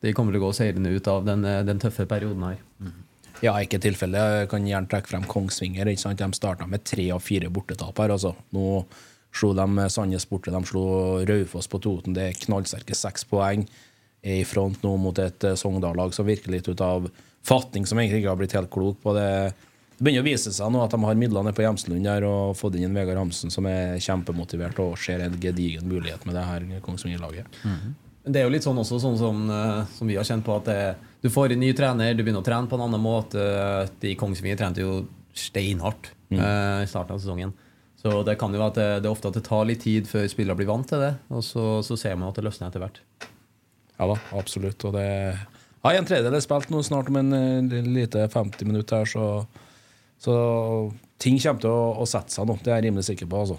[0.05, 2.61] de kommer til å gå seirende ut av den, eh, den tøffe perioden her.
[3.41, 4.20] Ja, ikke tilfelle.
[4.43, 5.88] Jeg kan gjerne trekke frem Kongsvinger.
[5.88, 6.20] Ikke sant?
[6.20, 8.12] De starta med tre av fire bortetap her.
[8.16, 8.34] Altså.
[8.57, 8.82] Nå
[9.32, 10.84] slo de Sandnes borte, de slo
[11.28, 12.16] Raufoss på Toten.
[12.16, 13.64] Det er knallsterke seks poeng.
[14.20, 17.07] Er i front nå mot et eh, Sogndal-lag som virker litt ut av
[17.47, 19.28] fatning, som egentlig ikke har blitt helt klok på det.
[19.97, 22.76] Det begynner å vise seg nå at de har midlene på Hjemslund der og fått
[22.76, 27.49] inn Vegard Hamsen som er kjempemotivert og ser en gedigen mulighet med det her Kongsvinger-laget.
[27.64, 27.97] Men
[28.31, 30.68] Det er jo litt sånn også, sånn som, eh, som vi har kjent på, at
[30.70, 30.83] det,
[31.24, 33.43] du får en ny trener, du begynner å trene på en annen måte.
[34.03, 35.03] De i Kongsvinger trente jo
[35.37, 37.53] steinhardt eh, i starten av sesongen.
[38.01, 40.09] Så det kan jo være at det, det er ofte at det tar litt tid
[40.09, 42.81] før spillere blir vant til det, og så, så ser man at det løsner etter
[42.81, 43.03] hvert.
[44.01, 44.87] Ja da, absolutt.
[44.89, 49.03] Og det ja, En tredjedel er spilt nå, snart om en eh, lite 50 minutter
[49.03, 49.26] her, så,
[50.20, 50.35] så
[51.20, 52.57] ting kommer til å, å sette seg nå.
[52.61, 53.45] Det er jeg rimelig sikker på.
[53.45, 53.59] altså.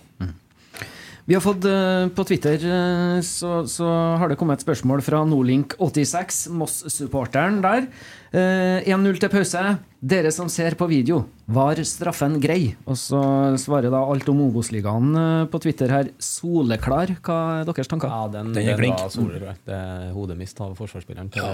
[1.29, 5.21] Vi har fått eh, På Twitter eh, så, så har det kommet et spørsmål fra
[5.29, 7.85] Nordlink86, Moss-supporteren der.
[8.33, 9.61] Eh, 1-0 til pause.
[10.01, 12.71] Dere som ser på video, var straffen grei?
[12.89, 13.21] Og så
[13.61, 16.09] svarer da alt om Obos-ligaen eh, på Twitter her.
[16.21, 17.13] Soleklar.
[17.21, 18.09] Hva er deres tanker?
[18.09, 18.97] Ja, den, Den er klink.
[18.97, 19.61] var soleklar.
[19.67, 21.45] Det er hodemist av forsvarsspilleren til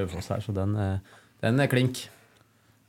[0.00, 0.74] Raufoss her, så den,
[1.44, 2.06] den er klink.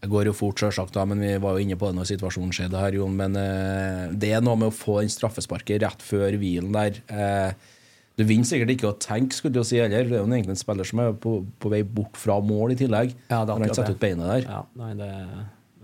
[0.01, 2.79] Det går jo fort, selvsagt, men vi var jo inne på det når situasjonen skjedde
[2.81, 3.13] her, Jon.
[3.19, 6.97] Men eh, det er noe med å få den straffesparket rett før hvilen der.
[7.05, 7.77] Eh,
[8.17, 10.09] du vinner sikkert ikke å tenke, skulle du si heller.
[10.09, 12.79] Det er jo egentlig en spiller som er på, på vei bort fra mål i
[12.81, 13.13] tillegg.
[13.29, 13.95] Ja, det er akkurat det.
[13.95, 14.47] ut beinet der.
[14.49, 15.11] Ja, nei, det,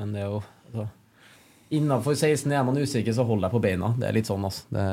[0.02, 0.89] men det er jo altså,
[1.77, 3.89] Innenfor 16 er man usikker, så holder jeg på beina.
[3.99, 4.69] Det er litt sånn, altså.
[4.72, 4.84] Det,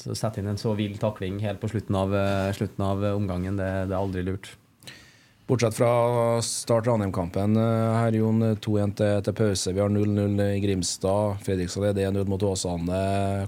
[0.00, 3.58] så Sett inn en så vill takling helt på slutten av, eh, slutten av omgangen,
[3.60, 4.54] det, det er aldri lurt.
[5.48, 8.42] Bortsett fra start Ranheim-kampen eh, her, Jon.
[8.60, 9.72] 2-1 til, til pause.
[9.72, 11.38] Vi har 0-0 i Grimstad.
[11.46, 12.98] Fredrikstad leder 1-0 mot Åsane.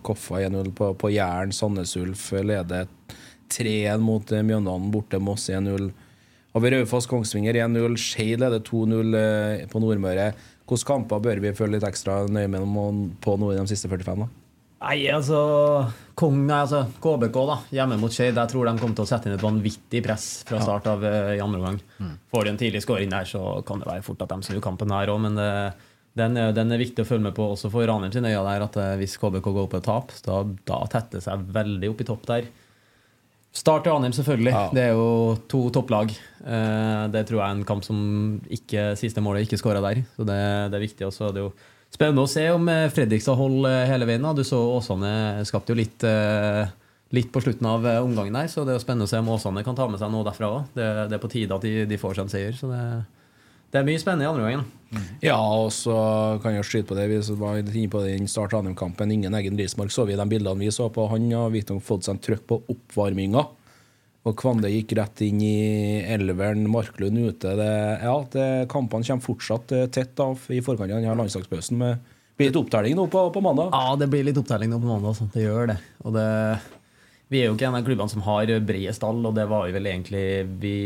[0.07, 1.53] Koffa 1-0 på, på Jæren.
[1.53, 2.89] Sandnes Ulf leder
[3.53, 4.89] 3-1 mot eh, Mjøndalen.
[4.95, 5.91] Borte Moss 1-0.
[6.55, 8.01] Har vi Raufoss Kongsvinger 1-0.
[8.01, 10.31] Skei leder 2-0 eh, på Nordmøre.
[10.65, 12.65] Hvilke kamper bør vi følge litt ekstra nøye med
[13.21, 14.25] på nå i de siste 45?
[14.25, 14.40] da?
[14.81, 15.39] Nei, altså,
[16.17, 18.39] Kong, altså KBK da, hjemme mot Skeid.
[18.39, 21.35] Jeg tror de kommer til å sette inn et vanvittig press fra start av uh,
[21.35, 21.81] i andre omgang.
[22.01, 22.15] Mm.
[22.33, 24.95] Får de en tidlig scoring der, så kan det være fort at de snur kampen
[24.97, 25.21] her òg.
[25.27, 25.51] Men det,
[26.17, 28.47] den, den, er viktig å følge med på også for Ranheim sine øyne.
[28.49, 30.41] der, at Hvis KBK går på et tap, da,
[30.73, 32.49] da tetter seg veldig opp i topp der.
[33.53, 34.55] Start Ranheim, selvfølgelig.
[34.55, 34.63] Ja.
[34.73, 36.15] Det er jo to topplag.
[36.41, 38.01] Uh, det tror jeg er en kamp som
[38.49, 40.01] ikke, siste målet ikke skåra der.
[40.17, 40.41] Så det,
[40.73, 41.05] det er viktig.
[41.11, 41.53] også, det er jo
[41.91, 44.27] Spennende å se om eh, Fredrikstad holder hele veien.
[44.37, 46.71] Du så Åsane skapte jo litt, eh,
[47.17, 49.65] litt på slutten av eh, omgangen der, så det er spennende å se om Åsane
[49.67, 50.69] kan ta med seg noe derfra òg.
[50.77, 52.55] Det, det, er på tide at de, de får seg en seier.
[52.57, 52.85] så det
[53.71, 54.63] det er mye spennende i andre gangen.
[54.91, 55.03] Mm.
[55.23, 55.95] Ja, og så
[56.43, 57.05] kan jeg skyte på det.
[57.13, 59.13] Vi var inne på det i start Ranheim-kampen.
[59.15, 61.07] Ingen egen Rismark så vi de bildene vi så på.
[61.13, 63.45] Han har fått seg en trøkk på oppvarminga.
[64.29, 67.55] Og Kvande gikk rett inn i elveren, Marklund ute.
[67.57, 67.71] Det,
[68.03, 71.81] ja, det, Kampene kommer fortsatt eh, tett da, i forkant av denne landslagspausen.
[71.81, 73.73] Det blir litt opptelling nå på, på, mandag?
[73.73, 75.17] Ja, det blir litt opptelling nå på mandag.
[75.17, 75.29] Så.
[75.33, 75.79] Det gjør det.
[76.05, 76.27] Og det,
[77.33, 79.77] vi er jo ikke en av klubbene som har brede stall, og det var jo
[79.79, 80.27] vel egentlig
[80.61, 80.77] vi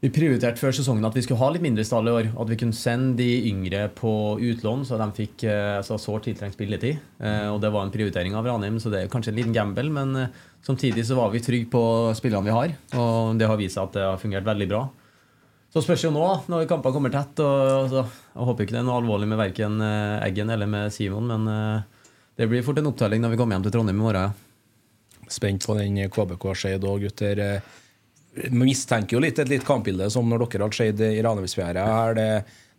[0.00, 2.28] vi prioriterte før sesongen at vi skulle ha litt mindre stall i år.
[2.40, 6.56] At vi kunne sende de yngre på utlån, så de fikk eh, altså, sårt tiltrengt
[6.56, 7.02] spilletid.
[7.20, 9.92] Eh, og det var en prioritering av Ranheim, så det er kanskje en liten gamble.
[9.92, 11.82] Men eh, samtidig så var vi trygge på
[12.16, 14.86] spillene vi har, og det har vist seg at det har fungert veldig bra.
[15.70, 17.44] Så spørs jo nå, når kampene kommer tett.
[17.44, 21.28] Og, så, jeg håper ikke det er noe alvorlig med verken Eggen eller med Simon,
[21.28, 21.84] men
[22.40, 24.34] det blir fort en opptelling når vi kommer hjem til Trondheim i morgen.
[25.30, 27.44] Spent på den KBK-Skeid òg, gutter.
[28.34, 31.84] Eh, mistenker jo litt et litt kampbilde som når dere har Skeid i Ranheimsfjæra.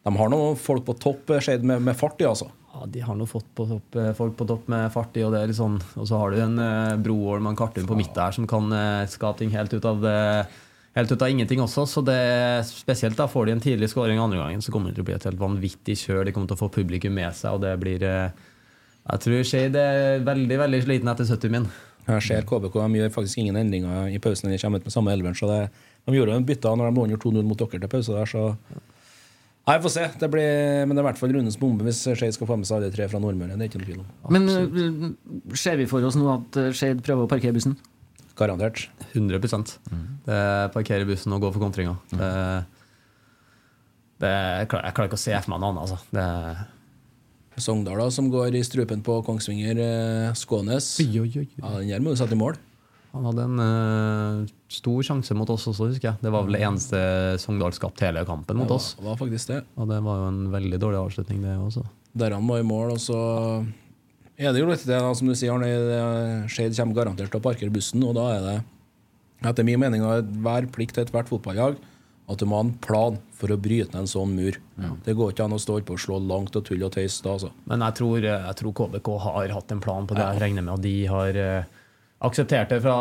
[0.01, 2.49] De har noen folk på topp Skeid med, med, fart i, altså?
[2.71, 5.25] Ja, de har noen fått på topp, eh, folk på topp med fart i.
[5.27, 8.35] Og, sånn, og så har du en uh, Broholm og en Kartum på midt her
[8.35, 10.19] som kan uh, skape ting helt ut av det.
[10.91, 12.19] Helt ut av ingenting også, så det
[12.67, 15.13] spesielt da får de en tidlig skåring andre gangen, så kommer det til å bli
[15.15, 16.25] et helt vanvittig kjør.
[16.27, 20.25] De kommer til å få publikum med seg, og det blir Jeg tror Skeid er
[20.27, 21.69] veldig veldig sliten etter 70 min.
[22.07, 24.51] Jeg ser KBK de gjør faktisk ingen endringer i pausen.
[24.51, 25.37] De kommer ut med samme elveren.
[25.37, 25.59] Så det,
[26.07, 28.15] de gjorde en bytte når de lå under 2-0 mot dere til pause.
[28.15, 28.47] der, så
[29.61, 30.07] Nei, Vi får se.
[30.19, 32.67] Det blir, men det er i hvert fall rundens bombe hvis Skeid skal få med
[32.67, 33.53] seg alle tre fra Nordmøre.
[33.53, 34.09] Det er ikke noe tvil om.
[34.33, 37.77] Men uh, ser vi for oss nå at uh, Skeid prøver å parkere bussen?
[38.39, 38.87] Garantert.
[39.11, 40.03] 100 mm.
[40.25, 40.41] Det
[40.73, 41.99] Parkere bussen og gå for kontringer.
[42.09, 42.17] Mm.
[42.17, 42.31] Det,
[44.23, 45.85] det, jeg, klarer, jeg klarer ikke å se for meg noe annet.
[45.85, 45.99] Altså.
[46.17, 46.27] Det
[47.59, 49.79] Sogndal, da, som går i strupen på Kongsvinger.
[49.83, 50.93] Eh, Skånes.
[51.03, 51.47] Oi, oi, oi.
[51.57, 52.59] Ja, den her må du sette i mål.
[53.11, 56.21] Han hadde en uh, stor sjanse mot oss også, husker jeg.
[56.23, 57.01] Det var vel det eneste
[57.43, 58.93] Sogndal skapte hele kampen mot det var, oss.
[58.95, 59.59] Det var faktisk det.
[59.75, 61.83] Og det var jo en veldig dårlig avslutning, det også.
[62.23, 63.19] Der han var i mål, og så
[64.39, 66.47] er det jo litt det, da, som du sier, Arne.
[66.51, 68.55] Skeid kommer garantert til å parkere bussen, og da er det
[69.51, 71.79] etter min mening hver plikt til ethvert fotballag
[72.31, 74.57] at du må ha en plan for å bryte ned en sånn mur.
[74.79, 74.93] Ja.
[75.05, 77.35] Det går ikke an å stå på og slå langt og tulle og tøyse da.
[77.35, 77.51] Altså.
[77.69, 80.23] Men jeg tror, jeg tror, KBK har hatt en plan på det.
[80.23, 80.33] Ja.
[80.35, 81.77] Jeg regner med at de har uh,
[82.29, 82.95] akseptert det fra,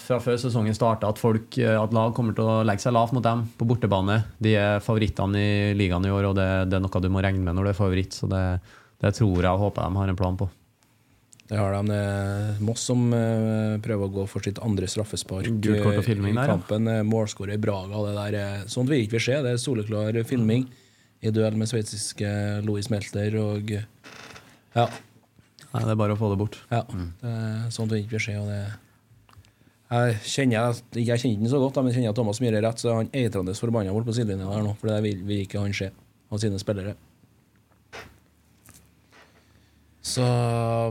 [0.00, 3.16] fra før sesongen starta, at, folk, uh, at lag kommer til å legge seg lavt
[3.16, 4.20] mot dem på bortebane.
[4.42, 7.44] De er favorittene i ligaen i år, og det, det, er noe du må regne
[7.44, 8.16] med når du er favoritt.
[8.16, 8.44] Så det,
[9.04, 10.50] det tror jeg og håper de har en plan på.
[11.46, 11.98] Det har de.
[12.66, 15.46] Moss som uh, prøver å gå for sitt andre straffespark
[16.06, 16.90] filming, i kampen.
[17.06, 18.02] Målskårer Braga.
[18.08, 19.38] Det der, sånt vil ikke vi se.
[19.44, 20.66] Det er soleklar filming
[21.22, 22.32] i duell med sveitsiske
[22.66, 24.88] Louis Melter og Ja.
[25.76, 26.58] Nei, det er bare å få det bort.
[26.70, 26.82] Ja,
[27.20, 27.36] det,
[27.74, 28.36] Sånt vil ikke vi se.
[28.40, 28.60] Og det
[29.86, 32.96] jeg kjenner, jeg kjenner den så godt, men jeg kjenner at Thomas Myhre rett, så
[32.96, 34.72] han eitrende forbanna bort på sidelinja der nå.
[34.80, 35.92] For det vil, vil ikke han se
[36.26, 36.96] av sine spillere.
[40.06, 40.24] Så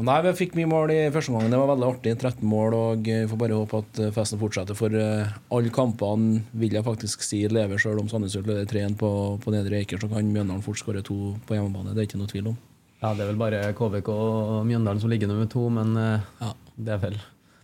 [0.04, 1.48] Nei, vi fikk mye mål i første omgang.
[1.52, 2.16] Det var veldig artig.
[2.20, 2.76] 13 mål.
[2.76, 4.78] Og vi får bare håpe at festen fortsetter.
[4.78, 8.98] For uh, alle kampene vil jeg faktisk si lever, selv om Sandnes Ulf leder 3-1
[9.00, 10.02] på, på Nedre Eiker.
[10.02, 11.96] Så kan Mjøndalen fort skåre to på hjemmebane.
[11.96, 12.60] Det er ikke noe tvil om.
[13.00, 16.52] Ja, Det er vel bare KVK og Mjøndalen som ligger nummer to, men ja.
[16.76, 17.18] det er vel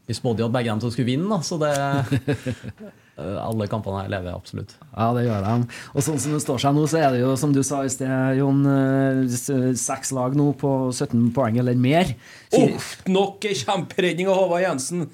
[0.05, 4.11] Vi spådde jo at begge dem skulle vinne, da, så det Eh, alle kampene her
[4.11, 4.75] lever absolutt.
[4.93, 5.55] Ja, det gjør de.
[5.93, 7.91] Og sånn som det står seg nå, så er det jo, som du sa i
[7.91, 12.13] sted, Jon, eh, seks lag nå på 17 poeng eller mer.
[12.57, 15.09] Uff, nok kjemperedning av Håvard Jensen!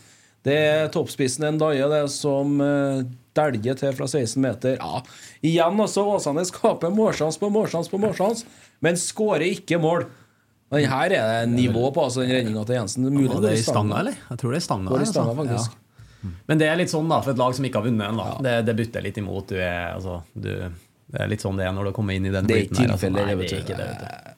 [0.47, 3.01] Det er toppspissen en daie, det som uh,
[3.35, 4.77] dæljer til fra 16 meter.
[4.79, 5.01] Ja,
[5.43, 8.47] igjen altså, Åsane skaper målsjanse på målsjanse på målsjanse,
[8.85, 10.05] men skårer ikke mål.
[10.71, 13.09] Men her er det nivå på altså, den redninga til Jensen.
[13.09, 14.23] Mulig, ja, det er i stanga, eller?
[14.29, 14.93] Jeg tror det er stanga.
[14.93, 15.75] Går i stanga, faktisk.
[15.75, 15.86] Ja.
[16.47, 18.27] Men det er litt sånn da, for et lag som ikke har vunnet ennå.
[18.43, 19.47] Det, det butter litt imot.
[19.51, 20.49] Du er, altså, du,
[21.13, 23.11] det er litt sånn det er når du kommer inn i den biten her, altså.
[23.13, 24.33] Nei, det er ikke det, vet du.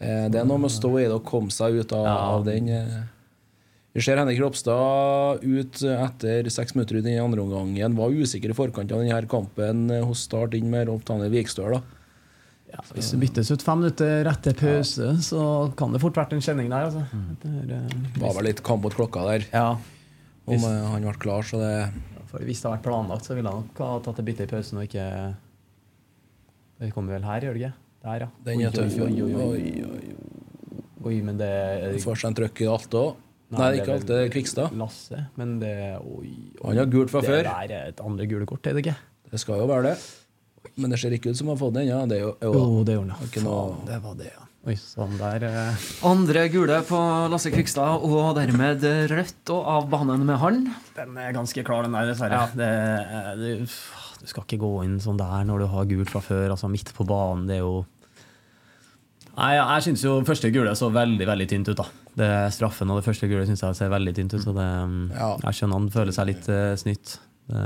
[0.00, 2.06] Eh, Det er noe med å stå i det og komme seg ut av,
[2.36, 2.68] av den.
[2.68, 3.00] eh.
[3.92, 7.96] Vi ser Henrik Ropstad ut etter seks minutter ut i den andre omgangen.
[7.98, 11.80] Var usikker i forkant av denne kampen eh, hos Start inn med Rolf Daniel Vikstøl.
[12.70, 15.40] Ja, hvis det byttes ut fem minutter etter pause, så
[15.74, 16.86] kan det fort vært en kjenning der.
[16.86, 17.02] Altså.
[17.42, 19.48] Det eh, Det var vel litt kamp mot klokka der.
[19.50, 19.72] Ja.
[20.50, 21.72] Om eh, han ble klar, så det
[22.30, 24.50] For Hvis det hadde vært planlagt, så ville han nok ha tatt et bytte i
[24.50, 25.06] pausen og ikke
[26.80, 27.72] Det kommer vel her, gjør det ikke?
[28.00, 28.28] Der, ja.
[28.46, 28.94] Den er tøff.
[29.04, 30.14] Oi, oi, oi,
[31.04, 31.16] oi.
[31.26, 31.50] Men det
[31.96, 33.10] Du Får seg en trøkk i alt òg.
[33.50, 34.06] Nei, det ikke alt.
[34.06, 34.74] Det er Kvikstad.
[34.78, 36.30] Lasse, men det Oi.
[36.60, 36.68] oi.
[36.68, 37.42] Han har gult fra det før.
[37.48, 38.96] der er et andre gule kort, er det ikke?
[39.30, 39.96] Det skal jo være det.
[40.80, 42.06] Men det ser ikke ut som han har fått den ennå.
[42.08, 43.32] Det er jo, Jo, jo det gjorde han.
[43.34, 44.46] Faen, det var det, ja.
[44.68, 45.84] Oi, sånn der eh.
[46.04, 46.98] Andre gule på
[47.32, 50.58] Lasse Kvikstad, og dermed rødt og av banen med han.
[50.98, 52.42] Den er ganske klar, den der, dessverre.
[52.58, 53.54] Det, er- det,
[54.20, 56.50] du skal ikke gå inn sånn der når du har gult fra før.
[56.52, 57.80] Altså midt på banen, det er jo
[59.40, 61.78] Nei, jeg, jeg syns jo første gule så veldig veldig tynt ut.
[61.78, 61.86] da
[62.20, 64.42] Det Straffen og det første gule syns jeg ser veldig tynt ut.
[64.44, 64.66] Så det,
[65.16, 65.30] Ja.
[65.46, 67.14] jeg skjønner han føler seg litt uh, snytt.
[67.48, 67.62] Det,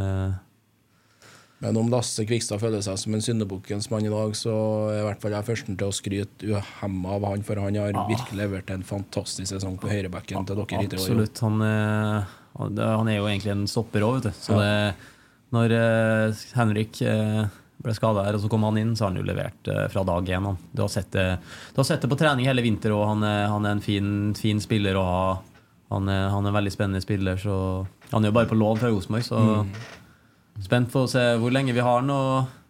[1.64, 4.52] Men om Lasse Kvikstad føler seg som en syndebukkens mann i dag, så
[4.92, 7.96] er i hvert fall jeg førsten til å skryte uhemma av han, for han har
[8.10, 11.06] virkelig levert en fantastisk sesong på høyrebacken til dere hittil i år.
[11.06, 11.40] Absolutt.
[11.46, 14.42] Han, er, han er jo egentlig en stopper òg, vet du.
[14.44, 14.76] Så det,
[15.56, 17.40] når eh, Henrik eh,
[17.84, 20.04] ble skada her, og så kom han inn, så har han jo levert eh, fra
[20.12, 20.52] dag én.
[20.52, 20.60] han.
[20.76, 24.60] Du har sett det, på trening hele vinter, og han han er en fin, fin
[24.60, 25.26] spiller å ha.
[25.96, 28.84] Han er, han er en veldig spennende spiller, så Han er jo bare på lån
[28.84, 29.38] fra Rosenborg, så
[30.62, 32.64] spent på å se hvor lenge vi har nå, og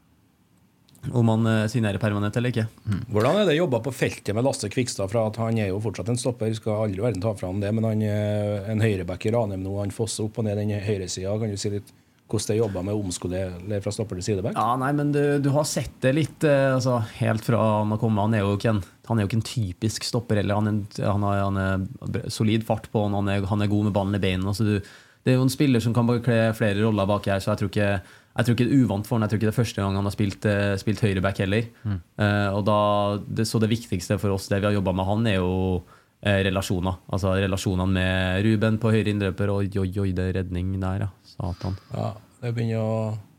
[1.12, 2.66] om han eh, signerer permanent eller ikke.
[3.12, 5.10] Hvordan er det jobba på feltet med Lasse Kvikstad?
[5.12, 7.72] fra at Han er jo fortsatt en stopper, skal aldri verden ta fra ham det,
[7.76, 9.76] men han er en høyreback i Ranheim nå.
[9.82, 11.36] Han fosser opp og ned den høyresida.
[11.40, 11.92] Kan du si litt
[12.24, 14.56] hvordan det er jobba med å omskolere fra stopper til sideback?
[14.56, 18.00] Ja, nei, men du, du har sett det litt eh, altså, helt fra han har
[18.00, 18.24] kommet.
[18.24, 18.80] Han er jo ikke en,
[19.10, 20.40] han er jo ikke en typisk stopper.
[20.40, 23.70] Eller han, er, han, har, han er solid fart på han, han er, han er
[23.70, 24.48] god med ballen i beina.
[24.54, 24.94] Altså, du,
[25.24, 27.72] det er jo en spiller som kan bekle flere roller baki her, så jeg tror
[27.72, 27.88] ikke
[28.34, 29.24] jeg tror ikke det er uvant for han.
[29.24, 31.68] Jeg tror ikke det er første gang han har spilt, eh, spilt høyreback heller.
[31.86, 32.78] Eh, og da,
[33.30, 35.52] det, så det viktigste for oss, det vi har jobba med han, er jo
[36.18, 36.98] eh, relasjoner.
[37.14, 39.54] Altså relasjonene med Ruben på høyre innløper.
[39.54, 41.08] Oi, oi, oi, det er redning der, ja.
[41.36, 41.78] Satan.
[41.94, 42.10] Ja,
[42.42, 42.90] det begynner å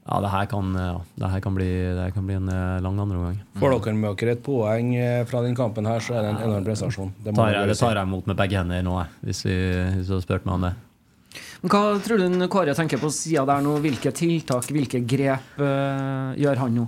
[0.06, 2.80] Ja, det her kan, ja, det her kan, bli, det her kan bli en eh,
[2.88, 3.44] lang andre omgang.
[3.60, 4.96] Får dere med dere et poeng
[5.28, 7.12] fra den kampen her, så er det en enorm prestasjon.
[7.20, 9.48] Det må tar jeg jeg, det tar jeg imot med begge hender nå, jeg, hvis,
[9.50, 9.56] vi,
[9.98, 10.76] hvis du hadde spurt meg om det.
[11.64, 13.78] Hva tror du Kåre tenker på sida der nå?
[13.84, 16.88] Hvilke tiltak, hvilke grep uh, gjør han nå?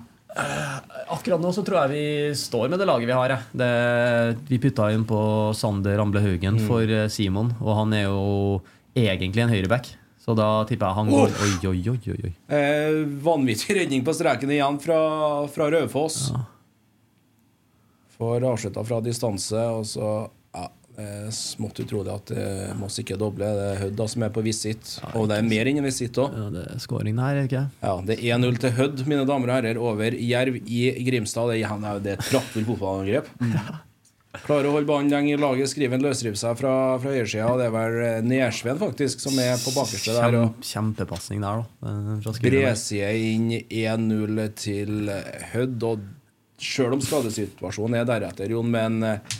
[1.07, 3.34] Akkurat nå så tror jeg vi står med det laget vi har.
[3.57, 3.69] Det,
[4.49, 5.19] vi putta inn på
[5.57, 8.60] Sander Amble Haugen for eh, Simon, og han er jo
[8.98, 9.89] egentlig en høyreback.
[10.22, 11.99] Så da tipper jeg han går Oi, oi, oi.
[12.11, 12.34] oi, oi.
[12.52, 14.99] Eh, vanvittig redning på streken igjen fra,
[15.53, 16.26] fra Raufoss.
[18.18, 20.11] Får avslutta fra distanse, og så
[20.97, 23.53] ja, er smått utrolig at eh, Moss ikke dobler.
[23.57, 26.33] Det er Hødd som er på visitt, og det er mer enn en visitt òg.
[26.37, 27.65] Ja, det er scoring her, er ikke?
[27.83, 31.53] Ja, det er 1-0 til Hødd, mine damer og herrer, over Jerv i Grimstad.
[31.53, 33.29] Det er, det er et praktfullt fotballangrep.
[34.43, 37.47] Klarer å holde ballen lenge i laget, skriver en løsriver seg fra, fra høyresida.
[37.57, 40.37] Det er vel eh, Nersveen faktisk som er på bakerste der.
[40.43, 41.95] og kjempepasning der, da.
[42.21, 42.37] eh.
[42.45, 45.09] Bresie inn 1-0 til
[45.55, 45.87] Hødd.
[45.89, 46.05] Og
[46.61, 49.37] sjøl om skadesituasjonen er deretter, Jon, men eh,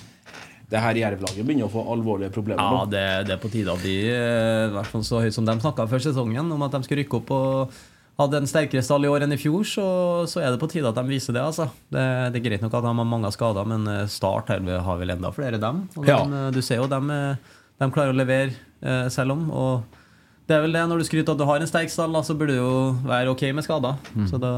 [0.70, 2.60] det her Jerv-laget begynner å få alvorlige problemer.
[2.64, 2.90] Ja, nå.
[2.92, 5.56] det, det er på tide at de, eh, i hvert fall så høyt som de
[5.64, 7.78] snakka før sesongen, om at de skulle rykke opp og
[8.18, 9.86] hadde en sterkere stall i år enn i fjor, så,
[10.28, 11.44] så er det på tide at de viser det.
[11.46, 11.68] altså.
[11.94, 12.04] Det,
[12.34, 15.32] det er greit nok at de har mange skader, men eh, Start har vel enda
[15.36, 15.86] flere, dem.
[16.02, 16.24] Og Ja.
[16.26, 17.36] eh, du ser jo dem, eh,
[17.78, 19.48] de klarer å levere selv om.
[19.52, 19.84] og
[20.48, 22.54] det er vel det, Når du skryter at du har en sterk stall, så burde
[22.56, 22.74] du jo
[23.08, 23.98] være ok med skader.
[24.30, 24.52] Så da,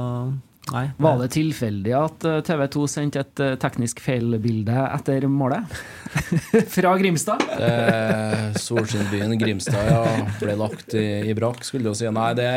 [0.74, 0.84] nei.
[1.02, 5.80] Var det tilfeldig at eh, TV 2 sendte et eh, teknisk feilbilde etter målet?
[6.76, 7.44] Fra Grimstad?
[7.60, 10.04] Eh, Solskinnbyen Grimstad ja,
[10.42, 12.10] ble lagt i, i brakk, skulle du si.
[12.14, 12.50] Nei, det,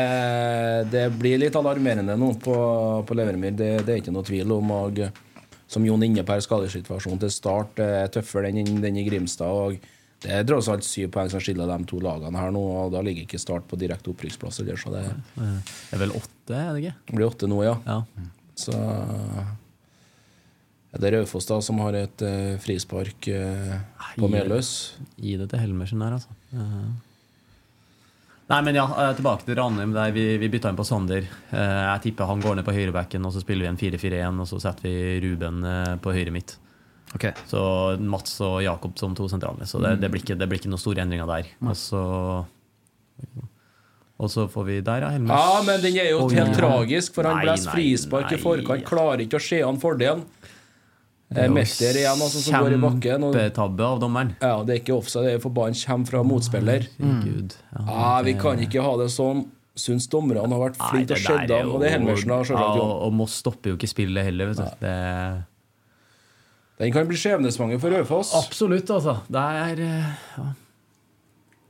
[0.93, 2.55] det blir litt alarmerende nå på,
[3.07, 3.55] på Levermyr.
[3.57, 4.71] Det, det er ikke noe tvil om.
[4.83, 5.03] Og
[5.73, 9.49] som Jon inne på, skadesituasjonen til start er tøffere enn den- den i Grimstad.
[9.49, 9.79] og
[10.23, 13.01] Det er tross alt syv poeng som skiller de to lagene her nå, og da
[13.03, 14.61] ligger ikke Start på direkte opprykksplass.
[14.63, 15.01] det Det
[15.91, 17.15] er vel åtte, er det ikke?
[17.15, 17.77] blir åtte nå, ja.
[17.87, 18.01] Ja.
[18.59, 18.73] Så
[20.93, 23.79] er det Raufoss da som har et uh, frispark uh,
[24.19, 24.69] på Meløs.
[25.17, 26.35] Gi det til Helmersen der, altså.
[26.53, 26.91] Eh.
[28.51, 28.85] Nei, men ja,
[29.17, 29.93] tilbake til Ranheim.
[29.95, 31.23] der Vi, vi bytta inn på Sander.
[31.23, 34.49] Eh, Jeg tipper han går ned på høyrebacken, og så spiller vi en 4-4-1, og
[34.51, 35.63] så setter vi Ruben
[36.03, 36.57] på høyre midt.
[37.47, 37.63] Så
[38.03, 39.65] Mats og Jakob som to sentrale.
[39.69, 41.49] Så det, det, blir ikke, det blir ikke noen store endringer der.
[41.63, 42.03] Og så
[44.21, 45.09] Og så får vi Der, ja.
[45.15, 45.39] Helmers.
[45.39, 46.55] Ja, men den er jo helt ja.
[46.55, 48.85] tragisk, for han Nei, blåser nei, frispark i forkant.
[48.87, 50.21] Klarer ikke å se an fordelen.
[51.33, 53.25] Det er jo igjen, altså, som går i bakken.
[53.25, 54.35] Kjempetabbe av dommeren.
[54.37, 56.85] ja, det er ikke offside, det er for ballen kommer fra motspiller.
[57.01, 57.49] Mm.
[57.87, 59.47] Ja, Vi kan ikke ha det sånn.
[59.73, 62.43] Syns dommerne har vært Nei, flinke til å det skjedde og det er Helmersen har
[62.43, 64.83] ja, selvsagt og, og Moss stopper jo ikke spillet heller, vet du.
[64.83, 64.97] Det
[66.83, 68.35] Den kan bli skjebnesvanger for Raufoss.
[68.37, 69.15] Absolutt, altså.
[69.33, 70.45] Det er eh, ja.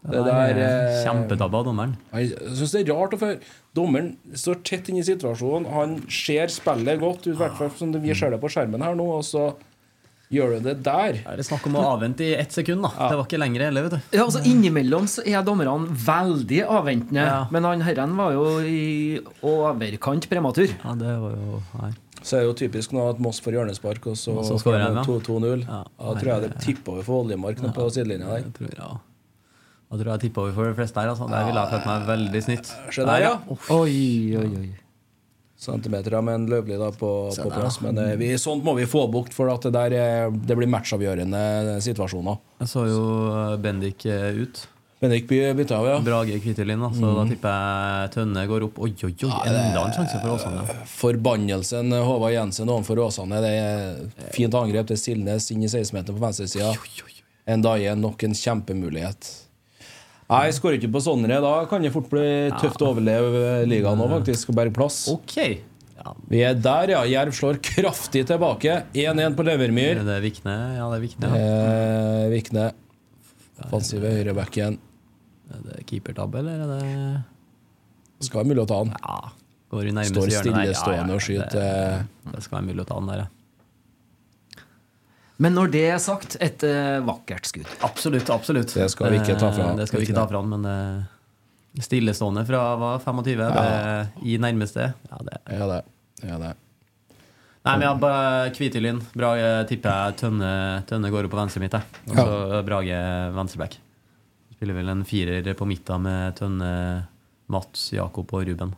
[0.03, 0.57] Det der
[1.05, 1.93] Kjempedabba av dommeren.
[2.11, 3.30] Jeg syns det er rart å få
[3.73, 5.65] Dommeren står tett inne i situasjonen.
[5.73, 9.05] Han ser spillet godt, i hvert fall som vi ser det på skjermen her nå,
[9.17, 9.47] og så
[10.34, 11.21] gjør du det der.
[11.30, 12.91] Er det snakk om å avvente i ett sekund, da?
[13.09, 14.17] Det var ikke lenger heller, vet du.
[14.17, 17.47] Ja, altså Innimellom så er dommerne veldig avventende, Ja.
[17.53, 20.69] men han herren var jo i overkant prematur.
[20.84, 21.93] Ja, det var jo her.
[22.23, 24.85] Så er det jo typisk nå at Moss får hjørnespark, og så Og så skårer
[24.85, 25.03] de, ja.
[25.03, 25.65] 2-0.
[25.67, 25.81] Ja.
[25.99, 28.45] Da tror jeg det tipper over for Oljemark nå på sidelinja der.
[28.45, 28.91] Jeg tror, ja.
[29.94, 31.10] Da tror jeg jeg tippa over for de fleste her.
[31.11, 31.26] Altså.
[31.30, 32.70] Der ville jeg følt meg veldig snytt.
[32.90, 33.57] Skjønner jeg, ja.
[33.76, 33.98] Oi,
[34.41, 34.70] oi, oi.
[35.64, 37.78] Centimeter med en Løvli da på, på plass.
[37.86, 40.72] Men eh, vi, sånt må vi få bukt, for at det der er, det blir
[40.74, 42.41] matchavgjørende situasjoner.
[42.64, 43.03] Jeg så jo
[43.36, 44.64] eh, Bendik eh, ut.
[45.03, 46.02] Bendik by bytta av, ja.
[46.02, 46.82] Brage Kvitelin.
[46.82, 48.82] da, så da tipper jeg Tønne går opp.
[48.82, 50.65] Oi, oi, oi, enda en sjanse for Åsane.
[50.90, 53.45] Forbannelsen Håvard Jensen overfor Åsane.
[53.45, 56.74] Det er fint angrep til Silnes inn i 16-meteren på venstresida.
[57.45, 59.34] En igjen nok en kjempemulighet.
[60.34, 61.30] Nei, skårer ikke på sånne.
[61.43, 62.26] Da kan det fort bli
[62.61, 65.03] tøft å overleve ligaen nå, faktisk, og berge plass.
[65.14, 65.60] Okay.
[66.03, 67.01] Ja, Vi er der, ja.
[67.07, 68.80] Jerv slår kraftig tilbake.
[68.97, 70.01] 1-1 på Levermyr.
[70.03, 70.55] Det er Vikne?
[70.80, 71.30] Ja, det er Vikne.
[71.30, 71.43] Ja.
[71.43, 72.65] Eh, Vikne.
[73.68, 74.80] Offensive høyrebacken.
[75.53, 78.93] Er det keepertabbe, eller er det Skal være mulig å ta den.
[79.03, 79.19] Ja.
[79.73, 80.73] Går i nærmeste Står hjørne der.
[80.73, 81.53] stillestående og skyter.
[81.53, 83.30] Det, det skal være mulig å ta den der, ja.
[85.41, 87.69] Men når det er sagt, et eh, vakkert skudd.
[87.84, 88.73] Absolutt, absolutt.
[88.77, 90.65] Det skal vi ikke ta fra- Eh, Det skal vi ikke ta fra han, men
[90.65, 95.80] eh, stillestående fra hva, 25 det, i nærmeste Ja, det Ja, det.
[96.23, 96.51] Ja, det.
[97.65, 98.49] Nei, men ja, ba-
[99.15, 101.73] Brage tipper jeg Tønne, Tønne går opp på venstre mitt.
[101.73, 102.99] Og så Brage
[103.34, 103.77] venstreback.
[104.53, 107.07] Spiller vel en firer på midten med Tønne,
[107.49, 108.73] Mats, Jakob og Ruben.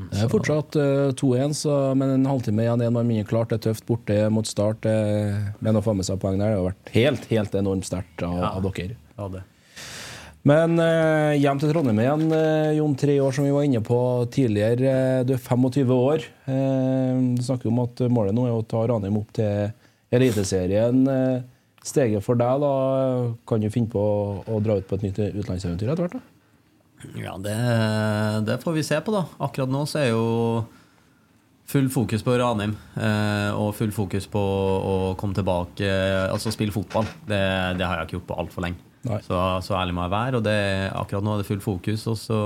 [0.00, 1.58] Det er fortsatt eh, 2-1,
[2.00, 3.50] men en halvtime igjen, én mann mindre klart.
[3.52, 4.86] Det er tøft borte mot start.
[4.88, 8.22] eh, Men å få med seg poeng der, det har vært helt helt enormt sterkt
[8.24, 8.96] av, av dere.
[9.18, 9.42] Ja, det.
[10.48, 12.94] Men eh, hjem til Trondheim igjen, eh, Jon.
[12.96, 13.98] Tre år, som vi var inne på
[14.32, 14.88] tidligere.
[14.88, 16.24] Eh, du er 25 år.
[16.48, 19.68] Eh, du snakker om at målet nå er å ta Ranheim opp til
[20.16, 21.02] Eliteserien.
[21.12, 21.42] Eh,
[21.84, 22.72] steget for deg, da?
[23.48, 26.16] Kan du finne på å, å dra ut på et nytt utenlandseventyr etter hvert?
[26.16, 26.29] da?
[27.16, 27.56] Ja, det,
[28.46, 29.24] det får vi se på, da.
[29.42, 30.24] Akkurat nå så er jo
[31.70, 32.74] full fokus på Ranheim.
[32.98, 35.88] Eh, og full fokus på å komme tilbake,
[36.28, 37.08] altså spille fotball.
[37.28, 37.40] Det,
[37.78, 38.82] det har jeg ikke gjort på altfor lenge.
[39.24, 40.40] Så, så ærlig må jeg være.
[40.40, 40.58] Og det,
[40.92, 42.04] akkurat nå er det full fokus.
[42.10, 42.40] Og så,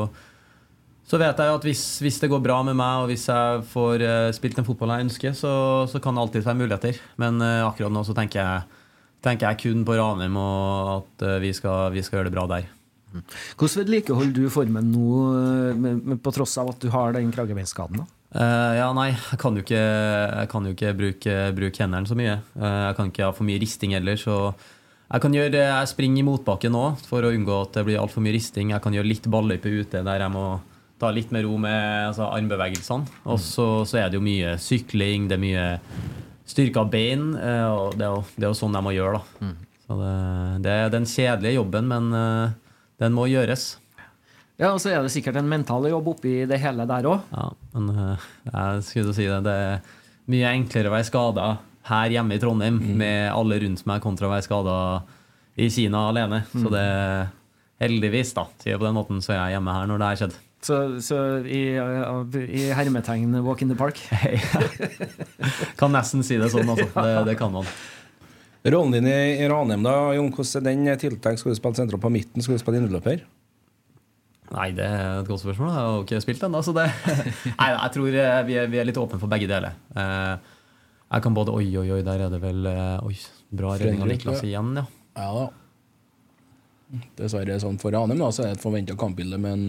[1.08, 3.66] så vet jeg jo at hvis, hvis det går bra med meg, og hvis jeg
[3.72, 5.56] får eh, spilt den fotballen jeg ønsker, så,
[5.90, 7.02] så kan det alltid være muligheter.
[7.22, 8.80] Men eh, akkurat nå så tenker jeg,
[9.24, 12.72] tenker jeg kun på Ranheim, og at vi, skal, vi skal gjøre det bra der.
[13.14, 15.08] Hvordan vedlikeholder du formen nå,
[15.38, 18.02] eh, på tross av at du har den kragebeinskaden?
[18.02, 18.10] da?
[18.34, 19.82] Eh, ja, nei, jeg kan jo ikke,
[20.50, 22.40] kan jo ikke bruke, bruke hendene så mye.
[22.58, 24.54] Uh, jeg kan ikke ha for mye risting heller, så
[25.04, 28.24] jeg kan gjøre Jeg springer i motbakke nå for å unngå at det blir altfor
[28.24, 28.72] mye risting.
[28.72, 30.46] Jeg kan gjøre litt balløype ute der jeg må
[30.98, 33.22] ta litt mer ro med altså, armbevegelsene.
[33.30, 35.68] Og så, så er det jo mye sykling, det er mye
[36.50, 37.30] styrke av bein.
[37.38, 39.54] Uh, og det er, jo, det er jo sånn jeg må gjøre, da.
[39.84, 40.12] Så det,
[40.64, 42.54] det er den kjedelige jobben, men
[43.04, 43.74] den må gjøres.
[44.60, 47.24] Ja, og så er det sikkert en mental jobb oppi det hele der òg.
[47.34, 49.40] Ja, men eh, jeg skulle si det.
[49.46, 49.94] Det er
[50.30, 51.48] mye enklere å være skada
[51.90, 54.76] her hjemme i Trondheim med alle rundt meg, kontra å være skada
[55.60, 56.44] i Kina alene.
[56.54, 56.86] Så det
[57.82, 60.36] Heldigvis, da, sier på den måten, så er jeg hjemme her når det har skjedd.
[60.64, 63.98] Så, så i, i hermetegn walk in the park.
[65.80, 66.86] Kan nesten si det sånn, altså.
[67.04, 67.68] Det, det kan man.
[68.64, 71.40] Rollen din i i Ranheim, da, Jon, hvordan er den tiltenkt?
[71.42, 72.40] Skal du spille sentral på midten?
[72.44, 73.24] Skal du spille innløper?
[74.54, 75.68] Nei, det er et godt spørsmål.
[75.72, 76.84] Jeg har jo ikke spilt ennå, så det
[77.60, 79.76] Nei, jeg tror eh, vi er, vi er litt åpne for begge deler.
[79.96, 80.52] Eh,
[81.14, 83.16] Jeg kan både Oi, oi, oi, der er det vel eh, Oi,
[83.54, 84.48] bra redning av Niklas ja.
[84.52, 84.86] igjen, ja.
[85.18, 85.44] Ja da.
[87.18, 89.66] Dessverre sånn for Ranheim, da, så er det et forventa kampbilde, men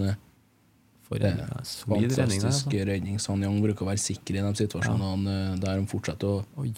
[1.08, 2.24] For en ja, solid redning der.
[2.30, 2.86] fantastisk Altså.
[2.92, 3.20] redning.
[3.46, 5.58] Young bruker å være sikker i de situasjonene ja.
[5.62, 6.72] der de fortsetter å Oi,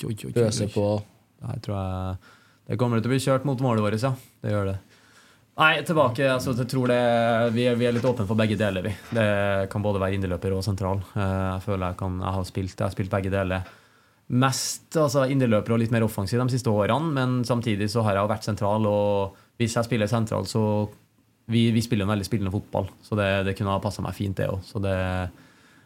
[0.74, 0.88] på.
[1.46, 2.18] Nei, tror jeg
[2.72, 4.14] Det kommer til å bli kjørt mot målet vårt, ja.
[4.44, 4.78] Det gjør det.
[5.58, 6.26] Nei, tilbake.
[6.30, 6.98] altså jeg tror det,
[7.56, 8.84] vi, er, vi er litt åpne for begge deler.
[8.86, 8.92] vi.
[9.18, 9.28] Det
[9.74, 11.00] kan både være indreløper og sentral.
[11.16, 11.22] Eh,
[11.56, 13.72] Jeg føler jeg kan, jeg har spilt, jeg har spilt begge deler.
[14.28, 18.30] Mest altså indreløper og litt mer offensiv de siste årene, men samtidig så har jeg
[18.30, 18.86] vært sentral.
[18.86, 20.62] og Hvis jeg spiller sentral, så
[21.48, 24.36] vi, vi spiller en veldig spillende fotball, så det, det kunne ha passa meg fint,
[24.38, 24.62] det òg.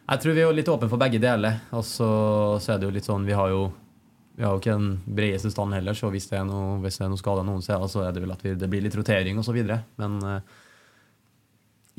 [0.02, 1.60] Jeg tror vi er litt åpne for begge deler.
[1.72, 2.08] Og så,
[2.60, 3.70] så er det jo litt sånn Vi har jo
[4.36, 7.04] vi har jo ikke den bredeste stand heller, så hvis det er noe, hvis det
[7.04, 9.40] er noe skade noen steder, så er det vel at vi, det blir litt rotering
[9.42, 9.58] osv.
[10.00, 10.38] Men uh,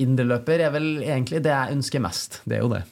[0.02, 2.40] indreløper er vel egentlig det jeg ønsker mest.
[2.42, 2.82] Det er jo det.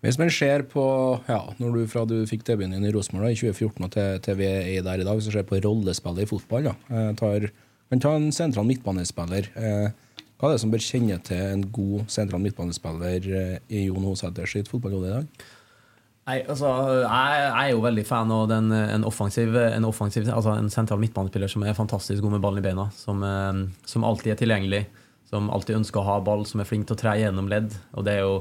[0.00, 0.82] Hvis man ser på
[1.28, 4.38] ja, når du fra du fikk debuten din i Rosenborg i 2014 og til, til
[4.40, 7.50] vi er der i dag, så ser på rollespillet i fotball da, eh, tar,
[7.92, 9.50] man ta en sentral midtbanespiller.
[9.60, 13.28] Eh, hva er det som bør kjenne til en god sentral midtbanespiller
[13.68, 15.48] i Jon Hosæter sitt fotballhode i dag?
[16.28, 16.68] Nei, altså,
[17.00, 21.00] jeg, jeg, er jo veldig fan av den, en offensiv, en, offensiv, altså en sentral
[21.02, 22.86] midtbanespiller som er fantastisk god med ballen i beina.
[22.94, 24.84] Som, eh, som alltid er tilgjengelig,
[25.30, 27.74] som alltid ønsker å ha ball, som er flink til å tre gjennom ledd.
[27.96, 28.40] Og det er jo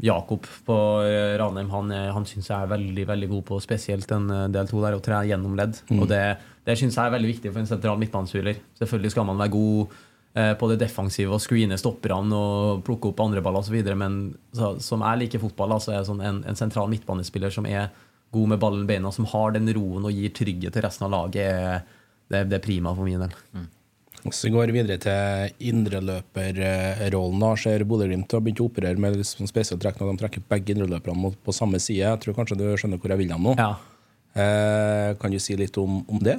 [0.00, 4.30] Jakob på eh, Ranheim han, han syns jeg er veldig veldig god på spesielt den
[4.32, 5.76] eh, del to der, å tre gjennom ledd.
[5.90, 6.00] Mm.
[6.00, 6.22] Og det,
[6.66, 8.62] det syns jeg er veldig viktig for en sentral midtbanespiller.
[8.80, 13.18] Selvfølgelig skal man være god eh, på det defensive og screene stopperne og plukke opp
[13.20, 13.90] andre baller osv.
[14.00, 14.14] Men
[14.56, 17.90] så, som jeg liker fotball, så er sånn en, en, sentral midtbanespiller som er
[18.32, 21.12] god med ballen i beina, som har den roen og gir trygghet til resten av
[21.12, 21.92] laget,
[22.32, 23.36] det, det er prima for min del.
[23.52, 23.68] Mm.
[24.30, 27.42] Så vi går videre til indreløperrollen.
[27.58, 31.32] Ser Bodø-Glimt har begynt å operere med liksom spesielt trekk når de trekker begge indreløperne
[31.42, 32.04] på samme side.
[32.04, 33.56] Jeg tror kanskje du skjønner hvor jeg vil hen nå.
[33.58, 33.72] Ja.
[34.32, 36.38] Eh, kan du si litt om, om det?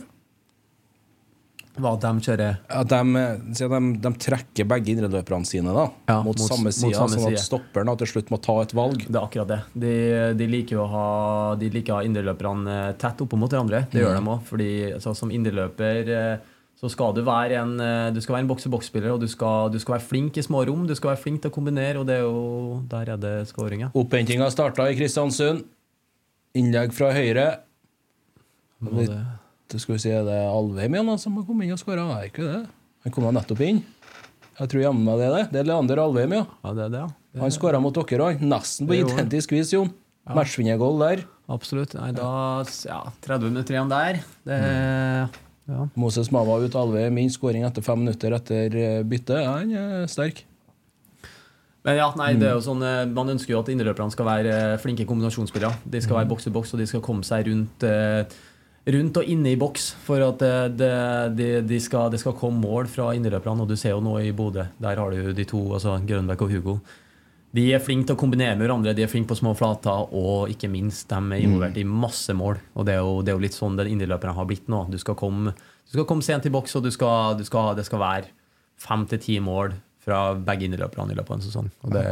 [1.73, 2.59] Hva de kjører?
[2.69, 3.21] Ja, de,
[3.57, 7.37] de, de, trekker begge indreløperne sine da, ja, mot, mot, samme side, mot samme sånn
[7.39, 9.07] at stopperen til slutt må ta et valg.
[9.07, 9.59] Det er akkurat det.
[9.73, 9.93] De,
[10.37, 11.07] de liker å ha
[11.57, 13.87] De liker å ha indreløperne tett opp mot hverandre.
[13.89, 14.03] Det mm.
[14.03, 14.45] gjør de òg.
[14.51, 16.47] Fordi altså, som indreløper eh,
[16.77, 19.79] så skal du være en, eh, du skal være en boks-til-boks-spiller, og du skal, du
[19.81, 20.85] skal, være flink i små rom.
[20.85, 23.93] Du skal være flink til å kombinere, og det er jo, der er det skåringa.
[23.97, 25.65] Opphentinga starta i Kristiansund.
[26.59, 27.47] Innlegg fra høyre.
[28.83, 29.23] Det, det
[29.81, 32.05] skal vi si, Er det Alvheim igjen som har kommet inn og skåra?
[32.19, 32.61] Er ikke det.
[33.03, 33.81] Han kom nettopp inn.
[34.59, 35.43] Jeg tror jammen meg det er det.
[35.51, 36.45] Det er Leander Alvheim, ja.
[36.63, 37.09] ja det er det, ja.
[37.33, 38.43] Det han skåra mot dere òg.
[38.45, 39.89] Nesten på identisk vis, Jon.
[40.23, 40.35] Ja.
[40.37, 41.25] Matchvinnergoal der.
[41.51, 41.97] Absolutt.
[41.97, 42.29] Nei, da
[42.87, 44.21] Ja, 30 minutter igjen der.
[44.47, 45.41] Det mm.
[45.63, 45.85] Ja.
[45.95, 49.39] Moses Mava ut Alvheim min skåring etter fem minutter etter byttet.
[49.45, 50.43] Ja, Han er sterk.
[51.83, 54.55] Men ja, nei, det er jo sånn, eh, Man ønsker jo at innløperne skal være
[54.55, 55.83] eh, flinke kombinasjonsspillere.
[55.83, 57.83] De skal være boks til boks, og de skal komme seg rundt,
[58.85, 59.91] rundt og inne i boks.
[60.03, 60.87] For at det,
[61.37, 63.63] det, de skal, det skal komme mål fra innløperne.
[63.63, 66.53] Og du ser jo nå i Bodø, der har du de to, altså Grønbæk og
[66.53, 66.77] Hugo.
[67.53, 70.49] De er flinke til å kombinere med hverandre, de er flinke på små flater, og
[70.49, 72.57] ikke minst, de er involvert i masse mål.
[72.73, 74.79] Og det er jo, det er jo litt sånn den indreløperen har blitt nå.
[74.89, 77.85] Du skal komme, du skal komme sent i boks, og du skal, du skal, det
[77.85, 78.31] skal være
[78.81, 81.69] fem til ti mål fra begge indreløperne i løpet av en sesong.
[81.85, 82.07] Og det,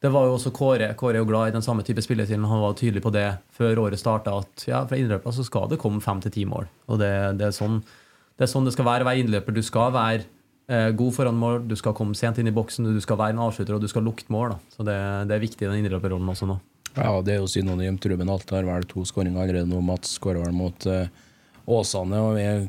[0.00, 0.92] det var jo også Kåre.
[0.96, 2.48] Kåre er jo glad i den samme type spillestilen.
[2.48, 5.80] Han var tydelig på det før året starta, at ja, fra indreløpere så skal det
[5.82, 6.68] komme fem til ti mål.
[6.88, 7.10] Og det,
[7.40, 7.82] det, er sånn,
[8.40, 9.56] det er sånn det skal være å være innløper.
[9.56, 10.28] Du skal være
[10.70, 13.40] Eh, god foran mål, du skal komme sent inn i boksen, du skal være en
[13.42, 14.52] avslutter og du skal lukte mål.
[14.52, 14.74] Da.
[14.76, 16.60] Så det, det, er viktig i den innløperrollen også nå.
[16.94, 18.06] Ja, det er jo synonymt.
[18.06, 19.80] Ruben Alt har vel to skåringer allerede nå.
[19.82, 21.10] Mats skårer vel mot eh,
[21.70, 22.68] Åsane, og vi er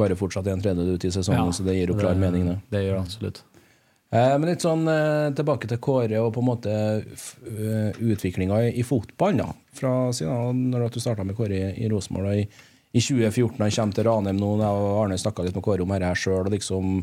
[0.00, 2.58] bare fortsatt en tredjedel ute i sesongen, ja, så det gir jo klar mening, det.
[2.74, 3.40] Det gjør absolutt.
[4.14, 6.72] Eh, men litt sånn eh, tilbake til Kåre og på en måte
[7.02, 9.40] uh, utviklinga i, fotballen fotball.
[9.42, 9.76] da.
[9.76, 12.44] Fra siden når du starta med Kåre i, Rosenborg i,
[12.94, 16.12] i 2014, han kommer til Ranheim nå, og Arne snakka litt med Kåre om dette
[16.22, 16.46] sjøl.
[16.54, 17.00] Liksom,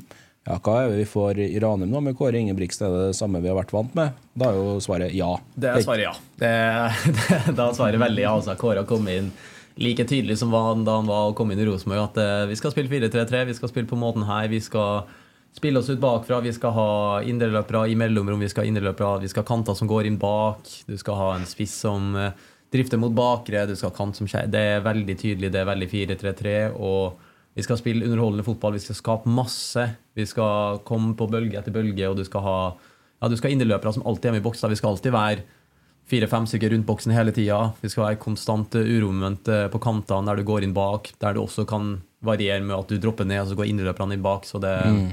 [0.47, 2.87] ja, hva er det vi får i Ranheim nå med Kåre Ingebrigtsen?
[2.87, 4.21] Er det det samme vi har vært vant med?
[4.39, 5.33] Da er jo svaret ja.
[5.59, 6.13] Det er svaret ja.
[6.39, 6.53] Det,
[7.19, 8.31] det, da svarer veldig ja.
[8.37, 9.33] Altså, Kåre har kommet inn
[9.75, 12.91] like tydelig som da han var og kom inn i Rosenborg, at vi skal spille
[12.91, 14.45] 4-3-3, vi skal spille på måten her.
[14.51, 15.09] Vi skal
[15.53, 16.87] spille oss ut bakfra, vi skal ha
[17.29, 20.69] indreløpere i mellomrom, vi skal ha indreløpere, vi skal ha kanter som går inn bak,
[20.87, 22.31] du skal ha en spiss som uh,
[22.73, 24.49] drifter mot bakre, du skal ha kant som skjer.
[24.51, 26.57] Det er veldig tydelig, det er veldig 4-3-3.
[26.73, 29.83] og vi skal spille underholdende fotball, vi skal skape masse.
[30.17, 33.55] Vi skal komme på bølge etter bølge, og du skal ha ja, du skal ha
[33.55, 34.71] inneløpere som alltid er med i boksen.
[34.73, 35.43] Vi skal alltid være
[36.09, 37.59] fire-fem stykker rundt boksen hele tida.
[37.79, 41.43] Vi skal være konstant uromoment eh, på kantene der du går inn bak, der du
[41.43, 44.49] også kan variere med at du dropper ned, og så går inneløperne inn bak.
[44.49, 45.05] Så det, mm.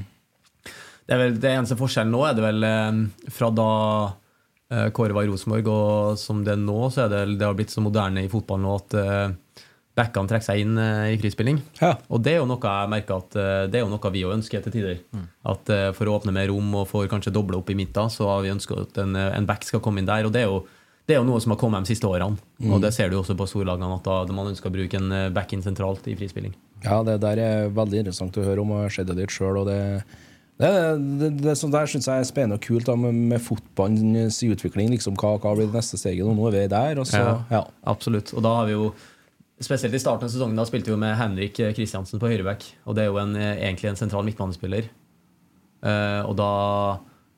[1.11, 2.99] Det er vel det eneste forskjellen nå, er det vel eh,
[3.35, 3.71] fra da
[4.71, 7.57] eh, Kåre var i Rosenborg, og som det er nå, så er det, det har
[7.59, 8.95] blitt så moderne i fotballen nå at
[9.99, 11.59] backene trekker seg inn i frispilling.
[11.81, 11.97] Ja.
[12.15, 13.35] Og det er jo noe jeg merker at
[13.73, 15.01] det er jo noe vi òg ønsker til tider.
[15.11, 15.25] Mm.
[15.51, 18.47] At For å åpne mer rom og for kanskje doble opp i midten, så har
[18.47, 20.31] vi ønska at en, en, back skal komme inn der.
[20.31, 20.63] Og det er jo,
[21.11, 22.39] det er jo noe som har kommet de siste årene.
[22.63, 22.71] Mm.
[22.71, 25.67] Og det ser du også på storlagene, at da, man ønsker å bruke en back-in
[25.67, 26.55] sentralt i frispilling.
[26.87, 29.65] Ja, det der er veldig interessant å høre om, og har sett det litt sjøl.
[29.69, 29.81] Det,
[30.61, 30.73] det,
[31.21, 34.91] det, det, sånn der syns jeg er spennende og kult da, med, med fotballens utvikling.
[34.93, 36.27] Liksom, hva, hva blir det neste steget?
[36.27, 37.01] Nå er vi der.
[37.01, 37.63] Og så, ja, ja.
[37.89, 38.35] Absolutt.
[38.37, 38.93] Og da har vi jo
[39.61, 42.63] Spesielt i starten av sesongen da spilte vi med Henrik Kristiansen på høyreback.
[42.89, 44.87] Og det er jo en, egentlig en sentral midtbanespiller.
[45.85, 46.53] Uh, og da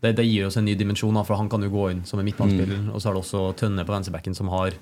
[0.02, 2.26] det, det gir oss en ny dimensjon, for han kan jo gå inn som en
[2.26, 2.78] midtbanespiller.
[2.84, 2.92] Mm.
[2.94, 4.78] Og så er det også Tønne på venstrebacken som, har,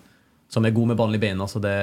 [0.53, 1.49] som er god med ballen i beina.
[1.49, 1.75] Så det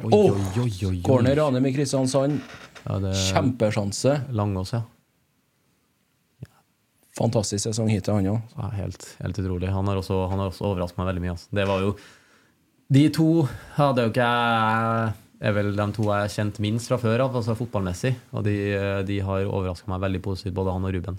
[0.00, 1.00] Oi, oh, oi, oi, oi, oi.
[1.06, 2.38] Corner Ranheim i Kristiansand.
[2.84, 2.98] Ja,
[3.30, 4.18] Kjempesjanse.
[4.34, 4.82] Langås, ja.
[7.18, 8.54] Fantastisk sesong hittil, han òg.
[8.58, 9.68] Ja, helt, helt utrolig.
[9.70, 11.34] Han har også, han har også overrasket meg veldig mye.
[11.36, 11.50] Altså.
[11.54, 11.92] Det var jo
[12.94, 13.28] De to
[13.76, 14.30] hadde jo ikke
[15.44, 18.14] jeg er vel de to jeg har kjent minst fra før av, altså fotballmessig.
[18.32, 18.54] Og de,
[19.04, 21.18] de har overraska meg veldig positivt, både han og Ruben.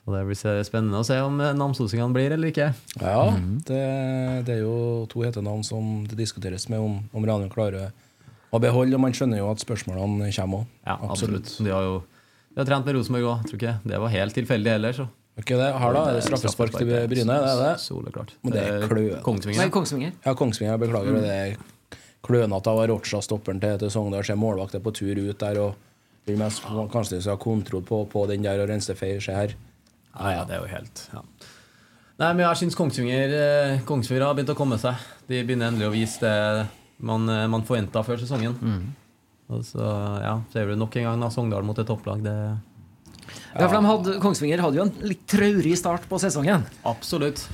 [0.00, 2.70] Så det blir spennende å se om namsosingene blir eller ikke.
[3.02, 3.26] Ja,
[3.68, 3.82] det,
[4.48, 7.90] det er jo to hetenavn som det diskuteres med om, om Ranheim klarer
[8.50, 8.96] å beholde.
[8.96, 10.72] Og man skjønner jo at spørsmålene kommer òg.
[10.88, 11.52] Ja, absolutt.
[11.60, 12.00] De har jo
[12.50, 13.42] de har trent med Rosenborg òg.
[13.46, 14.96] Tror ikke det var helt tilfeldig heller.
[14.96, 15.10] Så.
[15.40, 15.68] Ikke det?
[15.80, 17.08] Her da er det straffespark til Bryne.
[17.08, 17.74] Det er det.
[17.82, 18.32] Soleklart.
[18.44, 19.60] Men det er klø- Kongsvinger.
[19.64, 20.12] Nei, Kongsvinger.
[20.26, 21.20] Ja, Kongsvinger, jeg beklager.
[21.24, 21.56] Det er
[22.26, 25.74] klønete av Rocha, stopperen til, til Sogndal, ser målvakter på tur ut der og
[26.28, 26.62] vil mest,
[26.92, 29.20] kanskje de skal ha kontroll på, på den der og rense feil.
[29.24, 29.54] Se her.
[30.12, 31.22] Ja, ja, det er jo helt ja.
[32.20, 34.98] Nei, men jeg syns Kongsvinger, eh, Kongsvinger har begynt å komme seg.
[35.30, 36.66] De begynner endelig å vise det
[37.00, 38.58] man, eh, man forventa før sesongen.
[39.50, 39.86] Og så
[40.20, 42.20] ja, ser du nok en gang da, Sogndal mot et topplag.
[42.22, 42.34] Det
[43.54, 46.62] Ja, for de hadde, Kongsvinger hadde jo en litt traurig start på sesongen.
[46.86, 47.48] Absolutt.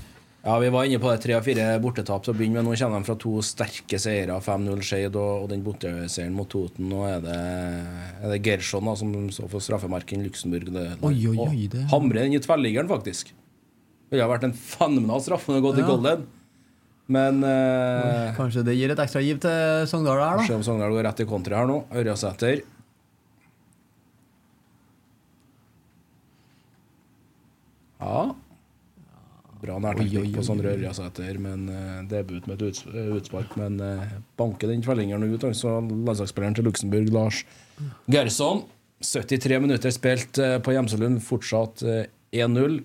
[0.46, 2.68] Ja, Vi var inne på det tre av fire bortetap til å begynne med.
[2.68, 6.86] Nå kommer de fra to sterke seire, 5-0 Skeid og, og den borteseieren mot Toten.
[6.92, 7.38] Nå er det,
[8.22, 10.70] er det Gershon da, som står for straffemarken Luxembourg.
[10.70, 13.32] Det, Oi, oi, oi, og det- Hamrer den i tverrliggeren, faktisk.
[14.06, 16.26] Det ville vært en fenomenal straff om det gått i golden.
[17.10, 20.60] Men eh, Kanskje det gir et ekstra giv til Sogndal her, Se da.
[20.60, 21.80] om Sogndal går rett i kontra her nå.
[21.90, 22.62] Ørjasæter.
[28.00, 28.24] Ja.
[29.62, 33.54] Bra nærteknikk på sånn Rørjasæter, men uh, debut med et uts utspark.
[33.60, 34.04] Men uh,
[34.38, 37.44] banker den tvellingeren ut, altså landslagsspilleren til Luxembourg, Lars
[38.12, 38.66] Gerson.
[39.00, 42.78] 73 minutter spilt uh, på Gjemselund, fortsatt eh, 1-0.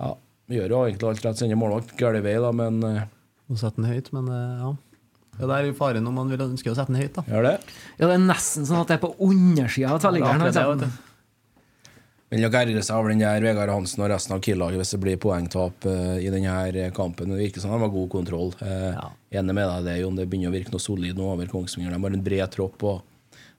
[0.00, 0.10] Ja,
[0.50, 3.06] vi gjør jo egentlig alt rett, sender målvakt gal vei, da, men eh,
[3.50, 4.72] Å sette den høyt, men eh, ja.
[5.38, 5.42] ja.
[5.42, 7.26] Det er jo faren om man vil ønske å sette den høyt, da.
[7.30, 7.56] gjør det.
[7.96, 10.46] Ja, Det er nesten sånn at det er på undersida av tverrliggeren.
[10.52, 10.90] Ja,
[12.30, 14.98] Vil nok erre seg over den der Vegard Hansen og resten av Kiel-laget hvis det
[15.04, 17.30] blir poengtap eh, i denne kampen.
[17.30, 18.50] Det virker som de har god kontroll.
[18.66, 19.10] Eh, Ja.
[19.38, 20.16] Enig med deg det, Jon.
[20.18, 21.92] Det begynner å virke noe solid nå over Kongsvinger.
[21.94, 22.82] De har en bred tropp.
[22.82, 23.02] og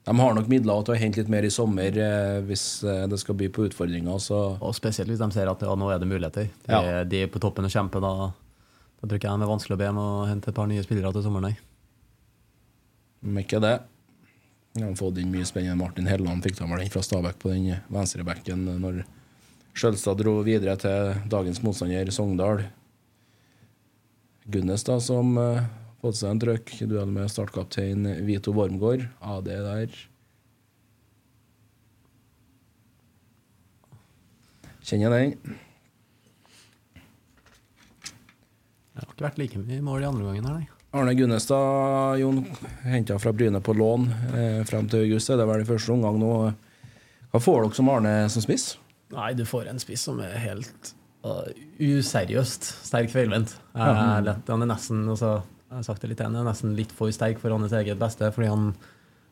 [0.08, 3.20] De har nok midler til å hente litt mer i sommer eh, hvis eh, det
[3.24, 4.20] skal by på utfordringer.
[4.20, 6.50] Så Og spesielt hvis de ser at ja, nå er det muligheter.
[6.68, 7.04] De, Ja.
[7.08, 8.04] de er på toppen og kjemper.
[8.04, 8.32] Da,
[9.00, 11.14] da tror jeg det er vanskelig å be om å hente et par nye spillere
[11.16, 11.56] til sommeren.
[13.24, 13.78] om ikke det
[14.78, 15.80] De har fått inn mye spennende.
[15.80, 19.02] Martin Helland fikk da vel inn fra Stabæk på den venstrebekken når
[19.78, 22.64] Skjølstad dro videre til dagens motstander Sogndal.
[24.48, 25.66] Gunnes, da, som uh,
[26.02, 29.04] fått seg en trøkk i duell med startkaptein Vito Wormgård.
[29.22, 29.98] AD der
[34.88, 35.34] Kjenner den.
[38.96, 40.77] Det har ikke vært like mye mål i andre gangen her, nei.
[40.98, 42.42] Arne Gunnestad, Jon,
[42.84, 45.30] henta fra Bryne på lån eh, frem til august.
[45.30, 46.32] Det er vel i første omgang nå.
[47.34, 48.72] Hva får dere som Arne som spiss?
[49.14, 50.92] Nei, du får en spiss som er helt
[51.28, 51.46] uh,
[51.80, 53.54] useriøst sterk feilvendt.
[53.78, 55.38] Han er nesten altså,
[55.70, 58.32] Jeg har sagt det litt igjen, er nesten litt for sterk for hans eget beste.
[58.34, 58.72] Fordi han,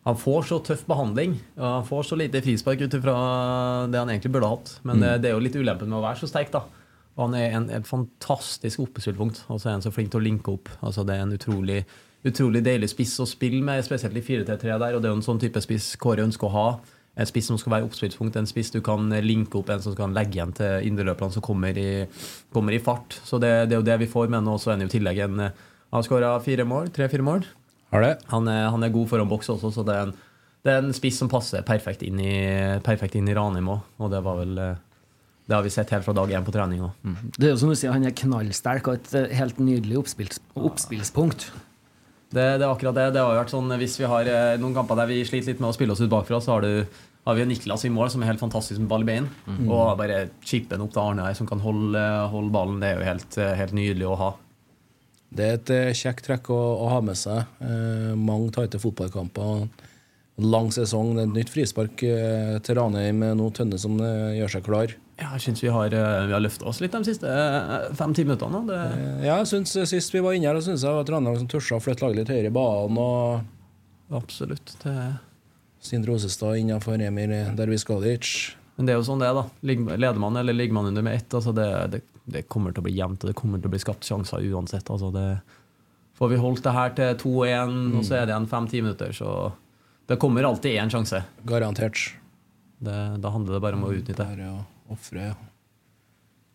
[0.05, 1.37] han får så tøff behandling.
[1.57, 3.17] Og han får så lite frispark ut ifra
[3.89, 4.73] det han egentlig burde hatt.
[4.85, 6.65] Men det, det er jo litt ulempen med å være så sterk, da.
[7.15, 9.45] Og han er en, en fantastisk oppspillpunkt.
[9.47, 10.71] Og så er han så flink til å linke opp.
[10.81, 11.79] Altså, det er en utrolig,
[12.27, 14.97] utrolig deilig spiss å spille med, spesielt i 4-3-3 der.
[14.97, 16.67] Og det er jo en sånn type spiss Kåre ønsker å ha.
[17.15, 20.11] En spiss som skal være oppspillspunkt, en spiss du kan linke opp, en som kan
[20.15, 22.03] legge igjen til indreløperne som kommer i,
[22.51, 23.15] kommer i fart.
[23.23, 24.57] Så det, det er jo det vi får med nå.
[24.59, 27.45] Så er han i tillegg en Han har skåra fire mål, tre-fire mål.
[27.93, 28.15] Har det?
[28.33, 30.15] Han er, han er god foran boks også, så det er en,
[30.65, 32.35] det er en spiss som passer perfekt inn i,
[32.83, 33.85] perfekt inn i Ranheim òg.
[34.01, 34.81] Og det var vel eh,
[35.45, 36.91] Det har vi sett helt fra dag én på trening òg.
[37.37, 40.39] Det er jo som du sier, han er knallsterk og et eh, helt nydelig oppspills,
[40.57, 41.51] oppspillspunkt.
[42.33, 43.11] Det, det er akkurat det.
[43.15, 45.61] Det har jo vært sånn Hvis vi har eh, noen kamper der vi sliter litt
[45.61, 48.25] med å spille oss ut bakfra, så har, du, har vi Niklas i mål, som
[48.25, 49.29] er helt fantastisk med ball i bein.
[49.69, 52.01] Og bare chippen opp til Arne her, som kan holde,
[52.33, 52.81] holde ballen.
[52.81, 54.31] Det er jo helt, eh, helt nydelig å ha.
[55.35, 57.45] Det er et eh, kjekt trekk å, å ha med seg.
[57.61, 59.67] Eh, mange tighte fotballkamper.
[60.43, 61.13] Lang sesong.
[61.15, 64.65] Det er et nytt frispark eh, til Ranheim med nå Tønne som eh, gjør seg
[64.67, 64.95] klar.
[65.15, 68.25] Ja, jeg syns vi har, eh, vi har løfta oss litt de siste eh, fem-ti
[68.27, 68.59] minuttene.
[68.67, 71.47] Det, Eh, ja, jeg synes Sist vi var inne her, syns jeg at Ranheim som
[71.47, 72.99] tørsa å flytte laget litt høyere i banen.
[72.99, 74.75] Og absolutt.
[74.83, 74.95] Det,
[75.85, 78.55] Sindre Osestad innenfor Emir Derviskalic.
[78.75, 79.45] Men det er jo sånn det er, da.
[79.95, 82.87] Leder man eller ligger man under med ett, altså det, det, det kommer til å
[82.89, 84.89] bli jevnt, og det kommer til å bli skapt sjanser uansett.
[84.91, 85.27] Altså det,
[86.19, 89.53] får vi holdt det her til 2-1, og så er det igjen fem-ti minutter, så
[90.05, 91.23] Det kommer alltid én sjanse.
[91.49, 91.97] Garantert.
[92.77, 94.21] Det, da handler det bare om å utnytte.
[94.21, 94.57] Der, ja.
[94.91, 95.35] Ofre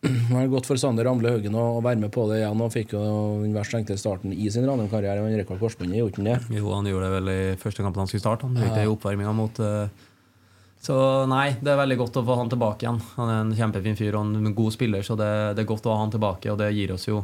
[0.01, 2.95] Det var godt for Sander Amle Haugen å være med på det igjen, og fikk
[2.95, 3.01] jo
[3.43, 5.21] den verst tenkte starten i sin Ranheim-karriere.
[5.21, 6.37] Han rekord korsbåndet, gjorde han det?
[6.57, 8.47] Jo, han gjorde det vel i første kampen han skulle starte.
[8.49, 8.89] Han brukte Ja.
[8.89, 9.91] oppvarminga mot eh,
[10.81, 10.95] Så
[11.29, 12.97] nei, det er veldig godt å få han tilbake igjen.
[13.19, 15.93] Han er en kjempefin fyr og en god spiller, så det, det er godt å
[15.93, 17.19] ha han tilbake, og det gir oss jo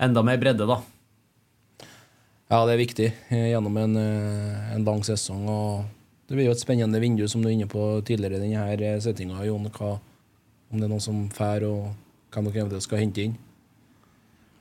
[0.00, 0.78] enda mer bredde, da.
[2.48, 5.44] Ja, det er viktig eh, gjennom en, eh, en lang sesong.
[5.48, 5.84] og
[6.28, 8.48] Det blir jo et spennende vindu, som du er inne på tidligere i
[8.80, 9.68] denne settinga, Jon.
[9.76, 9.98] Hva,
[10.72, 11.92] om det er noen som fær, og
[12.32, 13.36] hvem dere eventuelt skal hente inn.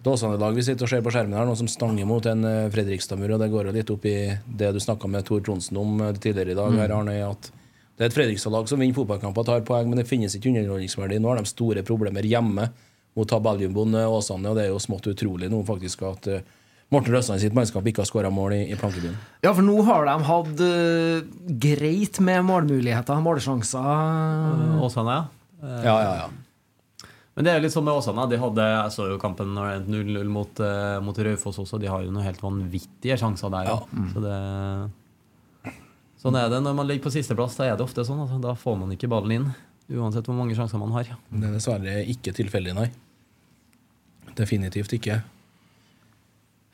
[0.02, 2.70] Et Åsane-lag vi sitter og ser på skjermen her, noen som stanger mot en eh,
[2.74, 3.36] Fredrikstad-mur.
[3.36, 4.16] og Det går jo litt opp i
[4.46, 6.78] det du snakka med Tor Tronsen om eh, tidligere i dag.
[6.80, 7.52] her, Arne, at
[7.96, 11.20] Det er et Fredrikstad-lag som vinner fotballkamper og tar poeng, men det finnes ikke underholdningsverdi.
[11.22, 12.72] Nå har de store problemer hjemme
[13.14, 16.48] mot tabelljumboen Åsane, og det er jo smått utrolig nå faktisk at eh,
[16.92, 19.14] Morten Røsland sitt mannskap ikke har skåra mål i, i Plankebyen.
[19.46, 21.22] Ja, for nå har de hatt uh,
[21.64, 24.82] greit med målmuligheter, målsjanser.
[24.84, 25.41] Åsane, ja.
[25.62, 26.30] Eh, Ja, ja, ja.
[27.36, 28.26] Men det er litt sånn med Åsane.
[28.28, 31.80] De hadde, jeg så jo kampen når det endte 0-0 mot, eh, mot Raufoss også.
[31.80, 33.70] De har jo noen helt vanvittige sjanser der.
[33.72, 33.78] Ja.
[34.12, 35.72] Så det,
[36.22, 37.56] sånn er det når man ligger på sisteplass.
[37.58, 38.20] Da er det ofte sånn.
[38.26, 38.42] Altså.
[38.44, 39.48] Da får man ikke ballen inn.
[39.92, 41.08] Uansett hvor mange sjanser man har.
[41.32, 42.90] Det er dessverre ikke tilfeldig, nei.
[44.36, 45.22] Definitivt ikke.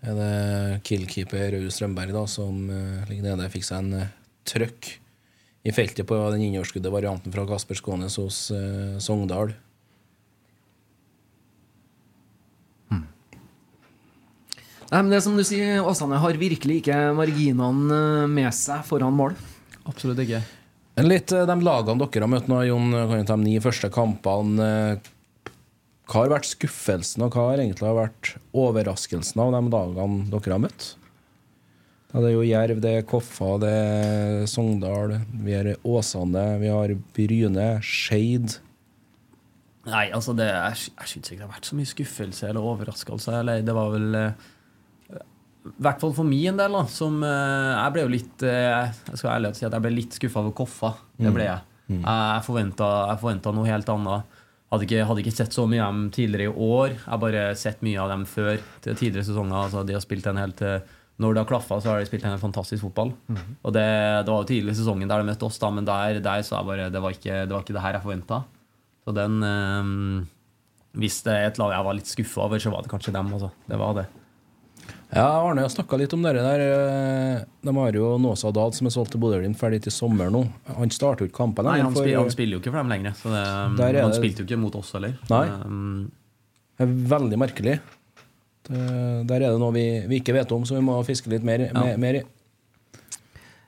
[0.08, 4.10] Er det killkeeper Røe Strømberg da, som eh, ligger nede, fikk seg en
[4.48, 4.96] trøkk
[5.68, 9.52] i feltet på den inngjørskudde varianten fra Kasper Skånes hos eh, Sogndal.
[14.88, 18.86] Nei, men det er som du sier, Åsane har virkelig ikke marginene eh, med seg
[18.88, 19.36] foran mål.
[19.84, 20.40] Absolutt ikke.
[20.96, 24.64] Men litt eh, de lagene dere har møtt nå, Jon, kan de ni første kampene.
[24.64, 25.52] eh,
[26.08, 30.64] Hva har vært skuffelsen, og hva har egentlig vært overraskelsen av de lagene dere har
[30.70, 30.94] møtt?
[32.14, 36.70] Ja, det er jo Jerv, det er Koffa, det er Sogndal, vi har Åsane, vi
[36.72, 38.62] har Bryne, Skeid.
[39.88, 43.36] Nei, altså det, jeg, jeg syns ikke det har vært så mye skuffelse eller overraskelse.
[43.42, 44.48] Eller det var vel eh,
[45.16, 46.84] I hvert fall for min del, da.
[46.92, 50.18] Som eh, Jeg ble jo litt eh, Jeg skal ærlig si at jeg ble litt
[50.20, 50.92] skuffa over Koffa.
[51.16, 51.64] Det ble jeg.
[51.88, 54.38] Jeg, jeg forventa noe helt annet.
[54.68, 56.98] Hadde ikke, hadde ikke sett så mye av dem tidligere i år.
[56.98, 58.60] Jeg har bare sett mye av dem før.
[58.84, 59.62] Tidligere sesonger.
[59.62, 60.66] Altså, de har spilt en helt
[61.20, 63.10] Når det har klaffa, så har de spilt en fantastisk fotball.
[63.66, 63.86] Og det,
[64.28, 66.60] det var jo tidlig i sesongen der de møtte oss, da, men der, der så
[66.60, 68.44] er bare Det var ikke det, var ikke det her jeg forventa.
[69.08, 70.28] Så den um,
[70.94, 73.34] Hvis det er et lag jeg var litt skuffa over, så var det kanskje dem.
[73.34, 73.50] Altså.
[73.68, 74.06] Det var det.
[75.08, 76.62] Ja, Arne har snakka litt om det der.
[76.68, 80.44] eh, De har jo Nåsa Dahl, som er solgt til Bodø-Glimt, ferdig til sommer nå.
[80.78, 81.66] Han starter jo ikke kampen.
[81.66, 83.16] Nei, han, han, for- spiller, han spiller jo ikke for dem lenger.
[83.18, 85.16] Så det, han spilte jo ikke mot oss heller.
[85.32, 85.46] Nei.
[85.66, 86.12] Um,
[86.78, 87.78] Det er veldig merkelig.
[88.68, 88.82] Det,
[89.30, 91.70] der er det noe vi, vi ikke vet om, så vi må fiske litt mer,
[91.76, 92.24] mer, mer i.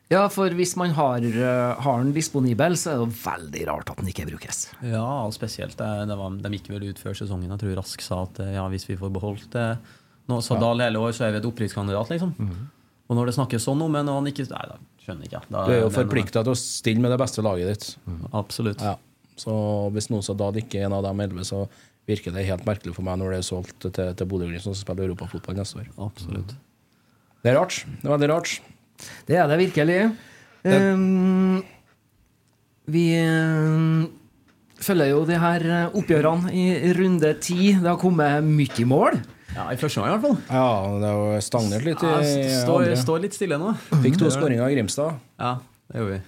[0.09, 3.99] Ja, for hvis man har, eh, har den disponibel, så er det veldig rart at
[4.01, 4.63] den ikke brukes.
[4.81, 7.51] ja, og spesielt det, det var, De gikk vel ut før sesongen.
[7.53, 9.67] Jeg tror Rask sa at eh, ja, hvis vi får beholdt det
[10.29, 12.33] nå, Sadal hele år, så er vi et opprykkskandidat, liksom.
[13.09, 15.43] Og når det snakkes sånn om en, og han ikke Nei, da skjønner jeg ikke.
[15.49, 17.87] Da, Du er jo forplikta til å stille med det beste laget ditt.
[18.37, 18.81] Absolutt.
[18.85, 18.95] Ja.
[19.39, 19.53] Så
[19.95, 21.63] hvis Nosa Dahl ikke er en av dem elleve, så
[22.09, 24.83] virker det helt merkelig for meg når det er solgt til, til Bodø-Glimt, som spiller
[24.83, 25.89] spille europafotball neste år.
[26.09, 26.55] Absolutt.
[27.43, 27.83] Det er rart.
[27.87, 28.55] Det er veldig rart.
[29.29, 29.99] Det er det virkelig.
[30.67, 31.61] Um,
[32.89, 34.07] vi um,
[34.83, 37.73] følger jo de her eh, oppgjørene i runde ti.
[37.77, 39.19] Det har kommet mye mål.
[39.55, 40.37] Ja, I første gang, i hvert fall.
[40.49, 42.19] Ja, det har jo stagnert litt i Ja,
[42.65, 42.97] står, andre.
[43.01, 43.73] står litt stille nå.
[44.03, 45.55] Fikk to skåringer i Grimstad, Ja,
[45.89, 46.19] det gjorde vi.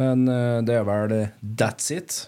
[0.00, 2.22] men eh, det er vel that's it.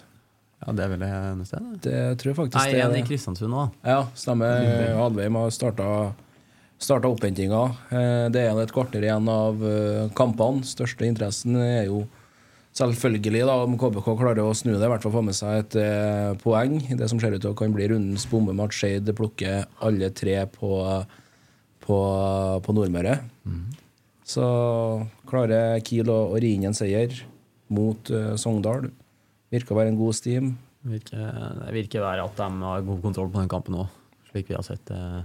[0.63, 1.59] Ja, Det er vel det eneste?
[1.59, 1.81] det.
[1.83, 3.07] Det tror jeg faktisk Nei, det er en i.
[3.07, 3.73] Kristiansund òg.
[3.85, 4.95] Ja, stemmer.
[5.03, 5.89] Alveim har starta
[6.79, 7.63] starta opphentinga.
[7.91, 10.63] Eh, Det er et kvarter igjen av eh, kampene.
[10.67, 12.05] Største interessen er jo
[12.75, 15.75] selvfølgelig da, om KBK klarer å snu det, i hvert fall få med seg et
[15.79, 16.75] eh, poeng.
[16.99, 20.09] Det som ser ut til å kan bli rundens bombe med at Skeid plukker alle
[20.11, 20.81] tre på,
[21.85, 21.99] på,
[22.65, 23.19] på Nordmøre.
[24.25, 24.43] Så
[25.29, 27.13] klarer Kiel å, å ri inn en seier
[27.69, 28.89] mot uh, Sogndal.
[29.53, 30.55] Virker å være en god steam.
[30.85, 31.21] Virker,
[31.63, 33.93] det virker å være at de har god kontroll på den kampen òg,
[34.29, 34.91] slik vi har sett.
[34.93, 35.21] Eh,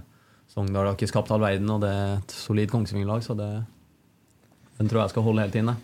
[0.51, 3.49] Sogndal har ikke skapt all verden, og det er et solid Kongsvinger-lag, så det,
[4.79, 5.77] den tror jeg skal holde helt inne.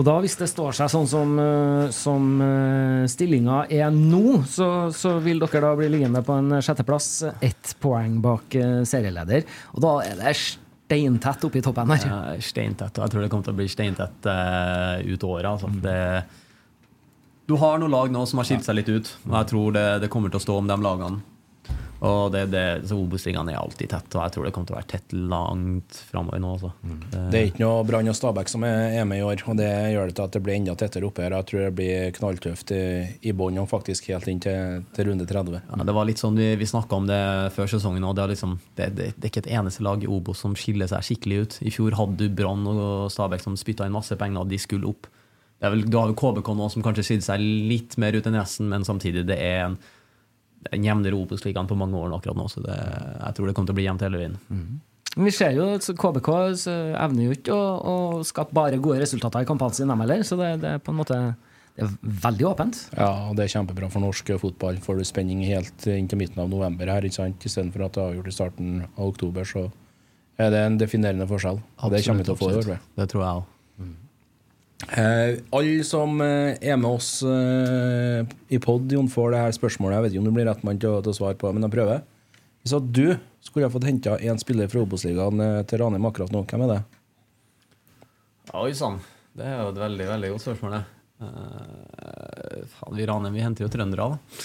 [0.00, 4.88] Og da, hvis det står seg sånn som, eh, som eh, stillinga er nå, så,
[4.96, 7.12] så vil dere da bli liggende på en sjetteplass,
[7.44, 8.56] ett poeng bak
[8.88, 9.44] serieleder.
[9.76, 10.34] Og da er det
[10.90, 12.06] steintett oppe i toppen her.
[12.08, 15.50] Ja, Steintett, og jeg tror det kommer til å bli steintett uh, ut året.
[15.52, 15.70] Altså.
[15.84, 15.98] Det,
[17.50, 19.86] du har noen lag nå som har skilt seg litt ut, og jeg tror det,
[20.04, 21.22] det kommer til å stå om de lagene.
[22.00, 24.78] Og det, det, så Obos-ligaen er alltid tett, og jeg tror det kommer til å
[24.78, 26.52] være tett langt framover nå.
[26.54, 26.70] Altså.
[27.28, 29.68] Det er ikke noe Brann og Stabæk som er er med i år, og det
[29.68, 31.36] gjør det til at det blir enda tettere oppgjør.
[31.36, 32.80] Jeg tror det blir knalltøft i,
[33.28, 35.60] i bånn og faktisk helt inn til, til runde 30.
[35.60, 37.20] Ja, det var litt sånn, Vi, vi snakka om det
[37.58, 38.08] før sesongen.
[38.16, 40.88] Det, er liksom, det, det, det er ikke et eneste lag i Obos som skiller
[40.88, 41.60] seg skikkelig ut.
[41.68, 44.88] I fjor hadde du Brann og Stabæk som spytta inn masse penger, og de skulle
[44.88, 45.12] opp.
[45.60, 48.26] Det er vel, du har jo KBK nå som kanskje sydde seg litt mer ut
[48.26, 49.74] enn resten, men samtidig det er en,
[50.72, 52.46] en jevnere Obos-ligaen på mange år akkurat nå.
[52.48, 54.38] Så det, jeg tror det kommer til å bli jevnt hele veien.
[54.48, 54.80] Mm.
[55.20, 56.30] Vi ser jo at KBK
[56.62, 60.24] så evner jo ikke å, å skape bare gode resultater i kampene sine, dem heller.
[60.24, 61.20] Så det, det er på en måte
[61.76, 61.92] det er
[62.24, 62.78] veldig åpent.
[62.96, 64.80] Ja, og det er kjempebra for norsk fotball.
[64.84, 67.46] Får du spenning helt inn til midten av november her, ikke sant?
[67.46, 69.68] istedenfor at det er avgjort i starten av oktober, så
[70.40, 71.60] er det en definerende forskjell.
[71.78, 72.70] Absolutt, det kommer vi til å få i år.
[73.00, 73.48] Det tror jeg òg.
[74.88, 79.96] Eh, alle som eh, er med oss eh, i pod, Jon, får det her spørsmålet.
[79.98, 81.66] Jeg vet ikke om du blir rett mann til, å- til å svare på, men
[81.66, 82.00] jeg prøver.
[82.64, 83.04] Hvis at du
[83.44, 86.72] skulle ha fått henta én spiller fra Obos-ligaen eh, til Ranheim akkurat nå, hvem er
[86.74, 86.80] det?
[88.56, 88.98] Oi sann.
[89.36, 90.72] Det er jo et veldig veldig godt spørsmål.
[90.78, 90.82] det.
[91.28, 94.44] Eh, faen, vi Ranheim vi henter jo trøndere, da.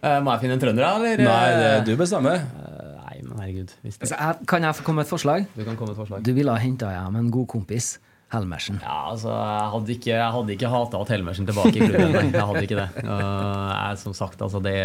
[0.00, 0.86] Eh, må jeg finne en trønder.
[0.96, 1.20] Eller?
[1.28, 2.40] Nei, det er du bestemmer.
[2.40, 3.74] Eh, nei, men herregud.
[3.84, 5.44] Hvis det, Så jeg, kan jeg få komme med et forslag?
[5.54, 6.24] du kan komme med et forslag.
[6.24, 7.98] Du ville ha henta hjem en god kompis.
[8.30, 8.78] Helmersen.
[8.84, 12.30] Ja, altså, Jeg hadde ikke, jeg hadde ikke hata at Helmersen tilbake i klubben.
[12.30, 12.88] Jeg hadde ikke det.
[13.02, 14.76] Jeg, som sagt, altså, det,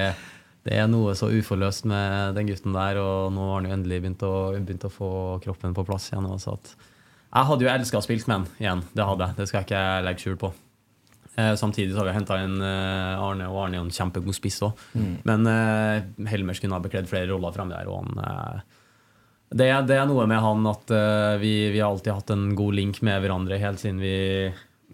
[0.65, 4.01] det er noe så uforløst med den gutten der, og nå har han jo endelig
[4.01, 5.09] begynt å, begynt å få
[5.45, 6.27] kroppen på plass igjen.
[6.41, 6.73] Så at,
[7.35, 9.37] jeg hadde jo elska å spille med han igjen, det hadde jeg.
[9.37, 10.51] Det skal jeg ikke legge skjul på.
[11.35, 14.61] Eh, samtidig så har vi henta inn eh, Arne, og Arne er en kjempegod spiss
[14.63, 14.85] òg.
[15.27, 17.91] Men eh, Helmers kunne ha bekledd flere roller fremme der.
[17.91, 18.63] Og han,
[19.53, 22.47] det, er- det er noe med han at uh, vi, vi har alltid hatt en
[22.57, 24.15] god link med hverandre helt siden vi,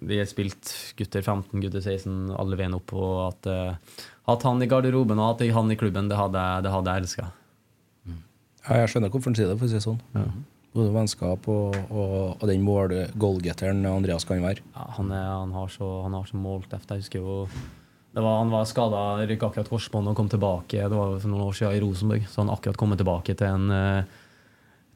[0.01, 2.91] vi har spilt gutter 15, gutter 16, alle veien opp.
[2.93, 6.71] Og at, uh, at han i garderoben og at han i klubben, det hadde, det
[6.73, 7.29] hadde jeg elska.
[8.61, 10.01] Ja, jeg skjønner hvorfor han sier det, for å si det sånn.
[10.71, 14.61] Både vennskap og, og, og den mål goalgetteren Andreas kan være.
[14.75, 16.91] Ja, han, er, han har så, han har så målteft.
[16.93, 17.39] Jeg husker jo
[18.11, 20.83] det var, Han var skada, rykka akkurat korsbåndet og kom tilbake.
[20.83, 22.25] Det var for noen år siden i Rosenborg.
[22.29, 24.17] Så han akkurat kommet tilbake til en eh,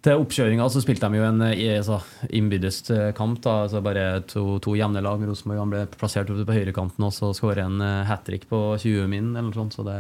[0.05, 1.99] til oppkjøringa så spilte de jo en eh, altså,
[2.29, 3.41] innbyrdes eh, kamp.
[3.43, 5.23] da, altså Bare to, to jevne lag.
[5.25, 8.61] Rosenborg han ble plassert oppe på høyrekanten og så skåret en uh, hat trick på
[8.81, 9.33] 20 min.
[9.33, 9.97] eller noe sånt, så det,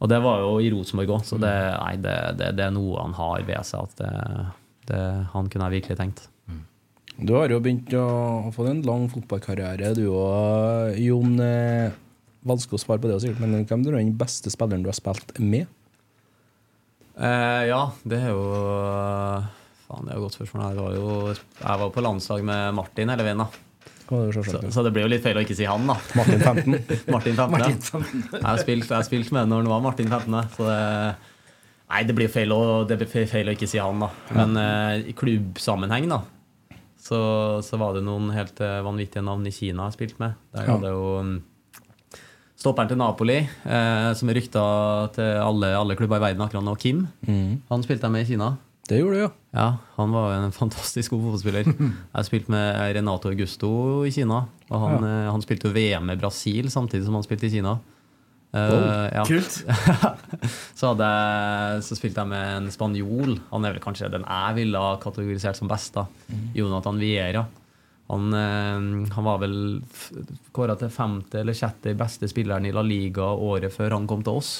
[0.00, 3.04] Og det var jo i Rosenborg òg, så det, nei, det, det, det er noe
[3.04, 3.88] han har ved seg.
[3.88, 4.12] at det,
[4.92, 5.02] det,
[5.34, 6.28] Han kunne jeg virkelig tenkt.
[7.20, 11.34] Du har jo begynt å, få en lang fotballkarriere, du òg, Jon.
[11.44, 11.92] Eh,
[12.48, 15.34] vanskelig å svare på det, sikkert, men hvem er den beste spilleren du har spilt
[15.36, 15.68] med?
[17.20, 18.44] Eh, ja, det er jo
[19.86, 20.62] Faen, det er jo et godt spørsmål.
[20.70, 23.48] Jeg var jo jeg var på landslag med Martin hele veien, da.
[24.10, 24.42] Så,
[24.74, 25.94] så det blir jo litt feil å ikke si han, da.
[26.18, 26.78] Martin 15.
[27.14, 27.60] Martin 15.
[27.60, 28.38] ja.
[28.40, 30.40] Jeg har spilt, spilt med når han var Martin 15.
[30.56, 30.80] Så det,
[31.92, 32.60] nei, det blir feil å,
[32.90, 34.08] det blir feil å ikke si han, da.
[34.34, 36.22] Men eh, i klubbsammenheng, da,
[37.00, 37.20] så,
[37.66, 40.38] så var det noen helt eh, vanvittige navn i Kina jeg har spilt med.
[40.56, 40.74] Der Ja.
[40.78, 41.36] hadde jo mm,
[42.60, 44.64] stopperen til Napoli, eh, som er rykta
[45.16, 47.06] til alle, alle klubber i verden akkurat nå, Kim.
[47.24, 47.62] Mm.
[47.70, 48.50] Han spilte jeg med i Kina.
[48.90, 49.30] Det gjorde du, ja.
[49.54, 49.66] Ja,
[49.96, 51.70] han var en fantastisk god fotballspiller.
[52.16, 53.70] Jeg spilte med Renato Augusto
[54.06, 54.44] i Kina.
[54.70, 57.76] Og han, eh, han spilte jo VM med Brasil samtidig som han spilte i Kina.
[58.50, 59.22] Eh, ja.
[59.26, 59.60] Kult.
[60.78, 61.10] så, hadde
[61.86, 63.38] så spilte jeg med en spanjol.
[63.52, 65.94] Han er vel kanskje den jeg ville kategorisert som best.
[65.94, 66.06] da
[66.58, 67.46] Jonathan Viera.
[68.10, 69.56] Han, eh, han var vel
[70.56, 74.40] kåra til femte eller sjette beste spilleren i La Liga året før han kom til
[74.42, 74.52] oss.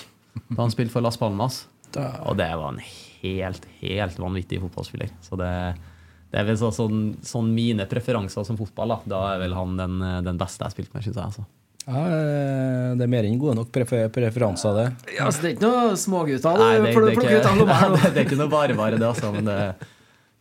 [0.49, 1.65] Da han spilte for Las Palmas.
[2.29, 2.83] Og det var en
[3.23, 5.11] helt, helt vanvittig fotballspiller.
[5.27, 5.53] Så det,
[6.31, 8.95] det er vel så, sånn, sånn mine preferanser som fotball.
[8.95, 11.33] Da, da er vel han den, den beste jeg har spilt med, syns jeg.
[11.33, 11.47] Altså.
[11.87, 12.05] ja.
[12.07, 15.17] eh, Det er mer enn gode nok prefer preferanser, det.
[15.17, 17.81] Ja, altså, det er ikke noe smågutter du det, det, er ut av lomma.
[17.97, 19.35] det, det er ikke noe bare bare, det, altså.
[19.35, 19.59] Men det,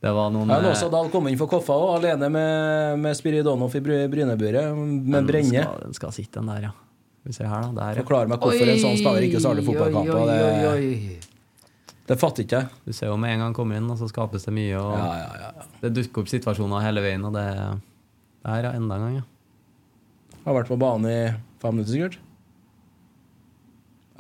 [0.02, 3.74] det var noen Ja, eh, Dahl kom inn for Koffa òg, alene med, med Spiridonov
[3.76, 5.66] i Bry- Bryneburet, med Brenne.
[5.84, 6.76] Den skal sitte, den der, ja.
[7.28, 7.74] Vi ser her, da.
[7.92, 8.00] Der.
[8.04, 10.16] Forklar meg hvorfor en sånn spiller ikke starter fotballkamper.
[10.16, 11.98] Oi, oi, Det, oi, oi.
[12.08, 12.70] det fatter ikke jeg.
[12.88, 14.80] Du ser jo med en gang kommer inn, og så skapes det mye.
[14.80, 15.68] Og Ja, ja, ja.
[15.84, 17.46] Det dukker opp situasjoner hele veien, og det
[18.40, 19.28] det her er Enda en gang, ja.
[20.46, 21.20] Har vært på banen i
[21.60, 22.18] fem minutter, sikkert.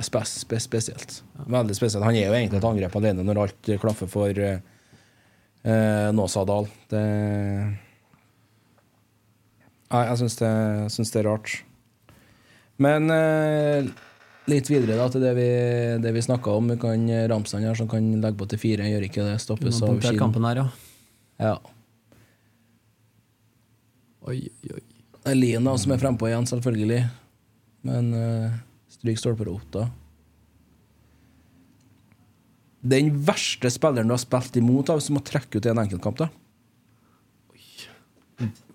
[0.04, 1.16] Spes, spes, spesielt.
[1.48, 2.04] Veldig spesielt.
[2.06, 4.32] Han er jo egentlig et angrep alene når alt klaffer for
[5.68, 6.70] uh, Nåsadal.
[6.92, 7.06] Det
[9.90, 10.52] Nei, jeg syns det,
[10.94, 11.54] syns det er rart.
[12.78, 13.88] Men eh,
[14.46, 15.48] litt videre da til det vi,
[16.04, 16.70] det vi snakka om.
[16.70, 18.86] Vi kan Ramsland her som kan legge på til fire.
[18.86, 19.40] Gjør ikke det.
[19.42, 20.20] Stoppes av Kinn.
[20.22, 20.68] kampen her, ja.
[21.40, 21.56] Ja.
[24.30, 24.84] Oi, oi,
[25.26, 27.02] da, som er frempå igjen, selvfølgelig.
[27.88, 28.58] Men eh,
[28.94, 29.88] stryk stolperota.
[32.80, 36.22] Den verste spilleren du har spilt imot, hvis du må trekke ut i en enkeltkamp?
[36.22, 36.30] da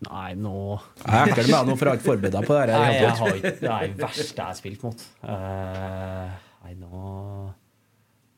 [0.05, 0.55] Nei, nå
[1.01, 2.64] Jeg er ekkel med deg nå, for jeg har ikke forberedt deg på det.
[2.74, 5.05] Nei, jeg har ikke Det er det verste jeg har spilt mot.
[5.24, 6.35] Uh,
[6.66, 7.05] nei, nå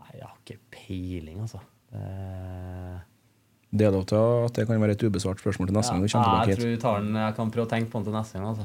[0.05, 1.63] Nei, jeg har ikke peiling, altså.
[1.97, 2.97] Eh,
[3.73, 4.17] Det er lov til
[4.47, 6.71] at det kan være et ubesvart spørsmål til neste gang du kommer jeg tilbake tror
[6.71, 8.47] jeg tar den Jeg kan prøve å tenke på den til neste gang.
[8.47, 8.65] Altså.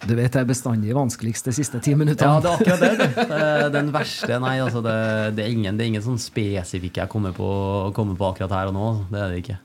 [0.00, 3.14] Det- Du vet det er bestandig vanskeligst de siste ti Ja, det er akkurat det.
[3.28, 7.08] Det Den verste Nei, altså, det, det, er ingen, det er ingen sånn spesifikke jeg
[7.08, 8.88] kommer på, kommer på akkurat her og nå.
[8.88, 9.04] altså.
[9.12, 9.58] Det er det ikke.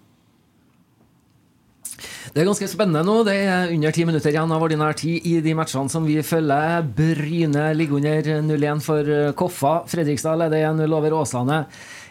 [2.36, 3.24] Det er ganske spennende nå.
[3.24, 6.84] Det er under ti minutter igjen av ordinær tid i de matchene som vi følger.
[6.98, 9.76] Bryne ligger under 0-1 for Koffa.
[9.88, 11.62] Fredrikstad leder 1-0 over Åsane.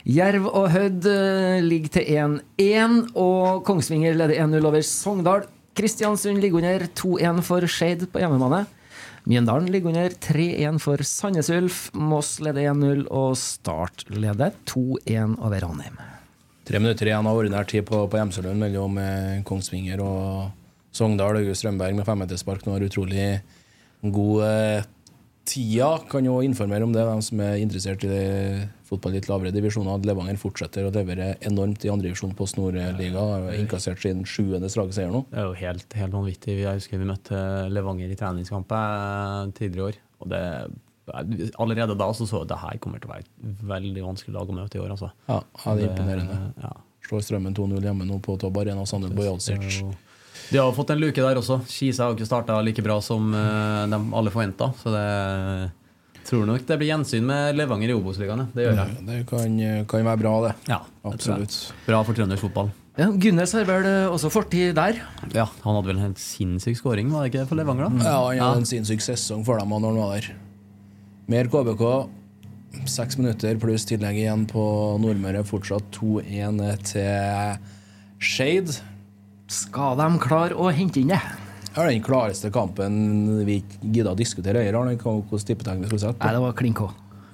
[0.05, 2.09] Jerv og Hødd eh, ligger til
[2.61, 5.47] 1-1, og Kongsvinger leder 1-0 over Sogndal.
[5.75, 8.67] Kristiansund ligger under 2-1 for Skeid på hjemmebane.
[9.25, 11.87] Mjøndalen ligger under 3-1 for Sandnes Ulf.
[11.97, 15.97] Moss leder 1-0, og Start leder 2-1 over Ranheim.
[16.69, 20.53] Tre minutter igjen av ordinær tid på, på Hjemselund mellom eh, Kongsvinger og
[20.93, 21.41] Sogndal.
[21.41, 23.31] August Strømberg med femmeterspark nå har utrolig
[24.05, 24.87] god eh,
[25.49, 25.95] tida.
[26.13, 28.25] Kan jo informere om det, de som er interessert i det,
[28.95, 30.07] fotball en litt lavere divisjoner.
[30.09, 33.21] Levanger fortsetter å levere enormt i andredivisjon på Snorliga.
[33.21, 35.25] Har inkassert sin sjuende strake seier nå.
[35.31, 36.57] Det er jo helt, helt vanvittig.
[36.63, 37.43] Jeg husker vi møtte
[37.75, 40.01] Levanger i treningskamp eh, tidligere i år.
[40.25, 40.43] Og det,
[41.61, 44.35] allerede da så så jeg at det her kommer til å være et veldig vanskelig
[44.39, 44.97] lag å møte i år.
[44.97, 45.13] Altså.
[45.29, 46.41] Ja, ja, det er imponerende.
[46.63, 46.75] Ja.
[47.05, 48.87] Slår Strømmen 2-0 hjemme nå på Tobb Arena.
[48.89, 49.83] Sander Bojalsic.
[50.51, 51.61] De har fått en luke der også.
[51.69, 54.73] Kisa har jo ikke starta like bra som eh, de alle forventa.
[54.81, 55.05] Så det
[56.29, 58.47] tror nok det blir gjensyn med Levanger i Obos-ligaen.
[58.55, 58.97] Det gjør jeg.
[59.09, 59.59] Det kan,
[59.91, 60.55] kan være bra, det.
[60.71, 60.81] Ja.
[61.05, 61.57] Absolutt.
[61.87, 62.73] Bra for trøndersk fotball.
[62.95, 65.01] Ja, Gunnes har vel eh, også fortid der.
[65.35, 67.89] Ja, Han hadde vel en helt sinnssyk skåring var det ikke for Levanger?
[67.91, 68.05] da?
[68.07, 70.29] Ja, han hadde en sinnssyk sesong for dem når han var der.
[71.35, 71.83] Mer KBK.
[72.91, 74.63] Seks minutter pluss tillegg igjen på
[75.03, 75.43] Nordmøre.
[75.47, 77.59] Fortsatt 2-1 til
[78.23, 78.79] Shade.
[79.51, 81.21] Skal de klare å hente inn det?
[81.75, 82.99] Det er den klareste kampen
[83.47, 84.63] vi ikke gidder å diskutere.
[84.63, 86.91] Den hvordan tippetegnet skulle sett Nei, det var klin K.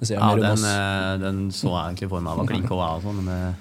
[0.09, 3.53] Ja, den, eh, den så jeg egentlig for meg var klin K, jeg og men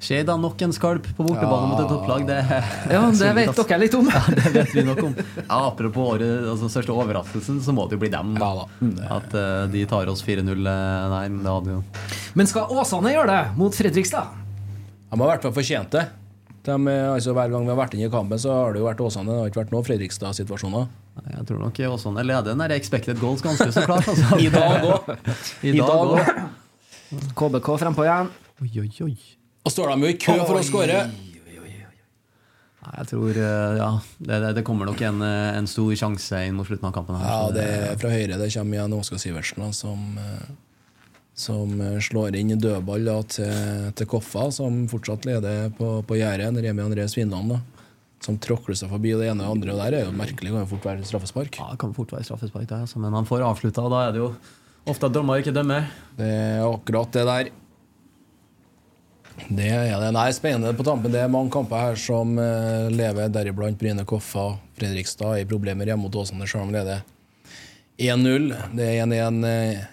[0.00, 2.22] Skjer da nok en skalp på bortebane mot et topplag?
[2.28, 2.36] Det,
[2.88, 4.08] Ja, det vet dere litt om.
[4.14, 5.16] Ja, det vet vi nok om.
[5.42, 8.32] Ja, apropos året, altså, største overraskelsen, så må det jo bli dem.
[8.40, 8.64] Ja da.
[9.18, 10.48] At uh, de tar oss 4-0.
[10.56, 11.82] eh, Nei, men det hadde jo
[12.38, 14.32] Men skal Åsane gjøre det mot Fredrikstad?
[15.10, 16.06] De har i hvert fall fortjent det.
[16.66, 16.76] De,
[17.14, 19.30] altså, hver gang vi har vært inne i kampen, så har det jo vært Åsane.
[19.32, 20.90] Det har ikke vært noen Fredrikstad-situasjoner.
[21.30, 24.08] Jeg tror nok Åsane leder den der expected goals ganske så klart.
[24.12, 24.38] Altså.
[24.44, 25.10] I dag òg.
[25.70, 26.30] I dag òg.
[27.38, 28.30] KBK frempå igjen.
[28.60, 29.16] Oi, oi, oi.
[29.64, 31.00] Og står de jo i kø for å skåre.
[32.80, 33.88] Nei, jeg tror eh, ja,
[34.24, 37.18] det, det, kommer nok en, eh, en stor sjanse inn mot slutten av kampen.
[37.20, 40.46] her Ja, det er fra høyre det kommer igjen Oskar Sivertsen, som, eh,
[41.40, 46.52] som eh, slår inn dødball da, til, til Koffa, som fortsatt leder på, på gjerdet.
[46.60, 47.60] Remi André Svinland, da,
[48.24, 49.74] som tråkler seg forbi det ene og det andre.
[49.74, 51.60] Og der er jo merkelig, kan jo fort være straffespark.
[51.60, 54.14] Ja, det kan fort være straffespark, da, altså, men han får avslutta, og da er
[54.16, 54.30] det jo
[54.90, 55.88] ofte at dommer ikke dømmer.
[56.18, 57.50] Det er akkurat det der.
[59.48, 60.10] Det er det.
[60.12, 61.12] Nei, spennende på tampen.
[61.12, 64.50] Det er mange kamper her som eh, lever, deriblant Bryne Koffa.
[64.76, 67.00] Fredrikstad er i problemer hjemme mot Åsane, sjøl om de leder
[68.00, 68.50] 1-0.
[68.76, 69.88] Det er 1-1 eh,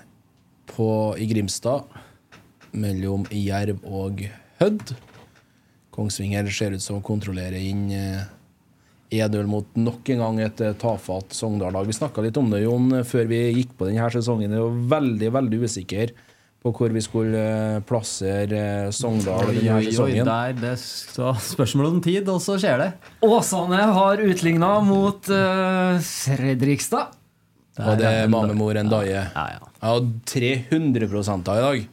[0.70, 1.88] på i Grimstad
[2.78, 4.26] mellom Jerv og
[4.62, 4.96] Hødd.
[5.94, 7.88] Kongsvinger ser ut som å kontrollere inn
[9.08, 11.88] Edøl mot nok en gang et eh, tafatt Sogndal-lag.
[11.88, 14.52] Vi snakka litt om det, Jon, før vi gikk på denne sesongen.
[14.52, 16.12] Vi var veldig, veldig usikker
[16.64, 20.28] på hvor vi skulle eh, plassere eh, Sogndal Oi, denne oi, oi, sesongen.
[20.28, 22.90] der, det så spørsmål om tid, og så skjer det.
[23.24, 27.16] Åsane har utligna mot uh, Fredrikstad.
[27.80, 29.22] Og det er Mamemor Ndaye.
[29.36, 29.62] Ja, ja.
[29.78, 31.88] Jeg hadde 300 av i dag.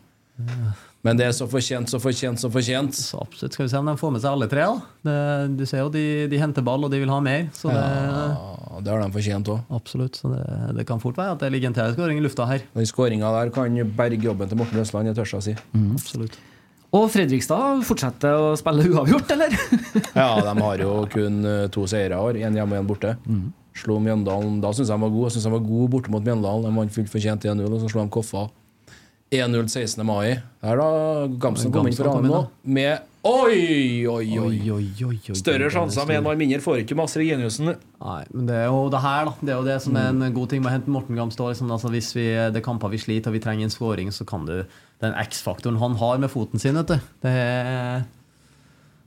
[1.04, 2.96] Men det er så fortjent, så fortjent, så fortjent.
[2.96, 4.64] Så absolutt skal vi se om de får med seg alle tre.
[5.04, 5.16] Det,
[5.58, 7.50] du ser jo de, de henter ball, og de vil ha mer.
[7.52, 9.60] Så det, Ja, det har de fortjent òg.
[9.76, 10.46] absolutt, så det,
[10.78, 12.64] det kan fort være at det ligger en TV-skåring i lufta her.
[12.72, 15.54] Den skåringa der kan berge jobben til Morten Østland, jeg tør å si.
[15.92, 16.40] Absolutt.
[16.94, 19.54] Og Fredrikstad fortsetter å spille uavgjort, eller?
[20.16, 22.40] Ja, de har jo kun eh, to seire i år.
[22.48, 23.16] Én hjemme og én borte.
[23.74, 25.28] Slo Mjøndalen Da syns jeg han var god.
[25.28, 26.68] Jeg synes han var god borte mot Mjøndalen.
[26.68, 28.46] De vant fullt fortjent 1-0, og så slo de Koffa
[29.34, 30.04] 1-0 16.
[30.06, 30.36] mai.
[30.62, 30.86] Der da
[31.42, 32.44] Gamsen kom inn for annen nå.
[32.76, 35.16] Med Oi, oi, oi!
[35.32, 37.70] Større sjanser med en mann mindre får ikke Mads Reginiussen.
[37.72, 39.32] Nei, men det er jo det her, da.
[39.40, 41.54] Det er jo det som er en god ting med å hente Morten Gamstad.
[41.54, 44.28] Liksom, altså, hvis vi, det er kamper vi sliter og vi trenger en skåring, så
[44.28, 44.58] kan du
[45.00, 47.08] Den X-faktoren han har med foten sin, vet du.
[47.24, 48.04] Det er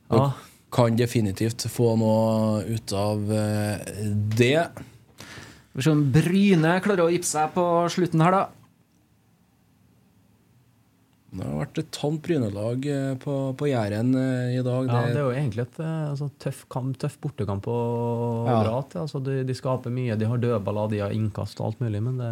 [0.09, 0.31] Ja.
[0.77, 3.87] Kan definitivt få noe ut av eh,
[4.37, 4.67] det.
[5.73, 7.63] Vi får se om Bryne klarer å gipse seg på
[7.93, 8.43] slutten her, da.
[11.37, 14.87] Det har vært et tamt Bryne-lag eh, på, på Jæren eh, i dag.
[14.87, 17.79] Ja, det er jo egentlig et altså, tøff, kamp, tøff bortekamp å
[18.47, 18.61] Ja.
[18.63, 19.01] dra til.
[19.03, 22.21] Altså, de, de skaper mye, de har dødballer, de har innkast og alt mulig, men
[22.21, 22.31] det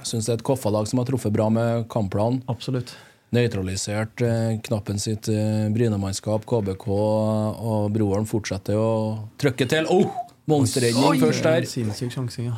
[0.00, 2.40] Jeg syns det er et Koffa-lag som har truffet bra med kampplanen.
[2.50, 2.96] Absolutt.
[3.32, 5.30] Nøytralisert eh, knappen sitt
[5.72, 8.92] Brynemannskap, KBK, og broren fortsetter å
[9.40, 9.88] trykke til.
[9.92, 10.12] Oh!
[10.50, 11.66] Monsterredning først der.
[11.70, 12.54] Sinnssyk sjanse, ja.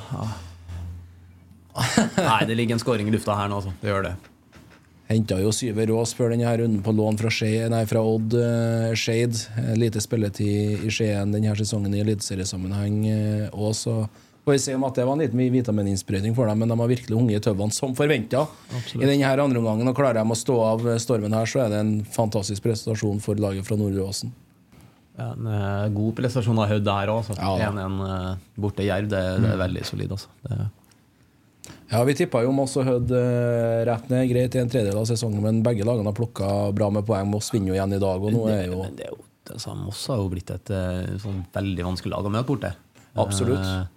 [1.74, 3.74] Nei, det ligger en skåring i lufta her nå, altså.
[3.82, 4.14] Det gjør det.
[5.10, 8.94] Henta jo Syver Aas før denne runden på lån fra, Skje, nei, fra Odd uh,
[8.96, 9.36] Skeid.
[9.60, 14.06] Eh, Lite spilletid i Skien denne sesongen i eliteseriesammenheng Uh, så
[14.44, 16.90] får vi se om at det var en liten vitamininnsprøyting for dem, men de har
[16.90, 18.44] virkelig unge i tøvene som forventa.
[18.94, 21.74] I denne her andre omgangen, og klarer de å stå av stormen her, så er
[21.74, 24.34] det en fantastisk prestasjon for laget fra Nordre Åsen.
[25.14, 27.20] Ja, en eh, god prestasjon av Hødd der òg.
[27.22, 27.36] Altså.
[27.38, 27.84] Ja, da.
[27.86, 30.16] 1-1 eh, borte Jerv, det, det er veldig solid.
[30.16, 30.64] Altså.
[31.92, 35.06] Ja, Vi tippa jo Moss og Hødd eh, rett ned greit i en tredjedel av
[35.08, 37.30] sesongen, men begge lagene har plukka bra med poeng.
[37.30, 39.20] Moss vinner jo igjen i dag, og nå er jo men det er jo
[39.52, 42.72] altså, Moss har jo blitt et eh, sånn veldig vanskelig lag å møte borte.
[43.22, 43.62] Absolutt.
[43.62, 43.93] Eh,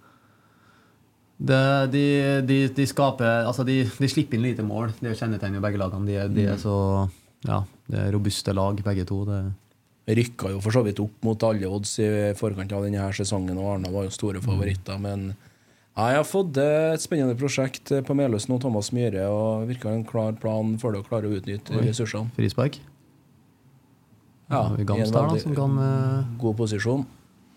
[1.38, 1.62] Det,
[1.92, 2.04] de,
[2.42, 4.90] de, de skaper Altså, de, de slipper inn lite mål.
[4.98, 6.06] Det er jo begge lagene.
[6.06, 7.08] De, de er så
[7.46, 9.22] Ja, det er robuste lag, begge to.
[9.28, 9.42] Det,
[10.08, 12.08] rykka jo for så vidt opp mot alle odds i
[12.38, 14.96] forkant av denne sesongen, og Arna var jo store favoritter.
[15.02, 15.32] Men
[15.98, 20.36] jeg har fått et spennende prosjekt på Meløsen og Thomas Myhre, og virker en klar
[20.40, 21.84] plan for det å klare å utnytte Oi.
[21.90, 22.32] ressursene.
[22.38, 22.80] frispark.
[24.48, 27.04] Ja, ja i en veldig som kan eh, God posisjon.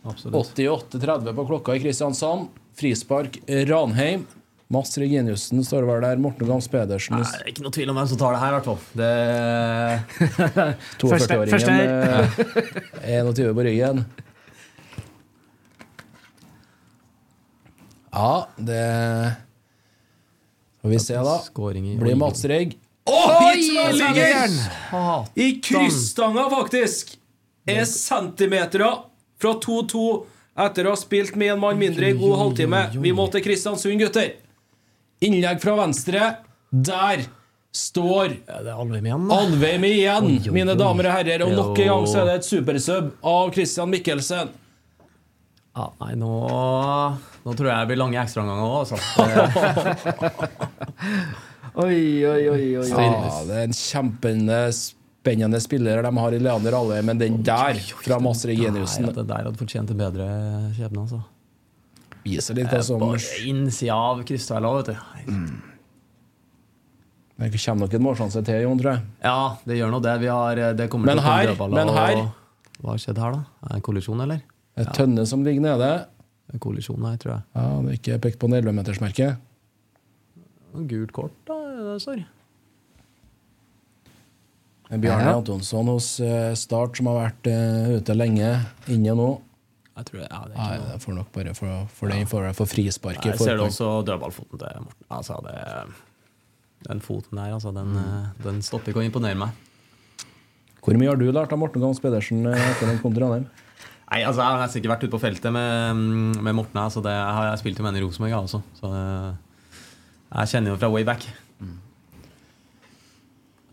[0.04, 0.58] Absolutt.
[0.58, 2.48] 88-30 på klokka i Kristiansand.
[2.78, 4.26] Frispark Ranheim.
[4.72, 6.20] Mads Reginiussen står vel der.
[6.24, 8.52] Morten Gams Pedersen, Nei, det er ikke noe tvil om hvem som tar det her,
[8.52, 8.82] i hvert fall.
[8.96, 9.14] Det
[11.02, 11.90] 42-åringen med
[13.04, 14.06] 21 på ryggen.
[18.12, 18.86] Ja, det
[20.82, 21.36] Får vi se, da.
[22.02, 24.56] Blir Mats Regg den!
[25.36, 27.18] I krysstanga, faktisk!
[27.70, 28.82] Er centimeter
[29.42, 30.02] fra 2-2
[30.62, 32.82] etter å ha spilt med en mann mindre i god halvtime.
[33.02, 34.30] Vi må til Kristiansund, gutter.
[35.24, 36.22] Innlegg fra venstre.
[36.72, 37.18] Der
[37.72, 39.28] står Alvheim igjen.
[39.30, 39.36] da.
[39.88, 41.40] Igjen, mine damer og herrer.
[41.46, 44.48] Og nok en gang så er det et supersub av Christian Mikkelsen.
[45.72, 46.32] Ja, nei, nå,
[47.46, 48.98] nå tror jeg det blir lange ekstraomganger òg, altså.
[51.80, 52.88] Oi, oi, oi, oi.
[52.90, 54.58] Ja, det er en kjempende
[55.22, 59.28] spennende spillere de har i Leander Alle, men den der fra Mads Reginiussen Nei, det
[59.30, 60.28] der hadde fortjent en bedre
[60.74, 61.20] skjebne, altså.
[62.26, 63.04] viser litt hva som
[63.46, 64.96] innsida av Krystvæla, vet du.
[67.42, 69.04] Det kommer nok en målsjanse til, Jon, tror jeg.
[69.26, 70.12] Ja, det gjør nå det.
[70.22, 72.32] Vi har, det kommer Men til her- dødballer, men her- og-
[72.82, 73.40] Hva har skjedd her, da?
[73.64, 74.42] Er det en kollisjon, eller?
[74.78, 76.06] Et tønne som ligger nede.
[76.54, 77.44] En kollisjon her, tror jeg.
[77.56, 79.38] Ja, det er ikke pekt på 11-metersmerket.
[80.88, 81.54] Gult kort, da,
[82.00, 82.24] står.
[85.00, 85.38] Bjarne Ja.
[85.40, 88.52] Antonsson hos eh, Start, som har vært eh, ute lenge,
[88.92, 89.30] inne nå.
[89.96, 92.48] Jeg tror det, ja, det er Nei, det får nok bare for, for den får
[92.58, 93.34] for frisparket.
[93.34, 95.08] Jeg ser det også dødballfoten til Morten.
[95.14, 95.58] Altså, det,
[96.88, 98.32] den foten der, altså, den, mm.
[98.44, 99.60] den stopper ikke å imponere meg.
[100.82, 103.46] Hvor mye har du lært av Morten Gams Pedersen eh, etter den kom til Ranheim?
[104.12, 106.02] Nei, altså, Jeg har ikke vært ute på feltet med,
[106.42, 106.82] med Morten.
[106.82, 108.60] her, så det, jeg har jeg spilt med henne i Rosenborg, også.
[108.80, 109.06] Så det,
[110.32, 111.30] jeg kjenner jo fra way back.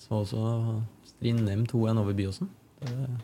[0.04, 0.42] Så også
[1.18, 2.48] Strindheim 2-1 over Byåsen.
[2.80, 3.18] Det-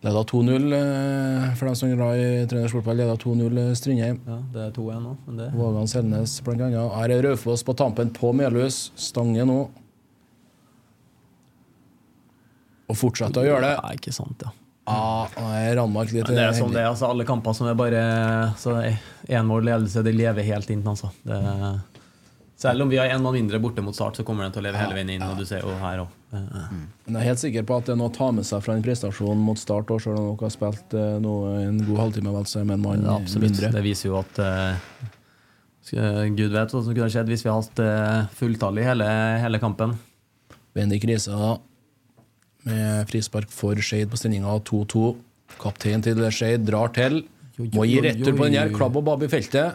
[0.00, 3.00] Leda 2-0 eh, for dem som er glad i trøndersk fotball.
[3.00, 4.20] Leda 2-0 eh, Strindheim.
[4.26, 5.16] Ja, det er 2-1 nå.
[5.26, 6.92] Men det, Vågan Selnes annet.
[6.94, 8.92] Her er Raufoss på tampen på Melhus.
[8.94, 9.58] Stange nå.
[12.88, 13.74] Og fortsetter å gjøre det.
[13.74, 14.54] Ja, ikke sant, ja.
[14.88, 17.98] Litt Men det er sånn det er, altså Alle kamper som er bare
[18.56, 18.78] så
[19.28, 20.86] én mål ledelse, det lever helt inn.
[20.86, 21.10] altså.
[21.26, 21.42] Det,
[22.58, 24.66] selv om vi har én mann mindre borte mot start, så kommer den til å
[24.66, 25.22] leve hele veien inn.
[25.22, 26.14] og du ser jo her også.
[26.30, 26.70] Det-
[27.06, 28.74] Men jeg er helt sikker på at det er noe å ta med seg fra
[28.74, 32.44] en prestasjon mot start, og selv om dere har spilt eh, en god halvtime vel,
[32.60, 33.50] er med en mann Ja, absolutt.
[33.52, 33.70] mindre.
[33.72, 34.74] Det viser jo at uh,
[36.34, 39.06] Gud vet hva som kunne skjedd hvis vi hadde hatt uh, fulltall i hele,
[39.40, 39.96] hele kampen.
[40.74, 41.56] Bendik krise da,
[42.66, 45.16] med frispark for Skeid på stillinga 2-2.
[45.58, 47.22] Kaptein til Skeid drar til.
[47.58, 48.68] Må gi retur på den her.
[48.74, 49.74] Klabb og babb i feltet.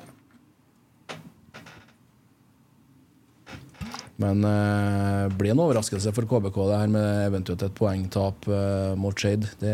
[4.24, 9.18] Men uh, blir en overraskelse for KBK det her med eventuelt et poengtap uh, mot
[9.20, 9.50] Shade.
[9.60, 9.74] Det,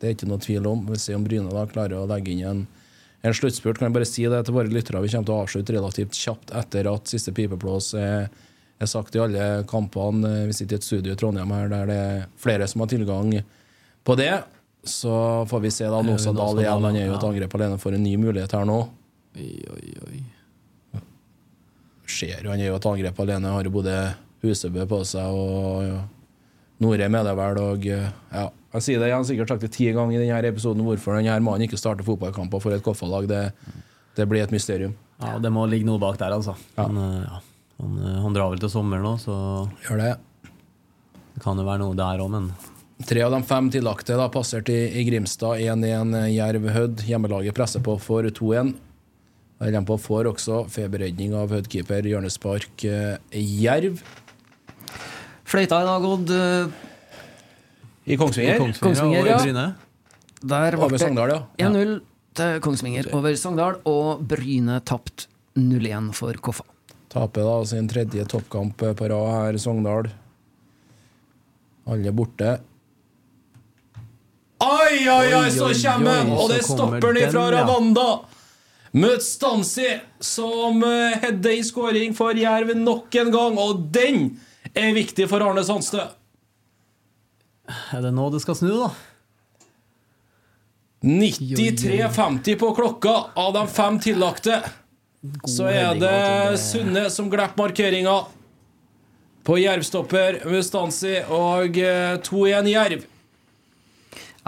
[0.00, 0.86] det er ikke noe tvil om.
[0.88, 2.64] Vi ser om Bryne da klarer å legge inn en,
[3.24, 3.80] en sluttspurt.
[3.80, 5.02] Kan jeg bare si det til våre lyttere.
[5.04, 8.28] Vi kommer til å avslutte relativt kjapt etter at siste pipeplås er,
[8.80, 10.46] er sagt i alle kampene.
[10.48, 13.36] Vi sitter i et studio i Trondheim her der det er flere som har tilgang
[14.04, 14.32] på det.
[14.84, 15.12] Så
[15.48, 16.02] får vi se da.
[16.04, 16.84] Nosa Nosa Dahl igjen.
[16.84, 18.82] Han er jo et angrep alene for en ny mulighet her nå.
[19.34, 20.24] Oi, oi, oi.
[22.04, 23.52] Jo, han er jo et angrep alene.
[23.54, 23.94] Har jo både
[24.44, 26.02] Husebø på seg og ja,
[26.82, 28.44] Norheim er det vel, og eh, ja.
[28.74, 31.36] Jeg sier det, jeg har sikkert sagt det ti ganger i denne episoden hvorfor denne
[31.46, 33.28] mannen ikke starter fotballkamper for et Koffa-lag.
[33.30, 33.42] Det,
[34.18, 34.96] det blir et mysterium.
[35.22, 36.56] Ja, Det må ligge noe bak der, altså.
[36.76, 37.40] Han, eh, ja.
[37.80, 39.36] han, eh, han drar vel til sommer nå, så
[39.86, 40.14] Gjør det.
[41.36, 42.52] det kan jo være noe der òg, men
[43.04, 45.58] Tre av de fem tillagte da, passerte i, i Grimstad.
[45.58, 47.02] 1-1 Jerv-Hødd.
[47.08, 48.70] Hjemmelaget presser på for 2-1.
[49.58, 54.02] På får også feberredning av Hødd-keeper hjørnespark eh, Jerv.
[55.44, 58.58] Fløyta i dag, gått eh, I Kongsvinger.
[58.82, 59.38] Kongsvinger, og ja.
[59.38, 59.66] Bryne.
[60.44, 61.70] Der ble Over det Sogndal, ja.
[61.70, 61.94] 1-0
[62.34, 66.66] til Kongsvinger over Sogndal, og Bryne tapt 0-1 for Koffa.
[67.14, 70.10] Taper da sin tredje toppkamp på rad her, Sogndal.
[71.86, 72.56] Alle borte.
[74.64, 76.32] Oi, oi, oi, så kommer han!
[76.34, 77.62] Og det stopper kommer han ifra den, ja.
[77.62, 78.08] Ravanda.
[78.94, 79.88] Møtt Stansi,
[80.22, 83.56] som hadde hedde i skåring for Jerv nok en gang.
[83.58, 84.36] Og den
[84.70, 86.04] er viktig for Arne Sandstø.
[87.94, 88.92] Er det nå det skal snu, da?
[91.04, 94.60] 93,50 på klokka av de fem tillagte.
[95.48, 98.14] Så er det Sunne som glipper markeringa.
[99.44, 103.04] På Jervstopper Mustansi og eh, 2-1 Jerv.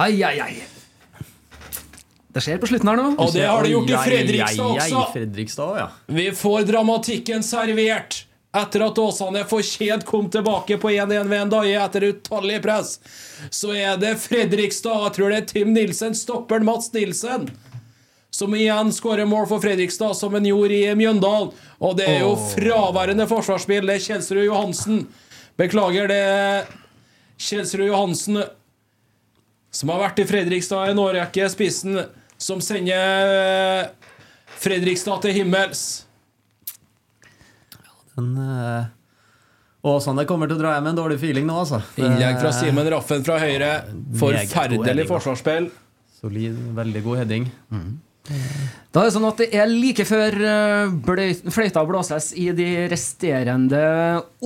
[0.00, 0.75] Ai, ai, ai.
[2.36, 3.10] Det skjer på slutten her nå.
[3.16, 5.02] Og det har det gjort i Fredrikstad også.
[5.14, 5.84] Fredrikstad, ja.
[6.18, 8.18] Vi får dramatikken servert
[8.56, 12.98] etter at Åsane fortjent kom tilbake på 1-1 ved en dag etter utallig press.
[13.48, 17.48] Så er det Fredrikstad, jeg tror det er Tim Nilsen, stopperen Mats Nilsen,
[18.28, 21.54] som igjen skårer mål for Fredrikstad, som han gjorde i Mjøndalen.
[21.80, 23.88] Og det er jo fraværende forsvarsspill.
[23.88, 25.06] Det er Kjelsrud Johansen.
[25.56, 26.68] Beklager, det er
[27.40, 28.42] Kjelsrud Johansen
[29.76, 31.98] som har vært i Fredrikstad i en årrekke, spissen,
[32.38, 33.86] som sender eh,
[34.56, 35.82] Fredrikstad til himmels.
[38.16, 38.86] Den uh,
[39.86, 41.82] Åsane kommer til å dra hjem med en dårlig feeling nå, altså.
[42.00, 43.70] Innlegg fra Simen Raffen fra høyre.
[44.16, 45.68] Forferdelig forsvarsspill.
[46.16, 47.50] Solid, veldig god heading.
[48.26, 53.80] Da er det sånn at det er like før eh, fløyta blåses i de resterende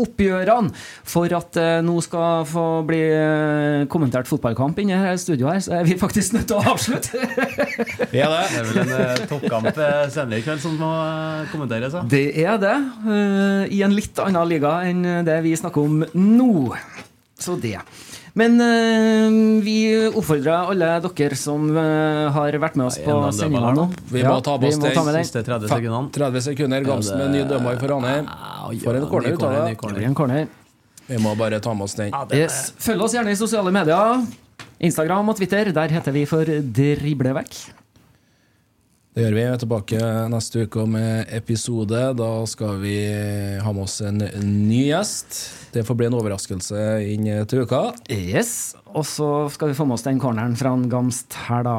[0.00, 0.72] oppgjørene.
[1.06, 5.62] For at det nå skal få bli eh, kommentert fotballkamp inne her i studio her,
[5.64, 7.20] så er vi faktisk nødt til å avslutte.
[8.10, 8.42] Er det.
[8.50, 11.94] Det er vel en toppkamp eh, senere i kveld som må eh, kommenteres.
[11.96, 12.04] Ja.
[12.10, 12.76] Det er det.
[13.06, 16.52] eh, I en litt annen liga enn det vi snakker om nå.
[17.40, 17.78] Så det.
[18.38, 19.76] Men uh, vi
[20.10, 23.88] oppfordrer alle dere som uh, har vært med oss på en sendinga nå.
[24.12, 25.26] Vi må ta med oss vi må den ta med den.
[25.26, 26.12] Siste 30 sekundene.
[26.14, 26.86] 30 sekunder.
[26.86, 28.30] Gamsen med ny dømmer for Ranheim.
[28.84, 30.46] For en corner ut av det.
[31.10, 32.14] Vi må bare ta med oss den.
[32.14, 32.70] Ja, Yes.
[32.78, 34.22] Følg oss gjerne i sosiale medier.
[34.78, 35.72] Instagram og Twitter.
[35.74, 37.79] Der heter vi for Driblevekk.
[39.10, 39.40] Det gjør vi.
[39.40, 40.00] Vi er tilbake
[40.30, 41.98] neste uke med episode.
[42.14, 42.94] Da skal vi
[43.58, 45.38] ha med oss en ny gjest.
[45.74, 47.80] Det får bli en overraskelse inn til uka.
[48.06, 48.76] Yes.
[48.94, 51.74] Og så skal vi få med oss den corneren fra en Gamst her, da.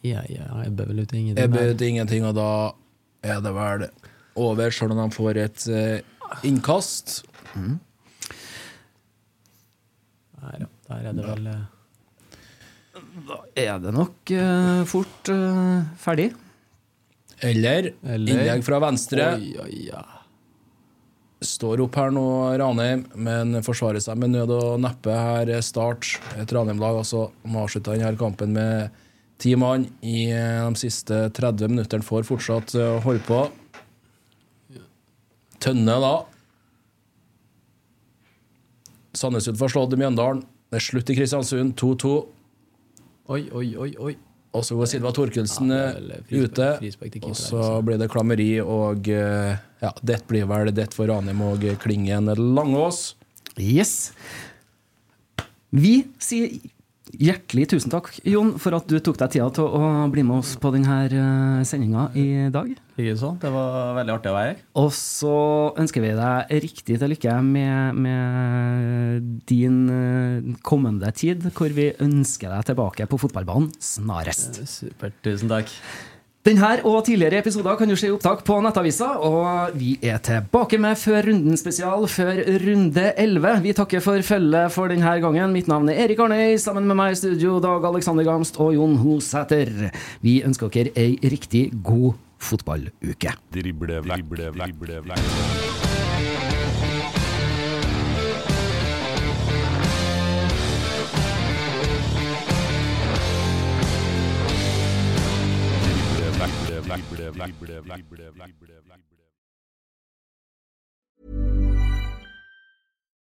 [0.00, 1.44] Ja, ja, jeg bør vel ut ingenting.
[1.44, 2.48] Ebbe ut ingenting, og da
[3.20, 3.86] er det vel
[4.40, 7.20] over, selv om de får et innkast.
[7.20, 7.20] innkast.
[10.40, 10.72] Der, ja.
[10.88, 11.52] Der er det vel
[13.28, 16.30] Da Er det nok uh, fort uh, ferdig?
[17.44, 19.34] Eller, Eller- innlegg fra venstre.
[19.36, 20.02] Oi, oi, ja.
[21.44, 22.22] Står opp her nå,
[22.58, 25.12] Ranheim, men forsvarer seg med nød og neppe.
[25.12, 28.90] Her er Start, et Ranheim-lag, altså, må avslutte denne kampen med
[29.38, 32.02] ti mann i eh, de siste 30 minuttene.
[32.02, 33.42] Får fortsatt å holde på.
[35.60, 36.14] Tønne, da.
[39.16, 40.42] Sandnes Ulf har slått Mjøndalen.
[40.70, 42.14] Det er slutt i Kristiansund, 2-2.
[43.32, 44.16] Oi, oi, oi, oi.
[44.56, 46.70] Og så går Silva Torkelsen Ja, eh, ute.
[47.22, 51.66] Og så blir det klammeri, og eh, ja, det blir vel det for Ranheim og
[51.82, 53.14] Klingen Langås.
[53.60, 54.12] Yes.
[55.76, 56.56] Vi sier
[57.16, 60.56] hjertelig tusen takk, Jon, for at du tok deg tida til å bli med oss
[60.60, 62.72] på denne sendinga i dag.
[62.96, 63.34] Likeså.
[63.42, 64.64] Det var veldig artig å være her.
[64.80, 65.36] Og så
[65.76, 72.52] ønsker vi deg riktig til lykke med, med din eh, kommende tid, hvor vi ønsker
[72.52, 74.62] deg tilbake på fotballbanen snarest.
[74.64, 75.20] Supert.
[75.26, 75.72] Tusen takk.
[76.46, 80.78] Denne og tidligere episoder kan du se i opptak på Nettavisa, og vi er tilbake
[80.78, 83.64] med Før runden spesial før runde 11.
[83.64, 85.50] Vi takker for følget for denne gangen.
[85.52, 88.94] Mitt navn er Erik Arnøy, sammen med meg i studio Dag Alexander Gamst og Jon
[89.02, 89.90] Hosæter.
[90.22, 92.14] Vi ønsker dere ei riktig god
[92.46, 93.32] fotballuke.
[93.54, 94.76] Drible vekk, drible vekk.
[94.76, 95.20] Drible vekk, drible
[106.36, 108.75] vekk, drible vekk, drible vekk, drible vekk, drible